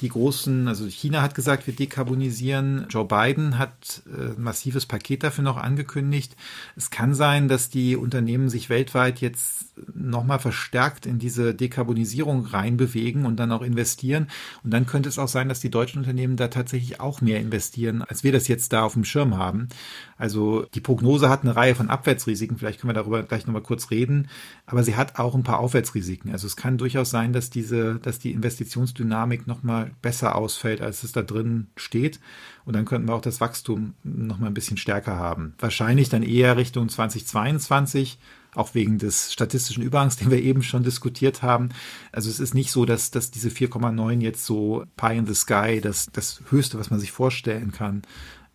die 0.00 0.08
großen, 0.08 0.68
also 0.68 0.86
China 0.86 1.22
hat 1.22 1.34
gesagt, 1.34 1.66
wir 1.66 1.74
dekarbonisieren. 1.74 2.86
Joe 2.88 3.04
Biden 3.04 3.58
hat 3.58 4.02
äh, 4.06 4.36
ein 4.36 4.42
massives 4.42 4.86
Paket 4.86 5.22
dafür 5.22 5.44
noch 5.44 5.56
angekündigt. 5.56 6.36
Es 6.76 6.90
kann 6.90 7.14
sein, 7.14 7.48
dass 7.48 7.70
die 7.70 7.96
Unternehmen 7.96 8.48
sich 8.48 8.70
weltweit 8.70 9.20
jetzt 9.20 9.66
nochmal 9.94 10.38
verstärkt 10.38 11.06
in 11.06 11.18
diese 11.18 11.54
Dekarbonisierung 11.54 12.46
reinbewegen 12.46 13.26
und 13.26 13.36
dann 13.36 13.52
auch 13.52 13.62
investieren. 13.62 14.28
Und 14.64 14.72
dann 14.72 14.86
könnte 14.86 15.08
es 15.08 15.18
auch 15.18 15.28
sein, 15.28 15.48
dass 15.48 15.60
die 15.60 15.70
deutschen 15.70 15.98
Unternehmen 15.98 16.36
da 16.36 16.48
tatsächlich 16.48 17.00
auch 17.00 17.20
mehr 17.20 17.40
investieren, 17.40 18.02
als 18.02 18.24
wir 18.24 18.32
das 18.32 18.48
jetzt 18.48 18.72
da 18.72 18.82
auf 18.82 18.94
dem 18.94 19.04
Schirm 19.04 19.36
haben. 19.36 19.68
Also 20.16 20.66
die 20.74 20.80
Prognose 20.80 21.28
hat 21.28 21.42
eine 21.42 21.54
Reihe 21.54 21.74
von 21.74 21.90
Abwärtsrisiken, 21.90 22.58
vielleicht 22.58 22.80
können 22.80 22.90
wir 22.90 22.94
darüber 22.94 23.22
gleich 23.22 23.46
nochmal 23.46 23.62
kurz 23.62 23.90
reden, 23.90 24.28
aber 24.66 24.82
sie 24.82 24.96
hat 24.96 25.18
auch 25.18 25.34
ein 25.34 25.44
paar 25.44 25.60
Aufwärtsrisiken. 25.60 26.32
Also 26.32 26.46
es 26.46 26.56
kann 26.56 26.78
durchaus 26.78 27.10
sein, 27.10 27.32
dass 27.32 27.50
diese, 27.50 27.96
dass 27.96 28.18
die 28.18 28.32
Investitionsdynamik 28.32 29.46
nochmal 29.46 29.87
besser 30.02 30.34
ausfällt, 30.34 30.80
als 30.80 31.02
es 31.02 31.12
da 31.12 31.22
drin 31.22 31.68
steht. 31.76 32.20
Und 32.64 32.74
dann 32.74 32.84
könnten 32.84 33.08
wir 33.08 33.14
auch 33.14 33.20
das 33.20 33.40
Wachstum 33.40 33.94
nochmal 34.04 34.50
ein 34.50 34.54
bisschen 34.54 34.76
stärker 34.76 35.16
haben. 35.16 35.54
Wahrscheinlich 35.58 36.08
dann 36.08 36.22
eher 36.22 36.56
Richtung 36.56 36.88
2022 36.88 38.18
auch 38.54 38.74
wegen 38.74 38.98
des 38.98 39.32
statistischen 39.32 39.82
Überhangs, 39.82 40.16
den 40.18 40.30
wir 40.30 40.42
eben 40.42 40.62
schon 40.62 40.82
diskutiert 40.82 41.42
haben. 41.42 41.70
Also 42.12 42.30
es 42.30 42.40
ist 42.40 42.54
nicht 42.54 42.70
so, 42.70 42.84
dass, 42.84 43.10
dass 43.10 43.30
diese 43.30 43.48
4,9 43.48 44.20
jetzt 44.20 44.44
so 44.44 44.84
Pie 44.96 45.16
in 45.16 45.26
the 45.26 45.34
Sky, 45.34 45.80
das, 45.80 46.06
das 46.12 46.42
Höchste, 46.50 46.78
was 46.78 46.90
man 46.90 47.00
sich 47.00 47.12
vorstellen 47.12 47.72
kann, 47.72 48.02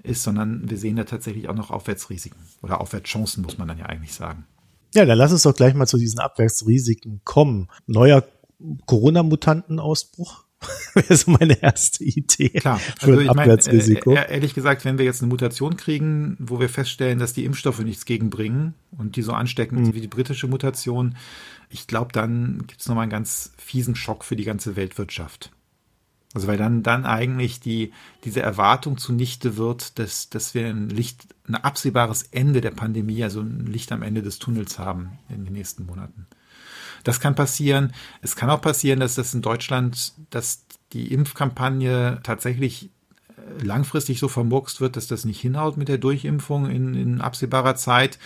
ist, 0.04 0.24
sondern 0.24 0.70
wir 0.70 0.78
sehen 0.78 0.98
da 0.98 1.06
tatsächlich 1.06 1.48
auch 1.48 1.56
noch 1.56 1.72
Aufwärtsrisiken 1.72 2.40
oder 2.62 2.82
Aufwärtschancen, 2.82 3.44
muss 3.44 3.58
man 3.58 3.68
dann 3.68 3.78
ja 3.78 3.86
eigentlich 3.86 4.14
sagen. 4.14 4.46
Ja, 4.94 5.06
dann 5.06 5.18
lass 5.18 5.32
uns 5.32 5.44
doch 5.44 5.56
gleich 5.56 5.74
mal 5.74 5.88
zu 5.88 5.98
diesen 5.98 6.20
Abwärtsrisiken 6.20 7.22
kommen. 7.24 7.70
Neuer 7.88 8.24
Corona-Mutantenausbruch 8.86 10.43
wäre 10.94 11.16
so 11.16 11.32
meine 11.32 11.62
erste 11.62 12.04
Idee 12.04 12.50
Klar, 12.50 12.80
für 12.80 13.12
also 13.12 13.20
ein 13.20 13.30
Abwärtsrisiko. 13.30 14.14
Mein, 14.14 14.24
äh, 14.24 14.34
ehrlich 14.34 14.54
gesagt, 14.54 14.86
wenn 14.86 14.98
wir 14.98 15.06
jetzt 15.06 15.22
eine 15.22 15.30
Mutation 15.30 15.78
kriegen, 15.78 16.38
wo 16.40 16.60
wir 16.60 16.70
feststellen, 16.70 17.20
dass 17.20 17.34
die 17.34 17.46
Impfstoffe 17.46 17.80
nichts 17.80 18.06
gegenbringen 18.06 18.74
und 18.92 19.16
die 19.16 19.22
so 19.22 19.34
ansteckend 19.34 19.80
mhm. 19.80 19.86
sind 19.86 19.96
wie 19.96 20.02
die 20.02 20.08
britische 20.08 20.48
Mutation, 20.48 21.16
ich 21.70 21.88
glaube, 21.88 22.12
dann 22.12 22.66
gibt 22.68 22.82
es 22.82 22.88
nochmal 22.88 23.04
einen 23.04 23.12
ganz 23.12 23.52
fiesen 23.58 23.96
Schock 23.96 24.24
für 24.24 24.36
die 24.36 24.44
ganze 24.44 24.76
Weltwirtschaft. 24.76 25.52
Also 26.34 26.48
weil 26.48 26.58
dann, 26.58 26.82
dann 26.82 27.06
eigentlich 27.06 27.60
die, 27.60 27.94
diese 28.24 28.42
Erwartung 28.42 28.98
zunichte 28.98 29.56
wird, 29.56 30.00
dass, 30.00 30.30
dass 30.30 30.56
wir 30.56 30.68
ein 30.68 30.90
Licht, 30.90 31.28
ein 31.48 31.56
absehbares 31.56 32.24
Ende 32.32 32.60
der 32.60 32.72
Pandemie, 32.72 33.24
also 33.24 33.42
ein 33.42 33.68
Licht 33.68 33.92
am 33.92 34.02
Ende 34.02 34.24
des 34.24 34.40
Tunnels 34.40 34.80
haben 34.80 35.20
in 35.30 35.46
den 35.46 35.54
nächsten 35.54 35.86
Monaten. 35.86 36.26
Das 37.04 37.20
kann 37.20 37.36
passieren. 37.36 37.94
Es 38.22 38.36
kann 38.36 38.50
auch 38.50 38.62
passieren, 38.62 39.00
dass 39.00 39.16
das 39.16 39.34
in 39.34 39.42
Deutschland, 39.42 40.14
dass 40.30 40.66
die 40.94 41.12
Impfkampagne 41.14 42.20
tatsächlich 42.24 42.90
äh, 43.36 43.64
langfristig 43.64 44.20
so 44.20 44.28
vermurkst 44.28 44.80
wird, 44.80 44.96
dass 44.96 45.08
das 45.08 45.26
nicht 45.26 45.42
hinhaut 45.42 45.78
mit 45.78 45.90
der 45.90 45.98
Durchimpfung 45.98 46.70
in, 46.70 46.94
in 46.94 47.22
absehbarer 47.22 47.76
Zeit. 47.76 48.20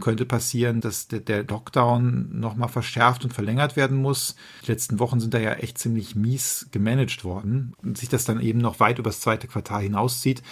Könnte 0.00 0.24
passieren, 0.24 0.80
dass 0.80 1.08
der, 1.08 1.20
der 1.20 1.44
Lockdown 1.44 2.40
nochmal 2.40 2.70
verschärft 2.70 3.24
und 3.24 3.34
verlängert 3.34 3.76
werden 3.76 3.98
muss. 3.98 4.34
Die 4.64 4.70
letzten 4.70 4.98
Wochen 4.98 5.20
sind 5.20 5.34
da 5.34 5.38
ja 5.38 5.52
echt 5.54 5.76
ziemlich 5.76 6.14
mies 6.14 6.68
gemanagt 6.72 7.24
worden 7.24 7.74
und 7.82 7.98
sich 7.98 8.08
das 8.08 8.24
dann 8.24 8.40
eben 8.40 8.60
noch 8.60 8.80
weit 8.80 8.98
übers 8.98 9.20
zweite 9.20 9.46
Quartal 9.46 9.82
hinauszieht 9.82 10.42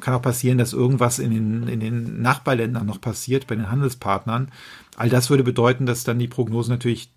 kann 0.00 0.14
auch 0.14 0.22
passieren, 0.22 0.58
dass 0.58 0.72
irgendwas 0.72 1.18
in 1.18 1.30
den, 1.30 1.68
in 1.68 1.80
den 1.80 2.22
Nachbarländern 2.22 2.86
noch 2.86 3.00
passiert, 3.00 3.46
bei 3.46 3.56
den 3.56 3.70
Handelspartnern. 3.70 4.50
All 4.96 5.08
das 5.08 5.30
würde 5.30 5.44
bedeuten, 5.44 5.86
dass 5.86 6.04
dann 6.04 6.18
die 6.18 6.28
Prognose 6.28 6.70
natürlich 6.70 7.12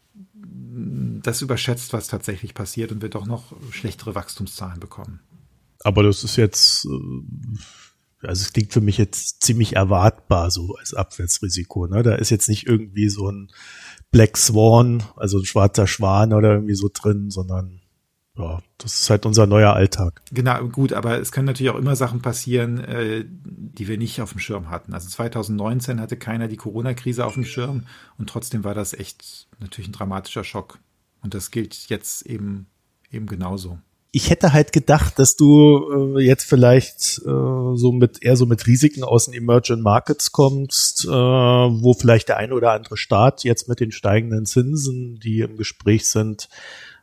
das 1.22 1.42
überschätzt, 1.42 1.94
was 1.94 2.08
tatsächlich 2.08 2.54
passiert 2.54 2.92
und 2.92 3.02
wir 3.02 3.10
doch 3.10 3.26
noch 3.26 3.54
schlechtere 3.72 4.16
Wachstumszahlen 4.16 4.80
bekommen. 4.80 5.20
Aber 5.84 6.04
das 6.04 6.24
ist 6.24 6.36
jetzt, 6.36 6.86
äh, 6.86 8.28
also 8.28 8.42
es 8.42 8.54
klingt 8.54 8.72
für 8.72 8.82
mich 8.82 8.98
jetzt 8.98 9.42
ziemlich 9.42 9.76
erwartbar 9.76 10.52
so 10.52 10.76
als 10.80 10.94
Abwärtsrisiko. 10.94 11.88
Ne? 11.88 12.04
Da 12.04 12.16
ist 12.16 12.30
jetzt 12.30 12.50
nicht 12.50 12.68
irgendwie 12.68 13.10
so 13.10 13.30
ein 13.30 13.52
Black 14.12 14.38
Swan, 14.38 15.04
also 15.16 15.40
ein 15.40 15.46
schwarzer 15.46 15.88
Schwan 15.88 16.34
oder 16.34 16.54
irgendwie 16.54 16.76
so 16.76 16.90
drin, 16.94 17.30
sondern 17.30 17.81
ja, 18.38 18.62
das 18.78 19.02
ist 19.02 19.10
halt 19.10 19.26
unser 19.26 19.46
neuer 19.46 19.74
Alltag. 19.74 20.22
Genau, 20.32 20.64
gut, 20.68 20.94
aber 20.94 21.20
es 21.20 21.32
können 21.32 21.48
natürlich 21.48 21.72
auch 21.72 21.78
immer 21.78 21.96
Sachen 21.96 22.22
passieren, 22.22 22.80
äh, 22.80 23.26
die 23.28 23.88
wir 23.88 23.98
nicht 23.98 24.22
auf 24.22 24.32
dem 24.32 24.40
Schirm 24.40 24.70
hatten. 24.70 24.94
Also 24.94 25.10
2019 25.10 26.00
hatte 26.00 26.16
keiner 26.16 26.48
die 26.48 26.58
Corona-Krise 26.58 27.26
auf 27.26 27.34
dem 27.34 27.44
Schirm 27.44 27.84
und 28.18 28.30
trotzdem 28.30 28.64
war 28.64 28.74
das 28.74 28.94
echt 28.94 29.48
natürlich 29.60 29.90
ein 29.90 29.94
dramatischer 29.94 30.44
Schock. 30.44 30.80
Und 31.22 31.34
das 31.34 31.52
gilt 31.52 31.90
jetzt 31.90 32.26
eben, 32.26 32.68
eben 33.12 33.28
genauso. 33.28 33.80
Ich 34.14 34.30
hätte 34.30 34.52
halt 34.52 34.74
gedacht, 34.74 35.20
dass 35.20 35.38
du 35.38 36.18
äh, 36.18 36.22
jetzt 36.22 36.44
vielleicht 36.44 37.20
äh, 37.20 37.76
so 37.76 37.94
mit 37.94 38.22
eher 38.22 38.36
so 38.36 38.46
mit 38.46 38.68
Risiken 38.68 39.04
aus 39.04 39.26
den 39.26 39.34
Emerging 39.34 39.82
Markets 39.82 40.34
kommst, 40.34 41.06
äh, 41.06 41.10
wo 41.10 41.94
vielleicht 41.94 42.28
der 42.28 42.38
eine 42.38 42.54
oder 42.54 42.72
andere 42.72 42.98
Staat 42.98 43.46
jetzt 43.46 43.70
mit 43.70 43.80
den 43.80 43.92
steigenden 43.92 44.46
Zinsen, 44.46 45.20
die 45.20 45.40
im 45.40 45.56
Gespräch 45.56 46.10
sind, 46.10 46.50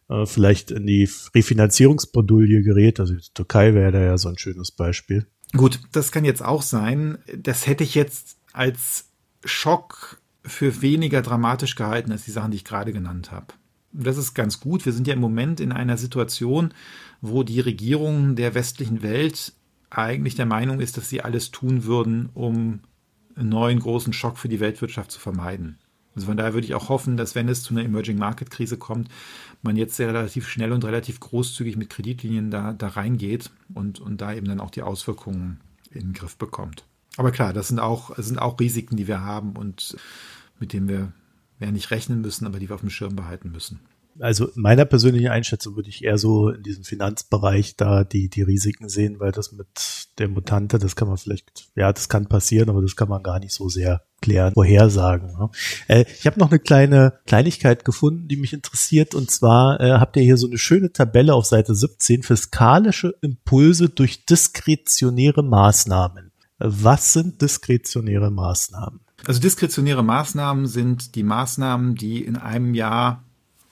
äh, 0.08 0.26
vielleicht 0.26 0.70
in 0.70 0.86
die 0.86 1.08
Refinanzierungsbredouille 1.34 2.62
gerät. 2.62 3.00
Also 3.00 3.14
die 3.14 3.32
Türkei 3.34 3.74
wäre 3.74 3.92
da 3.92 4.00
ja 4.00 4.18
so 4.18 4.28
ein 4.28 4.38
schönes 4.38 4.70
Beispiel. 4.70 5.26
Gut, 5.56 5.80
das 5.92 6.12
kann 6.12 6.24
jetzt 6.24 6.44
auch 6.44 6.62
sein. 6.62 7.18
Das 7.36 7.66
hätte 7.66 7.84
ich 7.84 7.94
jetzt 7.94 8.38
als 8.52 9.06
Schock 9.44 10.20
für 10.42 10.82
weniger 10.82 11.22
dramatisch 11.22 11.74
gehalten 11.74 12.12
als 12.12 12.24
die 12.24 12.30
Sachen, 12.30 12.50
die 12.50 12.58
ich 12.58 12.64
gerade 12.64 12.92
genannt 12.92 13.30
habe. 13.30 13.46
Das 13.92 14.16
ist 14.16 14.34
ganz 14.34 14.60
gut. 14.60 14.84
Wir 14.84 14.92
sind 14.92 15.06
ja 15.06 15.14
im 15.14 15.20
Moment 15.20 15.60
in 15.60 15.72
einer 15.72 15.96
Situation, 15.96 16.74
wo 17.20 17.42
die 17.42 17.60
Regierungen 17.60 18.36
der 18.36 18.54
westlichen 18.54 19.02
Welt 19.02 19.52
eigentlich 19.90 20.34
der 20.34 20.46
Meinung 20.46 20.80
ist, 20.80 20.96
dass 20.96 21.08
sie 21.08 21.22
alles 21.22 21.50
tun 21.50 21.84
würden, 21.84 22.28
um 22.34 22.80
einen 23.34 23.48
neuen 23.48 23.78
großen 23.78 24.12
Schock 24.12 24.38
für 24.38 24.48
die 24.48 24.60
Weltwirtschaft 24.60 25.10
zu 25.10 25.20
vermeiden. 25.20 25.78
Also 26.18 26.26
von 26.26 26.36
daher 26.36 26.52
würde 26.52 26.66
ich 26.66 26.74
auch 26.74 26.88
hoffen, 26.88 27.16
dass 27.16 27.36
wenn 27.36 27.48
es 27.48 27.62
zu 27.62 27.72
einer 27.72 27.84
Emerging 27.84 28.18
Market 28.18 28.50
Krise 28.50 28.76
kommt, 28.76 29.08
man 29.62 29.76
jetzt 29.76 29.94
sehr 29.94 30.08
relativ 30.08 30.48
schnell 30.48 30.72
und 30.72 30.84
relativ 30.84 31.20
großzügig 31.20 31.76
mit 31.76 31.90
Kreditlinien 31.90 32.50
da, 32.50 32.72
da 32.72 32.88
reingeht 32.88 33.52
und, 33.72 34.00
und 34.00 34.20
da 34.20 34.34
eben 34.34 34.48
dann 34.48 34.58
auch 34.58 34.72
die 34.72 34.82
Auswirkungen 34.82 35.60
in 35.92 36.00
den 36.00 36.12
Griff 36.14 36.36
bekommt. 36.36 36.82
Aber 37.18 37.30
klar, 37.30 37.52
das 37.52 37.68
sind 37.68 37.78
auch, 37.78 38.16
das 38.16 38.26
sind 38.26 38.40
auch 38.40 38.58
Risiken, 38.58 38.96
die 38.96 39.06
wir 39.06 39.20
haben 39.20 39.52
und 39.52 39.96
mit 40.58 40.72
denen 40.72 40.88
wir 40.88 41.12
ja 41.60 41.70
nicht 41.70 41.92
rechnen 41.92 42.20
müssen, 42.20 42.46
aber 42.46 42.58
die 42.58 42.68
wir 42.68 42.74
auf 42.74 42.80
dem 42.80 42.90
Schirm 42.90 43.14
behalten 43.14 43.52
müssen 43.52 43.78
also 44.20 44.48
meiner 44.54 44.84
persönlichen 44.84 45.28
Einschätzung 45.28 45.76
würde 45.76 45.88
ich 45.88 46.04
eher 46.04 46.18
so 46.18 46.50
in 46.50 46.62
diesem 46.62 46.84
Finanzbereich 46.84 47.76
da 47.76 48.04
die, 48.04 48.28
die 48.28 48.42
Risiken 48.42 48.88
sehen, 48.88 49.20
weil 49.20 49.32
das 49.32 49.52
mit 49.52 50.08
der 50.18 50.28
Mutante, 50.28 50.78
das 50.78 50.96
kann 50.96 51.08
man 51.08 51.16
vielleicht, 51.16 51.68
ja, 51.74 51.92
das 51.92 52.08
kann 52.08 52.26
passieren, 52.26 52.68
aber 52.70 52.82
das 52.82 52.96
kann 52.96 53.08
man 53.08 53.22
gar 53.22 53.38
nicht 53.38 53.52
so 53.52 53.68
sehr 53.68 54.02
klären, 54.20 54.54
vorhersagen. 54.54 55.28
Ne? 55.38 55.50
Äh, 55.86 56.04
ich 56.18 56.26
habe 56.26 56.38
noch 56.40 56.50
eine 56.50 56.58
kleine 56.58 57.20
Kleinigkeit 57.26 57.84
gefunden, 57.84 58.28
die 58.28 58.36
mich 58.36 58.52
interessiert, 58.52 59.14
und 59.14 59.30
zwar 59.30 59.80
äh, 59.80 59.92
habt 59.92 60.16
ihr 60.16 60.22
hier 60.22 60.36
so 60.36 60.48
eine 60.48 60.58
schöne 60.58 60.92
Tabelle 60.92 61.34
auf 61.34 61.46
Seite 61.46 61.74
17, 61.74 62.22
fiskalische 62.22 63.14
Impulse 63.20 63.88
durch 63.88 64.24
diskretionäre 64.26 65.42
Maßnahmen. 65.42 66.32
Was 66.58 67.12
sind 67.12 67.40
diskretionäre 67.40 68.30
Maßnahmen? 68.30 69.00
Also 69.26 69.40
diskretionäre 69.40 70.02
Maßnahmen 70.02 70.66
sind 70.66 71.14
die 71.14 71.22
Maßnahmen, 71.22 71.94
die 71.94 72.24
in 72.24 72.36
einem 72.36 72.74
Jahr 72.74 73.24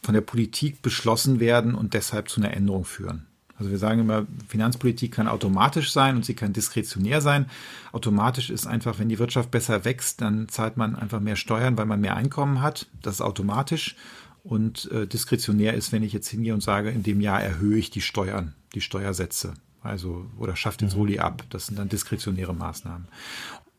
von 0.07 0.15
der 0.15 0.21
Politik 0.21 0.83
beschlossen 0.83 1.41
werden 1.41 1.75
und 1.75 1.93
deshalb 1.93 2.29
zu 2.29 2.41
einer 2.41 2.55
Änderung 2.55 2.85
führen. 2.85 3.27
Also 3.59 3.73
wir 3.73 3.79
sagen 3.79 4.03
immer, 4.03 4.25
Finanzpolitik 4.47 5.11
kann 5.11 5.27
automatisch 5.27 5.91
sein 5.91 6.15
und 6.15 6.25
sie 6.25 6.35
kann 6.35 6.53
diskretionär 6.53 7.21
sein. 7.21 7.47
Automatisch 7.91 8.51
ist 8.51 8.69
einfach, 8.69 9.01
wenn 9.01 9.09
die 9.09 9.19
Wirtschaft 9.19 9.51
besser 9.51 9.85
wächst, 9.85 10.21
dann 10.21 10.49
zahlt 10.49 10.77
man 10.77 10.95
einfach 10.95 11.19
mehr 11.19 11.35
Steuern, 11.35 11.77
weil 11.77 11.87
man 11.87 12.01
mehr 12.01 12.15
Einkommen 12.15 12.63
hat. 12.63 12.87
Das 13.03 13.15
ist 13.15 13.21
automatisch. 13.21 13.97
Und 14.45 14.89
äh, 14.93 15.09
diskretionär 15.09 15.75
ist, 15.75 15.91
wenn 15.91 16.05
ich 16.05 16.13
jetzt 16.13 16.29
hingehe 16.29 16.55
und 16.55 16.63
sage, 16.63 16.91
in 16.91 17.03
dem 17.03 17.21
Jahr 17.21 17.43
erhöhe 17.43 17.77
ich 17.77 17.91
die 17.91 18.01
Steuern, 18.01 18.55
die 18.77 18.83
Steuersätze. 18.83 19.55
Also, 19.83 20.27
oder 20.39 20.55
schafft 20.55 20.83
den 20.83 20.89
mhm. 20.89 20.93
Soli 20.93 21.19
ab. 21.19 21.43
Das 21.51 21.67
sind 21.67 21.81
dann 21.81 21.89
diskretionäre 21.89 22.55
Maßnahmen. 22.55 23.09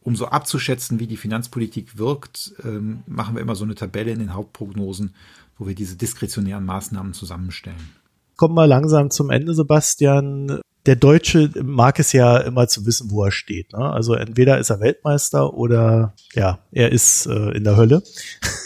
Um 0.01 0.17
so 0.17 0.28
abzuschätzen, 0.28 0.99
wie 0.99 1.07
die 1.07 1.15
Finanzpolitik 1.15 1.97
wirkt, 1.97 2.53
ähm, 2.65 3.03
machen 3.07 3.36
wir 3.36 3.41
immer 3.41 3.55
so 3.55 3.63
eine 3.63 3.75
Tabelle 3.75 4.11
in 4.11 4.19
den 4.19 4.34
Hauptprognosen, 4.34 5.13
wo 5.58 5.68
wir 5.68 5.76
diese 5.76 5.95
diskretionären 5.95 6.66
Maßnahmen 6.66 7.14
zusammenstellen. 7.14 7.93
Kommen 8.36 8.55
wir 8.55 8.68
langsam 8.68 9.10
zum 9.10 9.32
Ende, 9.32 9.53
Sebastian. 9.53 10.62
Der 10.86 10.95
Deutsche 10.95 11.49
mag 11.64 11.99
es 11.99 12.14
ja 12.14 12.38
immer 12.38 12.68
zu 12.68 12.86
wissen, 12.86 13.12
wo 13.12 13.26
er 13.26 13.32
steht. 13.32 13.74
Ne? 13.74 13.80
Also 13.80 14.14
entweder 14.14 14.58
ist 14.58 14.70
er 14.70 14.80
Weltmeister 14.80 15.53
oder 15.53 16.14
ja, 16.34 16.60
er 16.72 16.91
ist 16.91 17.26
äh, 17.26 17.51
in 17.58 17.64
der 17.66 17.76
Hölle. 17.76 18.03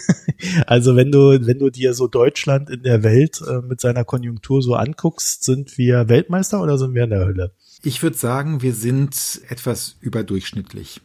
also 0.67 0.95
wenn 0.95 1.11
du, 1.11 1.39
wenn 1.47 1.57
du 1.57 1.69
dir 1.71 1.93
so 1.93 2.07
Deutschland 2.07 2.69
in 2.69 2.83
der 2.83 3.01
Welt 3.01 3.41
äh, 3.47 3.61
mit 3.61 3.81
seiner 3.81 4.03
Konjunktur 4.03 4.61
so 4.61 4.75
anguckst, 4.75 5.45
sind 5.45 5.77
wir 5.77 6.09
Weltmeister 6.09 6.61
oder 6.61 6.77
sind 6.77 6.93
wir 6.93 7.05
in 7.05 7.09
der 7.09 7.25
Hölle? 7.25 7.53
Ich 7.81 8.03
würde 8.03 8.17
sagen, 8.17 8.61
wir 8.61 8.75
sind 8.75 9.41
etwas 9.49 9.95
überdurchschnittlich. 10.01 11.01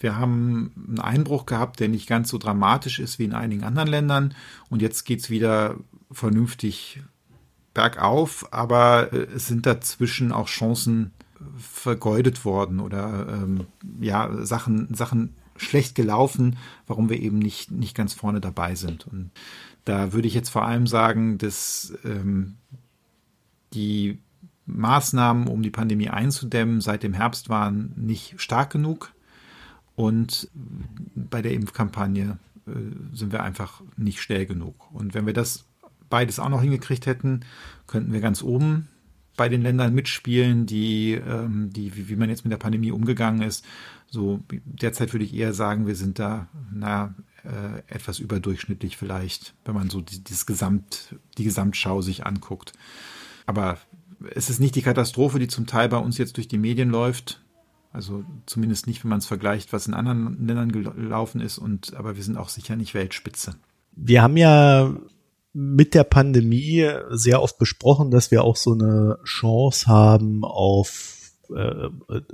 Wir 0.00 0.16
haben 0.16 0.72
einen 0.88 1.00
Einbruch 1.00 1.46
gehabt, 1.46 1.80
der 1.80 1.88
nicht 1.88 2.06
ganz 2.08 2.28
so 2.28 2.38
dramatisch 2.38 2.98
ist 2.98 3.18
wie 3.18 3.24
in 3.24 3.34
einigen 3.34 3.64
anderen 3.64 3.88
Ländern. 3.88 4.34
Und 4.70 4.82
jetzt 4.82 5.04
geht's 5.04 5.30
wieder 5.30 5.76
vernünftig 6.10 7.02
bergauf, 7.74 8.52
aber 8.52 9.12
äh, 9.12 9.26
es 9.34 9.46
sind 9.46 9.66
dazwischen 9.66 10.32
auch 10.32 10.48
Chancen 10.48 11.12
vergeudet 11.56 12.44
worden 12.44 12.80
oder 12.80 13.26
ähm, 13.28 13.66
ja, 14.00 14.44
Sachen, 14.44 14.92
Sachen 14.94 15.34
schlecht 15.56 15.94
gelaufen, 15.94 16.56
warum 16.86 17.08
wir 17.08 17.20
eben 17.20 17.38
nicht, 17.38 17.70
nicht 17.70 17.96
ganz 17.96 18.14
vorne 18.14 18.40
dabei 18.40 18.74
sind. 18.74 19.06
Und 19.06 19.30
da 19.84 20.12
würde 20.12 20.28
ich 20.28 20.34
jetzt 20.34 20.50
vor 20.50 20.64
allem 20.64 20.86
sagen, 20.86 21.38
dass 21.38 21.94
ähm, 22.04 22.56
die 23.72 24.18
Maßnahmen, 24.66 25.46
um 25.46 25.62
die 25.62 25.70
Pandemie 25.70 26.08
einzudämmen, 26.08 26.80
seit 26.80 27.02
dem 27.02 27.14
Herbst 27.14 27.48
waren 27.48 27.92
nicht 27.96 28.40
stark 28.40 28.70
genug. 28.70 29.12
Und 29.98 30.48
bei 31.16 31.42
der 31.42 31.52
Impfkampagne 31.54 32.38
äh, 32.68 32.70
sind 33.12 33.32
wir 33.32 33.42
einfach 33.42 33.82
nicht 33.96 34.22
schnell 34.22 34.46
genug. 34.46 34.92
Und 34.92 35.12
wenn 35.12 35.26
wir 35.26 35.32
das 35.32 35.64
beides 36.08 36.38
auch 36.38 36.50
noch 36.50 36.62
hingekriegt 36.62 37.04
hätten, 37.06 37.40
könnten 37.88 38.12
wir 38.12 38.20
ganz 38.20 38.44
oben 38.44 38.86
bei 39.36 39.48
den 39.48 39.60
Ländern 39.60 39.92
mitspielen, 39.94 40.66
die, 40.66 41.14
ähm, 41.14 41.70
die 41.72 41.96
wie, 41.96 42.08
wie 42.08 42.14
man 42.14 42.28
jetzt 42.28 42.44
mit 42.44 42.52
der 42.52 42.58
Pandemie 42.58 42.92
umgegangen 42.92 43.42
ist. 43.42 43.64
So 44.08 44.40
derzeit 44.64 45.12
würde 45.12 45.24
ich 45.24 45.34
eher 45.34 45.52
sagen, 45.52 45.88
wir 45.88 45.96
sind 45.96 46.20
da 46.20 46.46
na, 46.72 47.16
äh, 47.42 47.80
etwas 47.92 48.20
überdurchschnittlich 48.20 48.96
vielleicht, 48.96 49.54
wenn 49.64 49.74
man 49.74 49.90
so 49.90 50.00
die, 50.00 50.22
dieses 50.22 50.46
Gesamt, 50.46 51.16
die 51.38 51.44
Gesamtschau 51.44 52.02
sich 52.02 52.24
anguckt. 52.24 52.72
Aber 53.46 53.78
es 54.32 54.48
ist 54.48 54.60
nicht 54.60 54.76
die 54.76 54.82
Katastrophe, 54.82 55.40
die 55.40 55.48
zum 55.48 55.66
Teil 55.66 55.88
bei 55.88 55.98
uns 55.98 56.18
jetzt 56.18 56.36
durch 56.36 56.46
die 56.46 56.58
Medien 56.58 56.88
läuft. 56.88 57.40
Also 57.92 58.24
zumindest 58.46 58.86
nicht, 58.86 59.02
wenn 59.02 59.10
man 59.10 59.18
es 59.18 59.26
vergleicht, 59.26 59.72
was 59.72 59.86
in 59.86 59.94
anderen 59.94 60.46
Ländern 60.46 60.72
gelaufen 60.72 61.40
ist. 61.40 61.58
Und 61.58 61.94
aber 61.94 62.16
wir 62.16 62.22
sind 62.22 62.36
auch 62.36 62.48
sicher 62.48 62.76
nicht 62.76 62.94
Weltspitze. 62.94 63.54
Wir 63.92 64.22
haben 64.22 64.36
ja 64.36 64.94
mit 65.52 65.94
der 65.94 66.04
Pandemie 66.04 66.88
sehr 67.10 67.42
oft 67.42 67.58
besprochen, 67.58 68.10
dass 68.10 68.30
wir 68.30 68.44
auch 68.44 68.56
so 68.56 68.74
eine 68.74 69.18
Chance 69.24 69.86
haben 69.86 70.44
auf, 70.44 71.32
äh, 71.54 71.88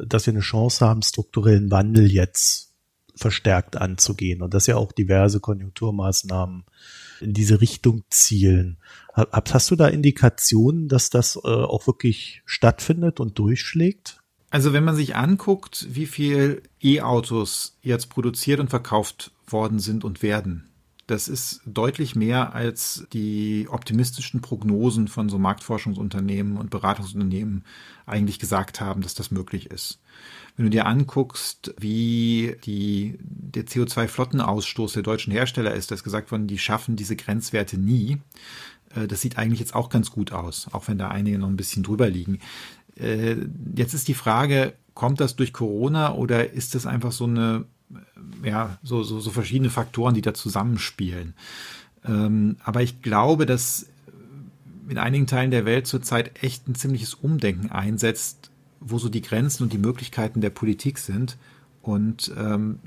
dass 0.04 0.26
wir 0.26 0.32
eine 0.32 0.40
Chance 0.40 0.84
haben, 0.84 1.02
strukturellen 1.02 1.70
Wandel 1.70 2.10
jetzt 2.10 2.72
verstärkt 3.16 3.76
anzugehen 3.76 4.42
und 4.42 4.54
dass 4.54 4.66
ja 4.66 4.76
auch 4.76 4.90
diverse 4.90 5.38
Konjunkturmaßnahmen 5.38 6.64
in 7.20 7.32
diese 7.32 7.60
Richtung 7.60 8.02
zielen. 8.10 8.78
Hast 9.14 9.70
du 9.70 9.76
da 9.76 9.86
Indikationen, 9.86 10.88
dass 10.88 11.10
das 11.10 11.36
äh, 11.36 11.48
auch 11.48 11.86
wirklich 11.86 12.42
stattfindet 12.44 13.20
und 13.20 13.38
durchschlägt? 13.38 14.23
Also 14.54 14.72
wenn 14.72 14.84
man 14.84 14.94
sich 14.94 15.16
anguckt, 15.16 15.84
wie 15.90 16.06
viel 16.06 16.62
E-Autos 16.80 17.76
jetzt 17.82 18.08
produziert 18.08 18.60
und 18.60 18.70
verkauft 18.70 19.32
worden 19.48 19.80
sind 19.80 20.04
und 20.04 20.22
werden, 20.22 20.70
das 21.08 21.26
ist 21.26 21.60
deutlich 21.66 22.14
mehr 22.14 22.54
als 22.54 23.04
die 23.12 23.66
optimistischen 23.68 24.42
Prognosen 24.42 25.08
von 25.08 25.28
so 25.28 25.40
Marktforschungsunternehmen 25.40 26.56
und 26.56 26.70
Beratungsunternehmen 26.70 27.64
eigentlich 28.06 28.38
gesagt 28.38 28.80
haben, 28.80 29.00
dass 29.02 29.14
das 29.14 29.32
möglich 29.32 29.72
ist. 29.72 29.98
Wenn 30.56 30.66
du 30.66 30.70
dir 30.70 30.86
anguckst, 30.86 31.74
wie 31.80 32.54
die, 32.64 33.18
der 33.20 33.66
CO2-Flottenausstoß 33.66 34.92
der 34.92 35.02
deutschen 35.02 35.32
Hersteller 35.32 35.74
ist, 35.74 35.90
da 35.90 35.96
ist 35.96 36.04
gesagt 36.04 36.30
worden, 36.30 36.46
die 36.46 36.58
schaffen 36.58 36.94
diese 36.94 37.16
Grenzwerte 37.16 37.76
nie. 37.76 38.18
Äh, 38.94 39.08
das 39.08 39.20
sieht 39.20 39.36
eigentlich 39.36 39.58
jetzt 39.58 39.74
auch 39.74 39.88
ganz 39.88 40.12
gut 40.12 40.30
aus, 40.30 40.68
auch 40.70 40.86
wenn 40.86 40.98
da 40.98 41.08
einige 41.08 41.38
noch 41.38 41.48
ein 41.48 41.56
bisschen 41.56 41.82
drüber 41.82 42.08
liegen. 42.08 42.38
Äh, 42.96 43.36
jetzt 43.76 43.94
ist 43.94 44.08
die 44.08 44.14
Frage, 44.14 44.74
kommt 44.94 45.20
das 45.20 45.36
durch 45.36 45.52
Corona 45.52 46.14
oder 46.14 46.52
ist 46.52 46.74
das 46.74 46.86
einfach 46.86 47.12
so 47.12 47.24
eine, 47.24 47.64
ja, 48.42 48.78
so, 48.82 49.02
so, 49.02 49.20
so 49.20 49.30
verschiedene 49.30 49.70
Faktoren, 49.70 50.14
die 50.14 50.22
da 50.22 50.34
zusammenspielen? 50.34 51.34
Ähm, 52.04 52.56
aber 52.64 52.82
ich 52.82 53.02
glaube, 53.02 53.46
dass 53.46 53.86
in 54.88 54.98
einigen 54.98 55.26
Teilen 55.26 55.50
der 55.50 55.64
Welt 55.64 55.86
zurzeit 55.86 56.42
echt 56.42 56.68
ein 56.68 56.74
ziemliches 56.74 57.14
Umdenken 57.14 57.70
einsetzt, 57.70 58.50
wo 58.80 58.98
so 58.98 59.08
die 59.08 59.22
Grenzen 59.22 59.62
und 59.64 59.72
die 59.72 59.78
Möglichkeiten 59.78 60.40
der 60.40 60.50
Politik 60.50 60.98
sind. 60.98 61.38
Und 61.80 62.32
ähm, 62.38 62.78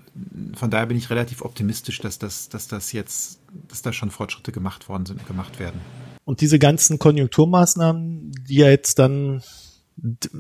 von 0.56 0.70
daher 0.72 0.88
bin 0.88 0.98
ich 0.98 1.10
relativ 1.10 1.42
optimistisch, 1.42 2.00
dass 2.00 2.20
das, 2.20 2.50
dass 2.50 2.68
das 2.68 2.92
jetzt, 2.92 3.40
dass 3.68 3.82
da 3.82 3.94
schon 3.94 4.12
Fortschritte 4.12 4.52
gemacht 4.52 4.90
worden 4.90 5.06
sind, 5.06 5.26
gemacht 5.28 5.60
werden. 5.60 5.80
Und 6.26 6.42
diese 6.42 6.60
ganzen 6.60 7.00
Konjunkturmaßnahmen, 7.00 8.32
die 8.48 8.56
ja 8.56 8.70
jetzt 8.70 9.00
dann 9.00 9.42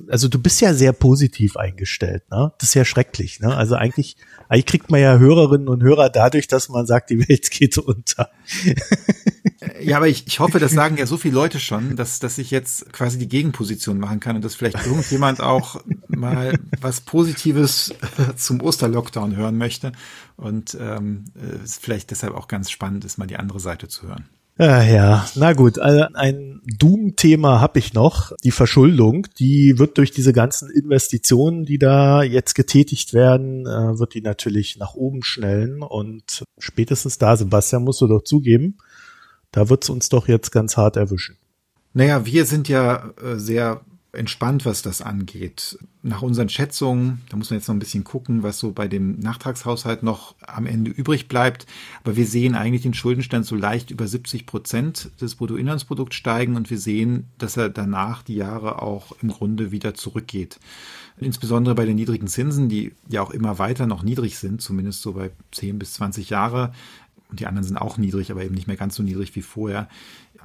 also 0.08 0.28
du 0.28 0.39
bist 0.39 0.62
ja 0.62 0.74
sehr 0.74 0.93
positiv 0.93 1.58
eingestellt, 1.58 2.30
ne? 2.30 2.53
Das 2.60 2.70
ist 2.70 2.76
ja 2.76 2.86
schrecklich, 2.86 3.39
ne? 3.39 3.55
Also 3.55 3.76
eigentlich, 3.76 4.18
eigentlich 4.49 4.66
kriegt 4.66 4.91
man 4.91 5.01
ja 5.01 5.18
Hörerinnen 5.18 5.68
und 5.68 5.82
Hörer 5.82 6.10
dadurch, 6.10 6.47
dass 6.47 6.70
man 6.70 6.86
sagt, 6.86 7.10
die 7.10 7.28
Welt 7.28 7.49
geht 7.51 7.78
unter. 7.78 8.30
Ja, 9.82 9.97
aber 9.97 10.08
ich, 10.08 10.28
ich 10.28 10.39
hoffe, 10.39 10.60
das 10.60 10.72
sagen 10.72 10.97
ja 10.97 11.05
so 11.05 11.18
viele 11.18 11.34
Leute 11.34 11.60
schon, 11.60 11.95
dass, 11.95 12.20
dass 12.20 12.38
ich 12.38 12.51
jetzt 12.51 12.91
quasi 12.93 13.18
die 13.18 13.28
Gegenposition 13.28 13.99
machen 13.99 14.20
kann 14.20 14.36
und 14.36 14.45
dass 14.45 14.55
vielleicht 14.55 14.86
irgendjemand 14.86 15.41
auch 15.41 15.82
mal 16.08 16.58
was 16.80 17.01
Positives 17.01 17.93
zum 18.36 18.62
Osterlockdown 18.62 19.36
hören 19.36 19.58
möchte 19.58 19.91
und 20.36 20.78
ähm, 20.80 21.26
es 21.64 21.78
vielleicht 21.78 22.12
deshalb 22.12 22.36
auch 22.36 22.47
ganz 22.47 22.70
spannend 22.70 23.05
ist, 23.05 23.18
mal 23.18 23.28
die 23.28 23.38
andere 23.38 23.60
Seite 23.60 23.88
zu 23.88 24.08
hören. 24.08 24.26
Ja, 24.60 24.82
ja, 24.82 25.28
na 25.36 25.53
gut, 25.53 25.78
also 25.78 26.05
ein 26.16 26.62
Doom-Thema 26.66 27.62
habe 27.62 27.78
ich 27.78 27.93
noch, 27.93 28.32
die 28.43 28.49
Verschuldung, 28.49 29.28
die 29.38 29.78
wird 29.78 29.99
durch 29.99 30.10
diese 30.10 30.34
ganzen 30.34 30.72
Investitionen, 30.72 31.64
die 31.64 31.78
da 31.78 32.24
jetzt 32.24 32.55
getätigt 32.55 33.14
werden, 33.14 33.68
äh, 33.68 33.99
wird 33.99 34.16
die 34.16 34.22
natürlich 34.22 34.78
nach 34.78 34.95
oben 34.95 35.22
schnellen 35.22 35.84
und 35.84 36.43
spätestens 36.58 37.20
da, 37.20 37.38
Sebastian, 37.38 37.84
musst 37.84 38.01
du 38.01 38.08
doch 38.08 38.24
zugeben, 38.24 38.80
da 39.51 39.70
wird's 39.70 39.89
uns 39.89 40.10
doch 40.10 40.28
jetzt 40.28 40.51
ganz 40.51 40.76
hart 40.76 40.97
erwischen. 40.97 41.38
Naja, 41.93 42.26
wir 42.26 42.45
sind 42.45 42.68
ja 42.68 43.14
äh, 43.24 43.38
sehr 43.38 43.82
entspannt, 44.18 44.65
was 44.65 44.82
das 44.82 45.01
angeht. 45.01 45.78
Nach 46.03 46.22
unseren 46.22 46.49
Schätzungen, 46.49 47.22
da 47.30 47.38
muss 47.38 47.49
man 47.49 47.59
jetzt 47.59 47.68
noch 47.68 47.76
ein 47.76 47.80
bisschen 47.80 48.03
gucken, 48.03 48.43
was 48.43 48.59
so 48.59 48.72
bei 48.72 48.88
dem 48.88 49.20
Nachtragshaushalt 49.20 50.03
noch 50.03 50.36
am 50.45 50.65
Ende 50.65 50.91
übrig 50.91 51.28
bleibt. 51.28 51.65
Aber 52.03 52.15
wir 52.15 52.26
sehen 52.26 52.55
eigentlich 52.55 52.82
den 52.82 52.93
Schuldenstand 52.93 53.45
so 53.45 53.55
leicht 53.55 53.91
über 53.91 54.07
70 54.07 54.45
Prozent 54.45 55.11
des 55.22 55.36
Bruttoinlandsprodukts 55.36 56.15
steigen 56.15 56.55
und 56.55 56.70
wir 56.70 56.80
sehen, 56.80 57.28
dass 57.38 57.57
er 57.57 57.70
danach 57.70 58.24
die 58.24 58.36
Jahre 58.36 58.82
auch 58.82 59.13
im 59.22 59.30
Grunde 59.30 59.72
wieder 59.72 59.93
zurückgeht. 59.93 60.59
Insbesondere 61.20 61.76
bei 61.76 61.86
den 61.86 61.95
niedrigen 61.95 62.28
Zinsen, 62.28 62.70
die 62.70 62.93
ja 63.09 63.22
auch 63.22 63.32
immer 63.32 63.59
weiter 63.59 63.88
noch 63.88 64.03
niedrig 64.03 64.38
sind, 64.38 64.61
zumindest 64.61 65.01
so 65.01 65.13
bei 65.13 65.32
10 65.51 65.80
bis 65.80 65.93
20 65.93 66.30
Jahre, 66.30 66.74
und 67.30 67.39
die 67.41 67.45
anderen 67.45 67.68
sind 67.68 67.78
auch 67.78 67.97
niedrig, 67.97 68.32
aber 68.32 68.43
eben 68.43 68.55
nicht 68.55 68.68
mehr 68.68 68.78
ganz 68.78 68.95
so 68.95 69.03
niedrig 69.03 69.36
wie 69.36 69.41
vorher, 69.41 69.89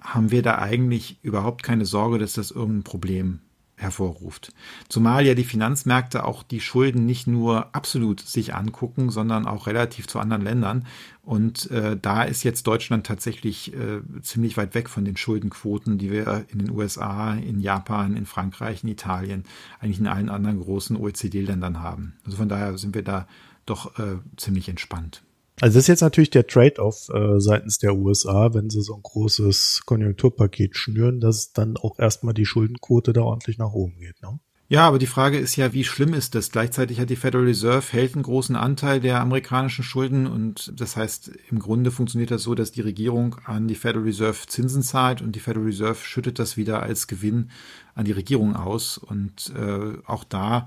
haben 0.01 0.31
wir 0.31 0.43
da 0.43 0.59
eigentlich 0.59 1.19
überhaupt 1.23 1.63
keine 1.63 1.85
Sorge, 1.85 2.19
dass 2.19 2.33
das 2.33 2.51
irgendein 2.51 2.83
Problem 2.83 3.39
hervorruft. 3.83 4.53
Zumal 4.89 5.27
ja 5.27 5.35
die 5.35 5.45
Finanzmärkte 5.45 6.25
auch 6.25 6.43
die 6.43 6.61
Schulden 6.61 7.05
nicht 7.05 7.27
nur 7.27 7.75
absolut 7.75 8.21
sich 8.21 8.55
angucken, 8.55 9.11
sondern 9.11 9.47
auch 9.47 9.67
relativ 9.67 10.07
zu 10.07 10.19
anderen 10.19 10.43
Ländern. 10.43 10.87
Und 11.23 11.71
äh, 11.71 11.97
da 12.01 12.23
ist 12.23 12.43
jetzt 12.43 12.67
Deutschland 12.67 13.07
tatsächlich 13.07 13.75
äh, 13.75 14.01
ziemlich 14.23 14.57
weit 14.57 14.75
weg 14.75 14.89
von 14.89 15.05
den 15.05 15.17
Schuldenquoten, 15.17 15.99
die 15.99 16.11
wir 16.11 16.47
in 16.49 16.59
den 16.59 16.71
USA, 16.71 17.35
in 17.35 17.61
Japan, 17.61 18.17
in 18.17 18.27
Frankreich, 18.27 18.83
in 18.83 18.89
Italien, 18.89 19.45
eigentlich 19.81 20.01
in 20.01 20.09
allen 20.09 20.29
anderen 20.29 20.61
großen 20.61 20.97
OECD-Ländern 20.97 21.81
haben. 21.81 22.15
Also 22.25 22.39
von 22.39 22.49
daher 22.49 22.77
sind 22.79 22.95
wir 22.95 23.03
da 23.03 23.27
doch 23.67 23.99
äh, 23.99 24.19
ziemlich 24.37 24.69
entspannt. 24.69 25.23
Also 25.63 25.77
das 25.77 25.85
ist 25.85 25.89
jetzt 25.89 26.01
natürlich 26.01 26.31
der 26.31 26.49
Trade-off 26.49 27.09
äh, 27.11 27.39
seitens 27.39 27.79
der 27.79 27.95
USA, 27.95 28.53
wenn 28.53 28.69
sie 28.69 28.83
so 28.83 28.97
ein 28.97 29.03
großes 29.03 29.83
Konjunkturpaket 29.87 30.77
schnüren, 30.77 31.21
dass 31.21 31.53
dann 31.53 31.77
auch 31.77 32.01
erstmal 32.01 32.35
die 32.35 32.47
Schuldenquote 32.47 33.13
da 33.13 33.21
ordentlich 33.21 33.59
nach 33.59 33.71
oben 33.71 33.97
geht. 34.01 34.21
Ne? 34.23 34.41
Ja, 34.67 34.89
aber 34.89 34.99
die 34.99 35.07
Frage 35.07 35.39
ist 35.39 35.55
ja, 35.55 35.73
wie 35.73 35.85
schlimm 35.85 36.15
ist 36.15 36.35
das? 36.35 36.51
Gleichzeitig 36.51 36.99
hat 36.99 37.11
die 37.11 37.17
Federal 37.17 37.47
Reserve 37.47 37.93
hält 37.93 38.15
einen 38.15 38.25
großen 38.25 38.57
Anteil 38.57 38.99
der 38.99 39.21
amerikanischen 39.21 39.85
Schulden 39.85 40.27
und 40.27 40.73
das 40.81 40.97
heißt, 40.97 41.31
im 41.53 41.61
Grunde 41.61 41.93
funktioniert 41.93 42.33
das 42.33 42.43
so, 42.43 42.57
dass 42.57 42.73
die 42.73 42.81
Regierung 42.81 43.37
an 43.45 43.69
die 43.69 43.77
Federal 43.77 44.03
Reserve 44.03 44.45
Zinsen 44.49 44.83
zahlt 44.83 45.23
und 45.23 45.37
die 45.37 45.41
Federal 45.41 45.67
Reserve 45.67 46.01
schüttet 46.03 46.41
das 46.41 46.57
wieder 46.57 46.83
als 46.83 47.07
Gewinn 47.07 47.53
an 47.95 48.05
die 48.05 48.11
Regierung 48.11 48.57
aus 48.57 48.99
und 48.99 49.53
äh, 49.57 49.97
auch 50.07 50.25
da 50.25 50.67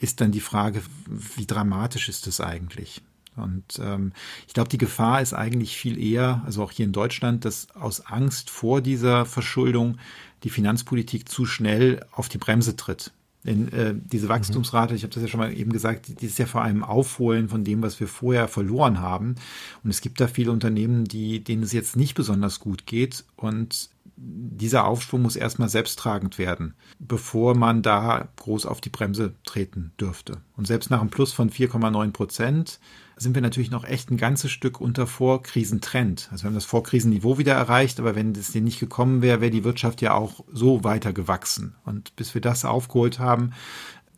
ist 0.00 0.20
dann 0.20 0.32
die 0.32 0.40
Frage, 0.40 0.82
wie 1.06 1.46
dramatisch 1.46 2.08
ist 2.08 2.26
das 2.26 2.40
eigentlich? 2.40 3.00
Und 3.38 3.80
ähm, 3.80 4.12
ich 4.46 4.54
glaube, 4.54 4.68
die 4.68 4.78
Gefahr 4.78 5.22
ist 5.22 5.34
eigentlich 5.34 5.76
viel 5.76 5.98
eher, 5.98 6.42
also 6.44 6.62
auch 6.62 6.70
hier 6.70 6.86
in 6.86 6.92
Deutschland, 6.92 7.44
dass 7.44 7.68
aus 7.74 8.04
Angst 8.06 8.50
vor 8.50 8.80
dieser 8.80 9.24
Verschuldung 9.24 9.98
die 10.44 10.50
Finanzpolitik 10.50 11.28
zu 11.28 11.46
schnell 11.46 12.04
auf 12.12 12.28
die 12.28 12.38
Bremse 12.38 12.76
tritt. 12.76 13.12
Denn 13.44 13.72
äh, 13.72 13.94
diese 13.94 14.26
mhm. 14.26 14.30
Wachstumsrate, 14.30 14.94
ich 14.94 15.04
habe 15.04 15.14
das 15.14 15.22
ja 15.22 15.28
schon 15.28 15.40
mal 15.40 15.56
eben 15.56 15.72
gesagt, 15.72 16.20
die 16.20 16.26
ist 16.26 16.38
ja 16.38 16.46
vor 16.46 16.62
allem 16.62 16.82
Aufholen 16.82 17.48
von 17.48 17.64
dem, 17.64 17.82
was 17.82 18.00
wir 18.00 18.08
vorher 18.08 18.48
verloren 18.48 19.00
haben. 19.00 19.36
Und 19.82 19.90
es 19.90 20.00
gibt 20.00 20.20
da 20.20 20.26
viele 20.26 20.52
Unternehmen, 20.52 21.04
die, 21.04 21.42
denen 21.42 21.62
es 21.62 21.72
jetzt 21.72 21.96
nicht 21.96 22.14
besonders 22.14 22.60
gut 22.60 22.86
geht. 22.86 23.24
Und 23.36 23.90
dieser 24.16 24.84
Aufschwung 24.84 25.22
muss 25.22 25.36
erstmal 25.36 25.68
selbsttragend 25.68 26.38
werden, 26.38 26.74
bevor 26.98 27.56
man 27.56 27.82
da 27.82 28.28
groß 28.36 28.66
auf 28.66 28.80
die 28.80 28.90
Bremse 28.90 29.34
treten 29.44 29.92
dürfte. 30.00 30.38
Und 30.56 30.66
selbst 30.66 30.90
nach 30.90 31.00
einem 31.00 31.10
Plus 31.10 31.32
von 31.32 31.50
4,9 31.50 32.10
Prozent 32.10 32.80
sind 33.18 33.34
wir 33.34 33.42
natürlich 33.42 33.70
noch 33.70 33.84
echt 33.84 34.10
ein 34.10 34.16
ganzes 34.16 34.50
Stück 34.50 34.80
unter 34.80 35.06
Vorkrisentrend. 35.06 36.28
Also 36.30 36.44
wir 36.44 36.48
haben 36.48 36.54
das 36.54 36.64
Vorkrisenniveau 36.64 37.38
wieder 37.38 37.54
erreicht, 37.54 37.98
aber 38.00 38.14
wenn 38.14 38.32
das 38.32 38.52
denn 38.52 38.64
nicht 38.64 38.80
gekommen 38.80 39.22
wäre, 39.22 39.40
wäre 39.40 39.50
die 39.50 39.64
Wirtschaft 39.64 40.00
ja 40.00 40.14
auch 40.14 40.44
so 40.52 40.84
weiter 40.84 41.12
gewachsen. 41.12 41.74
Und 41.84 42.14
bis 42.16 42.34
wir 42.34 42.40
das 42.40 42.64
aufgeholt 42.64 43.18
haben, 43.18 43.52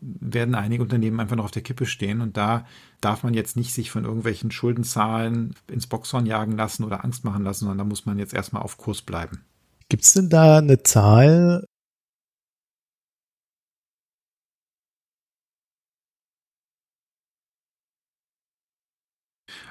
werden 0.01 0.55
einige 0.55 0.83
Unternehmen 0.83 1.21
einfach 1.21 1.37
noch 1.37 1.45
auf 1.45 1.51
der 1.51 1.63
Kippe 1.63 1.87
stehen. 1.87 2.21
Und 2.21 2.37
da 2.37 2.67
darf 3.01 3.23
man 3.23 3.35
jetzt 3.35 3.57
nicht 3.57 3.73
sich 3.73 3.91
von 3.91 4.05
irgendwelchen 4.05 4.51
Schuldenzahlen 4.51 5.55
ins 5.71 5.87
Boxhorn 5.87 6.27
jagen 6.27 6.57
lassen 6.57 6.85
oder 6.85 7.05
Angst 7.05 7.25
machen 7.25 7.45
lassen, 7.45 7.61
sondern 7.61 7.79
da 7.79 7.85
muss 7.85 8.07
man 8.07 8.19
jetzt 8.19 8.35
erstmal 8.35 8.63
auf 8.63 8.79
Kurs 8.79 9.03
bleiben. 9.03 9.45
Gibt 9.89 10.05
es 10.05 10.13
denn 10.13 10.29
da 10.29 10.59
eine 10.59 10.83
Zahl, 10.83 11.65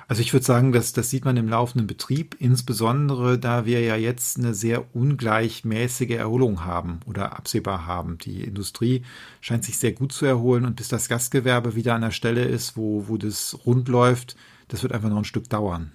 Also 0.09 0.23
ich 0.23 0.33
würde 0.33 0.45
sagen, 0.45 0.71
dass 0.71 0.91
das 0.91 1.11
sieht 1.11 1.23
man 1.23 1.37
im 1.37 1.47
laufenden 1.47 1.85
Betrieb, 1.85 2.35
insbesondere 2.39 3.37
da 3.37 3.67
wir 3.67 3.79
ja 3.81 3.95
jetzt 3.95 4.39
eine 4.39 4.55
sehr 4.55 4.95
ungleichmäßige 4.95 6.09
Erholung 6.09 6.65
haben 6.65 7.01
oder 7.05 7.37
absehbar 7.37 7.85
haben. 7.85 8.17
Die 8.17 8.43
Industrie 8.43 9.03
scheint 9.39 9.63
sich 9.63 9.77
sehr 9.77 9.91
gut 9.91 10.11
zu 10.11 10.25
erholen 10.25 10.65
und 10.65 10.77
bis 10.77 10.87
das 10.87 11.09
Gastgewerbe 11.09 11.75
wieder 11.75 11.93
an 11.93 12.01
der 12.01 12.09
Stelle 12.09 12.43
ist, 12.43 12.75
wo, 12.75 13.07
wo 13.07 13.17
das 13.17 13.59
rund 13.67 13.87
läuft, 13.87 14.35
das 14.67 14.81
wird 14.81 14.93
einfach 14.93 15.09
noch 15.09 15.19
ein 15.19 15.25
Stück 15.25 15.47
dauern. 15.47 15.91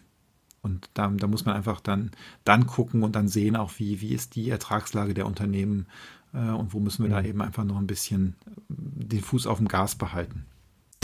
Und 0.63 0.89
da, 0.95 1.09
da 1.09 1.27
muss 1.27 1.45
man 1.45 1.57
einfach 1.57 1.81
dann, 1.81 2.13
dann 2.45 2.69
gucken 2.69 3.03
und 3.03 3.17
dann 3.17 3.27
sehen 3.27 3.57
auch, 3.57 3.73
wie, 3.79 4.01
wie 4.01 4.15
ist 4.15 4.37
die 4.37 4.49
Ertragslage 4.49 5.15
der 5.15 5.27
Unternehmen 5.27 5.87
äh, 6.33 6.51
und 6.51 6.73
wo 6.73 6.79
müssen 6.79 7.03
wir 7.03 7.11
da 7.11 7.21
mhm. 7.21 7.27
eben 7.27 7.43
einfach 7.43 7.65
noch 7.65 7.79
ein 7.79 7.89
bisschen 7.89 8.37
den 8.69 9.23
Fuß 9.23 9.49
auf 9.49 9.59
dem 9.59 9.67
Gas 9.67 9.97
behalten. 9.97 10.47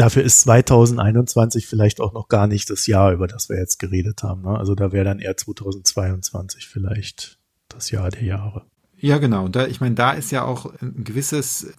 Dafür 0.00 0.22
ist 0.22 0.40
2021 0.40 1.66
vielleicht 1.66 2.00
auch 2.00 2.14
noch 2.14 2.28
gar 2.28 2.46
nicht 2.46 2.70
das 2.70 2.86
Jahr, 2.86 3.12
über 3.12 3.26
das 3.26 3.50
wir 3.50 3.58
jetzt 3.58 3.78
geredet 3.78 4.22
haben. 4.22 4.40
Ne? 4.40 4.58
Also 4.58 4.74
da 4.74 4.92
wäre 4.92 5.04
dann 5.04 5.18
eher 5.18 5.36
2022 5.36 6.68
vielleicht 6.68 7.38
das 7.68 7.90
Jahr 7.90 8.08
der 8.08 8.22
Jahre. 8.22 8.64
Ja, 8.96 9.18
genau. 9.18 9.48
Da, 9.48 9.66
ich 9.66 9.82
meine, 9.82 9.96
da 9.96 10.12
ist 10.12 10.30
ja 10.30 10.42
auch 10.46 10.72
ein 10.80 11.04
gewisses 11.04 11.74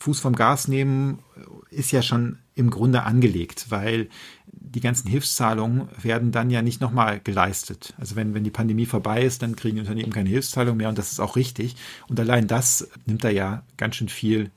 Fuß 0.00 0.18
vom 0.18 0.34
Gas 0.34 0.66
nehmen, 0.66 1.20
ist 1.70 1.92
ja 1.92 2.02
schon 2.02 2.38
im 2.56 2.70
Grunde 2.70 3.04
angelegt, 3.04 3.66
weil 3.68 4.08
die 4.46 4.80
ganzen 4.80 5.08
Hilfszahlungen 5.08 5.86
werden 6.02 6.32
dann 6.32 6.50
ja 6.50 6.62
nicht 6.62 6.80
nochmal 6.80 7.20
geleistet. 7.20 7.94
Also 7.98 8.16
wenn, 8.16 8.34
wenn 8.34 8.42
die 8.42 8.50
Pandemie 8.50 8.86
vorbei 8.86 9.22
ist, 9.22 9.42
dann 9.42 9.54
kriegen 9.54 9.76
die 9.76 9.82
Unternehmen 9.82 10.12
keine 10.12 10.28
Hilfszahlung 10.28 10.76
mehr 10.76 10.88
und 10.88 10.98
das 10.98 11.12
ist 11.12 11.20
auch 11.20 11.36
richtig. 11.36 11.76
Und 12.08 12.18
allein 12.18 12.48
das 12.48 12.88
nimmt 13.06 13.22
da 13.22 13.30
ja 13.30 13.62
ganz 13.76 13.94
schön 13.94 14.08
viel 14.08 14.50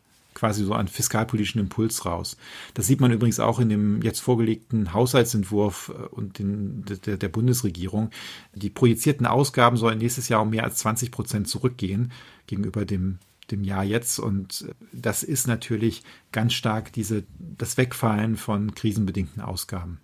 quasi 0.44 0.66
so 0.66 0.74
einen 0.74 0.90
fiskalpolitischen 0.90 1.62
Impuls 1.62 2.06
raus. 2.06 2.36
Das 2.74 2.86
sieht 2.86 3.00
man 3.00 3.14
übrigens 3.14 3.40
auch 3.40 3.62
in 3.62 3.70
dem 3.70 4.02
jetzt 4.02 4.20
vorgelegten 4.20 4.92
Haushaltsentwurf 4.92 5.94
äh, 5.98 6.08
und 6.08 6.38
den, 6.38 6.84
der, 7.06 7.16
der 7.16 7.30
Bundesregierung. 7.30 8.10
Die 8.54 8.70
projizierten 8.70 9.26
Ausgaben 9.26 9.78
sollen 9.78 10.00
nächstes 10.00 10.28
Jahr 10.28 10.42
um 10.42 10.50
mehr 10.50 10.66
als 10.66 10.80
20 10.80 11.12
Prozent 11.12 11.48
zurückgehen 11.48 12.12
gegenüber 12.46 12.84
dem 12.84 13.20
dem 13.52 13.64
Jahr 13.64 13.86
jetzt. 13.86 14.20
Und 14.20 14.66
äh, 14.68 14.74
das 14.92 15.24
ist 15.24 15.48
natürlich 15.48 16.04
ganz 16.34 16.52
stark 16.52 16.92
diese, 16.92 17.24
das 17.40 17.78
Wegfallen 17.78 18.36
von 18.36 18.76
krisenbedingten 18.76 19.42
Ausgaben 19.42 20.00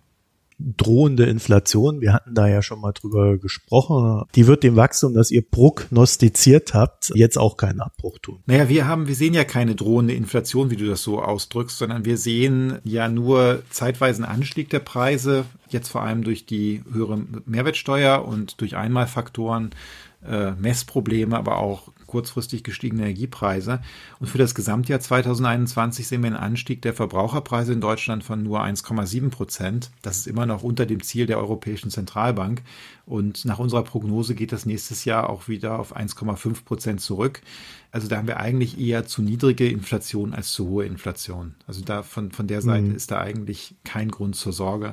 drohende 0.76 1.24
Inflation, 1.24 2.00
wir 2.00 2.12
hatten 2.12 2.34
da 2.34 2.46
ja 2.48 2.62
schon 2.62 2.80
mal 2.80 2.92
drüber 2.92 3.38
gesprochen, 3.38 4.24
die 4.34 4.46
wird 4.46 4.62
dem 4.62 4.76
Wachstum, 4.76 5.14
das 5.14 5.30
ihr 5.30 5.42
prognostiziert 5.42 6.74
habt, 6.74 7.12
jetzt 7.14 7.38
auch 7.38 7.56
keinen 7.56 7.80
Abbruch 7.80 8.18
tun. 8.18 8.40
Naja, 8.46 8.68
wir 8.68 8.86
haben, 8.86 9.08
wir 9.08 9.14
sehen 9.14 9.34
ja 9.34 9.44
keine 9.44 9.74
drohende 9.74 10.14
Inflation, 10.14 10.70
wie 10.70 10.76
du 10.76 10.86
das 10.86 11.02
so 11.02 11.22
ausdrückst, 11.22 11.78
sondern 11.78 12.04
wir 12.04 12.16
sehen 12.16 12.78
ja 12.84 13.08
nur 13.08 13.62
zeitweisen 13.70 14.24
Anstieg 14.24 14.70
der 14.70 14.80
Preise, 14.80 15.44
jetzt 15.68 15.88
vor 15.88 16.02
allem 16.02 16.22
durch 16.22 16.46
die 16.46 16.82
höhere 16.92 17.18
Mehrwertsteuer 17.46 18.26
und 18.26 18.60
durch 18.60 18.76
Einmalfaktoren, 18.76 19.70
äh, 20.26 20.52
Messprobleme, 20.52 21.36
aber 21.36 21.58
auch 21.58 21.88
kurzfristig 22.10 22.64
gestiegene 22.64 23.02
Energiepreise. 23.02 23.80
Und 24.18 24.26
für 24.26 24.38
das 24.38 24.54
Gesamtjahr 24.54 25.00
2021 25.00 26.08
sehen 26.08 26.22
wir 26.22 26.26
einen 26.26 26.36
Anstieg 26.36 26.82
der 26.82 26.92
Verbraucherpreise 26.92 27.72
in 27.72 27.80
Deutschland 27.80 28.24
von 28.24 28.42
nur 28.42 28.62
1,7 28.62 29.30
Prozent. 29.30 29.90
Das 30.02 30.18
ist 30.18 30.26
immer 30.26 30.44
noch 30.44 30.62
unter 30.62 30.86
dem 30.86 31.02
Ziel 31.02 31.26
der 31.26 31.38
Europäischen 31.38 31.90
Zentralbank. 31.90 32.62
Und 33.06 33.44
nach 33.44 33.58
unserer 33.58 33.84
Prognose 33.84 34.34
geht 34.34 34.52
das 34.52 34.66
nächstes 34.66 35.04
Jahr 35.04 35.30
auch 35.30 35.48
wieder 35.48 35.78
auf 35.78 35.96
1,5 35.96 36.64
Prozent 36.64 37.00
zurück. 37.00 37.40
Also 37.92 38.08
da 38.08 38.16
haben 38.16 38.28
wir 38.28 38.38
eigentlich 38.38 38.78
eher 38.78 39.06
zu 39.06 39.22
niedrige 39.22 39.68
Inflation 39.68 40.34
als 40.34 40.52
zu 40.52 40.68
hohe 40.68 40.86
Inflation. 40.86 41.54
Also 41.66 41.82
da 41.82 42.02
von, 42.02 42.32
von 42.32 42.46
der 42.46 42.62
Seite 42.62 42.88
mhm. 42.88 42.96
ist 42.96 43.10
da 43.10 43.20
eigentlich 43.20 43.76
kein 43.84 44.10
Grund 44.10 44.36
zur 44.36 44.52
Sorge. 44.52 44.92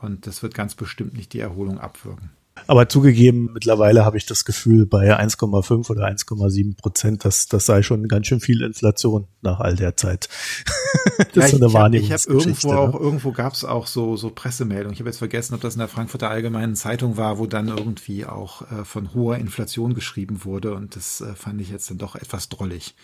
Und 0.00 0.26
das 0.26 0.42
wird 0.42 0.54
ganz 0.54 0.74
bestimmt 0.74 1.14
nicht 1.14 1.32
die 1.32 1.40
Erholung 1.40 1.78
abwirken. 1.78 2.30
Aber 2.66 2.88
zugegeben, 2.88 3.50
mittlerweile 3.52 4.04
habe 4.04 4.18
ich 4.18 4.26
das 4.26 4.44
Gefühl, 4.44 4.86
bei 4.86 5.18
1,5 5.18 5.90
oder 5.90 6.06
1,7 6.06 6.76
Prozent, 6.76 7.24
das, 7.24 7.46
das 7.46 7.66
sei 7.66 7.82
schon 7.82 8.08
ganz 8.08 8.26
schön 8.26 8.40
viel 8.40 8.62
Inflation 8.62 9.26
nach 9.40 9.60
all 9.60 9.74
der 9.74 9.96
Zeit. 9.96 10.28
das 11.18 11.26
ja, 11.34 11.44
ist 11.44 11.50
so 11.52 11.56
eine 11.56 11.72
Wahrnehmung. 11.72 12.06
Ich 12.06 12.12
habe 12.12 12.22
hab 12.22 12.46
irgendwo 12.46 12.72
ne? 12.72 12.78
auch, 12.78 13.00
irgendwo 13.00 13.32
gab 13.32 13.54
es 13.54 13.64
auch 13.64 13.86
so, 13.86 14.16
so 14.16 14.30
Pressemeldungen. 14.30 14.92
Ich 14.92 15.00
habe 15.00 15.08
jetzt 15.08 15.18
vergessen, 15.18 15.54
ob 15.54 15.62
das 15.62 15.74
in 15.74 15.78
der 15.78 15.88
Frankfurter 15.88 16.30
Allgemeinen 16.30 16.76
Zeitung 16.76 17.16
war, 17.16 17.38
wo 17.38 17.46
dann 17.46 17.68
irgendwie 17.68 18.26
auch 18.26 18.62
äh, 18.70 18.84
von 18.84 19.14
hoher 19.14 19.36
Inflation 19.36 19.94
geschrieben 19.94 20.44
wurde. 20.44 20.74
Und 20.74 20.94
das 20.94 21.22
äh, 21.22 21.34
fand 21.34 21.60
ich 21.60 21.70
jetzt 21.70 21.90
dann 21.90 21.98
doch 21.98 22.16
etwas 22.16 22.48
drollig. 22.50 22.94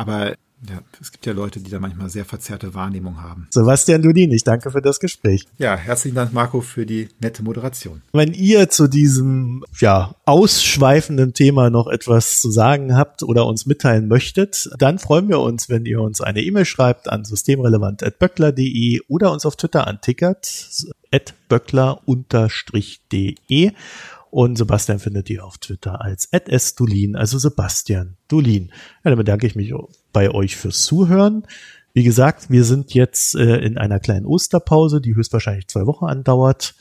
Aber 0.00 0.34
ja, 0.68 0.80
es 1.00 1.10
gibt 1.12 1.24
ja 1.24 1.32
Leute, 1.32 1.60
die 1.60 1.70
da 1.70 1.78
manchmal 1.78 2.10
sehr 2.10 2.24
verzerrte 2.26 2.74
Wahrnehmung 2.74 3.22
haben. 3.22 3.48
Sebastian 3.50 4.02
Dudin, 4.02 4.30
ich 4.30 4.44
danke 4.44 4.70
für 4.70 4.82
das 4.82 5.00
Gespräch. 5.00 5.46
Ja, 5.58 5.74
herzlichen 5.76 6.14
Dank, 6.14 6.32
Marco, 6.32 6.60
für 6.60 6.84
die 6.86 7.08
nette 7.20 7.42
Moderation. 7.42 8.02
Wenn 8.12 8.32
ihr 8.34 8.68
zu 8.68 8.86
diesem, 8.88 9.64
ja, 9.78 10.14
ausschweifenden 10.26 11.32
Thema 11.34 11.70
noch 11.70 11.86
etwas 11.86 12.40
zu 12.40 12.50
sagen 12.50 12.96
habt 12.96 13.22
oder 13.22 13.46
uns 13.46 13.64
mitteilen 13.66 14.08
möchtet, 14.08 14.70
dann 14.78 14.98
freuen 14.98 15.28
wir 15.28 15.40
uns, 15.40 15.68
wenn 15.70 15.86
ihr 15.86 16.00
uns 16.00 16.20
eine 16.20 16.42
E-Mail 16.42 16.66
schreibt 16.66 17.08
an 17.08 17.24
systemrelevant.böckler.de 17.24 19.00
oder 19.08 19.32
uns 19.32 19.46
auf 19.46 19.56
Twitter 19.56 19.86
antickert, 19.86 20.68
at 21.10 21.34
böckler-de 21.48 22.54
und 24.30 24.56
Sebastian 24.56 25.00
findet 25.00 25.28
ihr 25.28 25.44
auf 25.44 25.58
Twitter 25.58 26.00
als 26.00 26.28
@sdulin, 26.32 27.16
also 27.16 27.38
Sebastian 27.38 28.16
Dulin. 28.28 28.70
Ja, 29.04 29.10
dann 29.10 29.16
bedanke 29.16 29.46
ich 29.46 29.56
mich 29.56 29.74
bei 30.12 30.30
euch 30.30 30.56
fürs 30.56 30.84
Zuhören. 30.84 31.44
Wie 31.92 32.04
gesagt, 32.04 32.50
wir 32.50 32.64
sind 32.64 32.94
jetzt 32.94 33.34
äh, 33.34 33.56
in 33.56 33.76
einer 33.76 33.98
kleinen 33.98 34.26
Osterpause, 34.26 35.00
die 35.00 35.16
höchstwahrscheinlich 35.16 35.66
zwei 35.66 35.86
Wochen 35.86 36.04
andauert. 36.04 36.74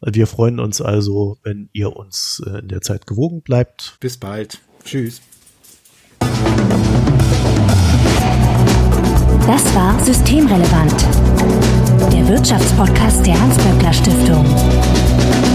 Wir 0.00 0.26
freuen 0.26 0.58
uns 0.58 0.80
also, 0.80 1.38
wenn 1.44 1.68
ihr 1.72 1.94
uns 1.96 2.42
äh, 2.44 2.58
in 2.58 2.68
der 2.68 2.80
Zeit 2.80 3.06
gewogen 3.06 3.42
bleibt. 3.42 3.96
Bis 4.00 4.16
bald. 4.16 4.58
Tschüss. 4.84 5.20
Das 9.46 9.74
war 9.74 10.04
Systemrelevant, 10.04 10.92
der 12.12 12.28
Wirtschaftspodcast 12.28 13.24
der 13.24 13.40
Hans-Böckler 13.40 13.92
Stiftung. 13.92 15.47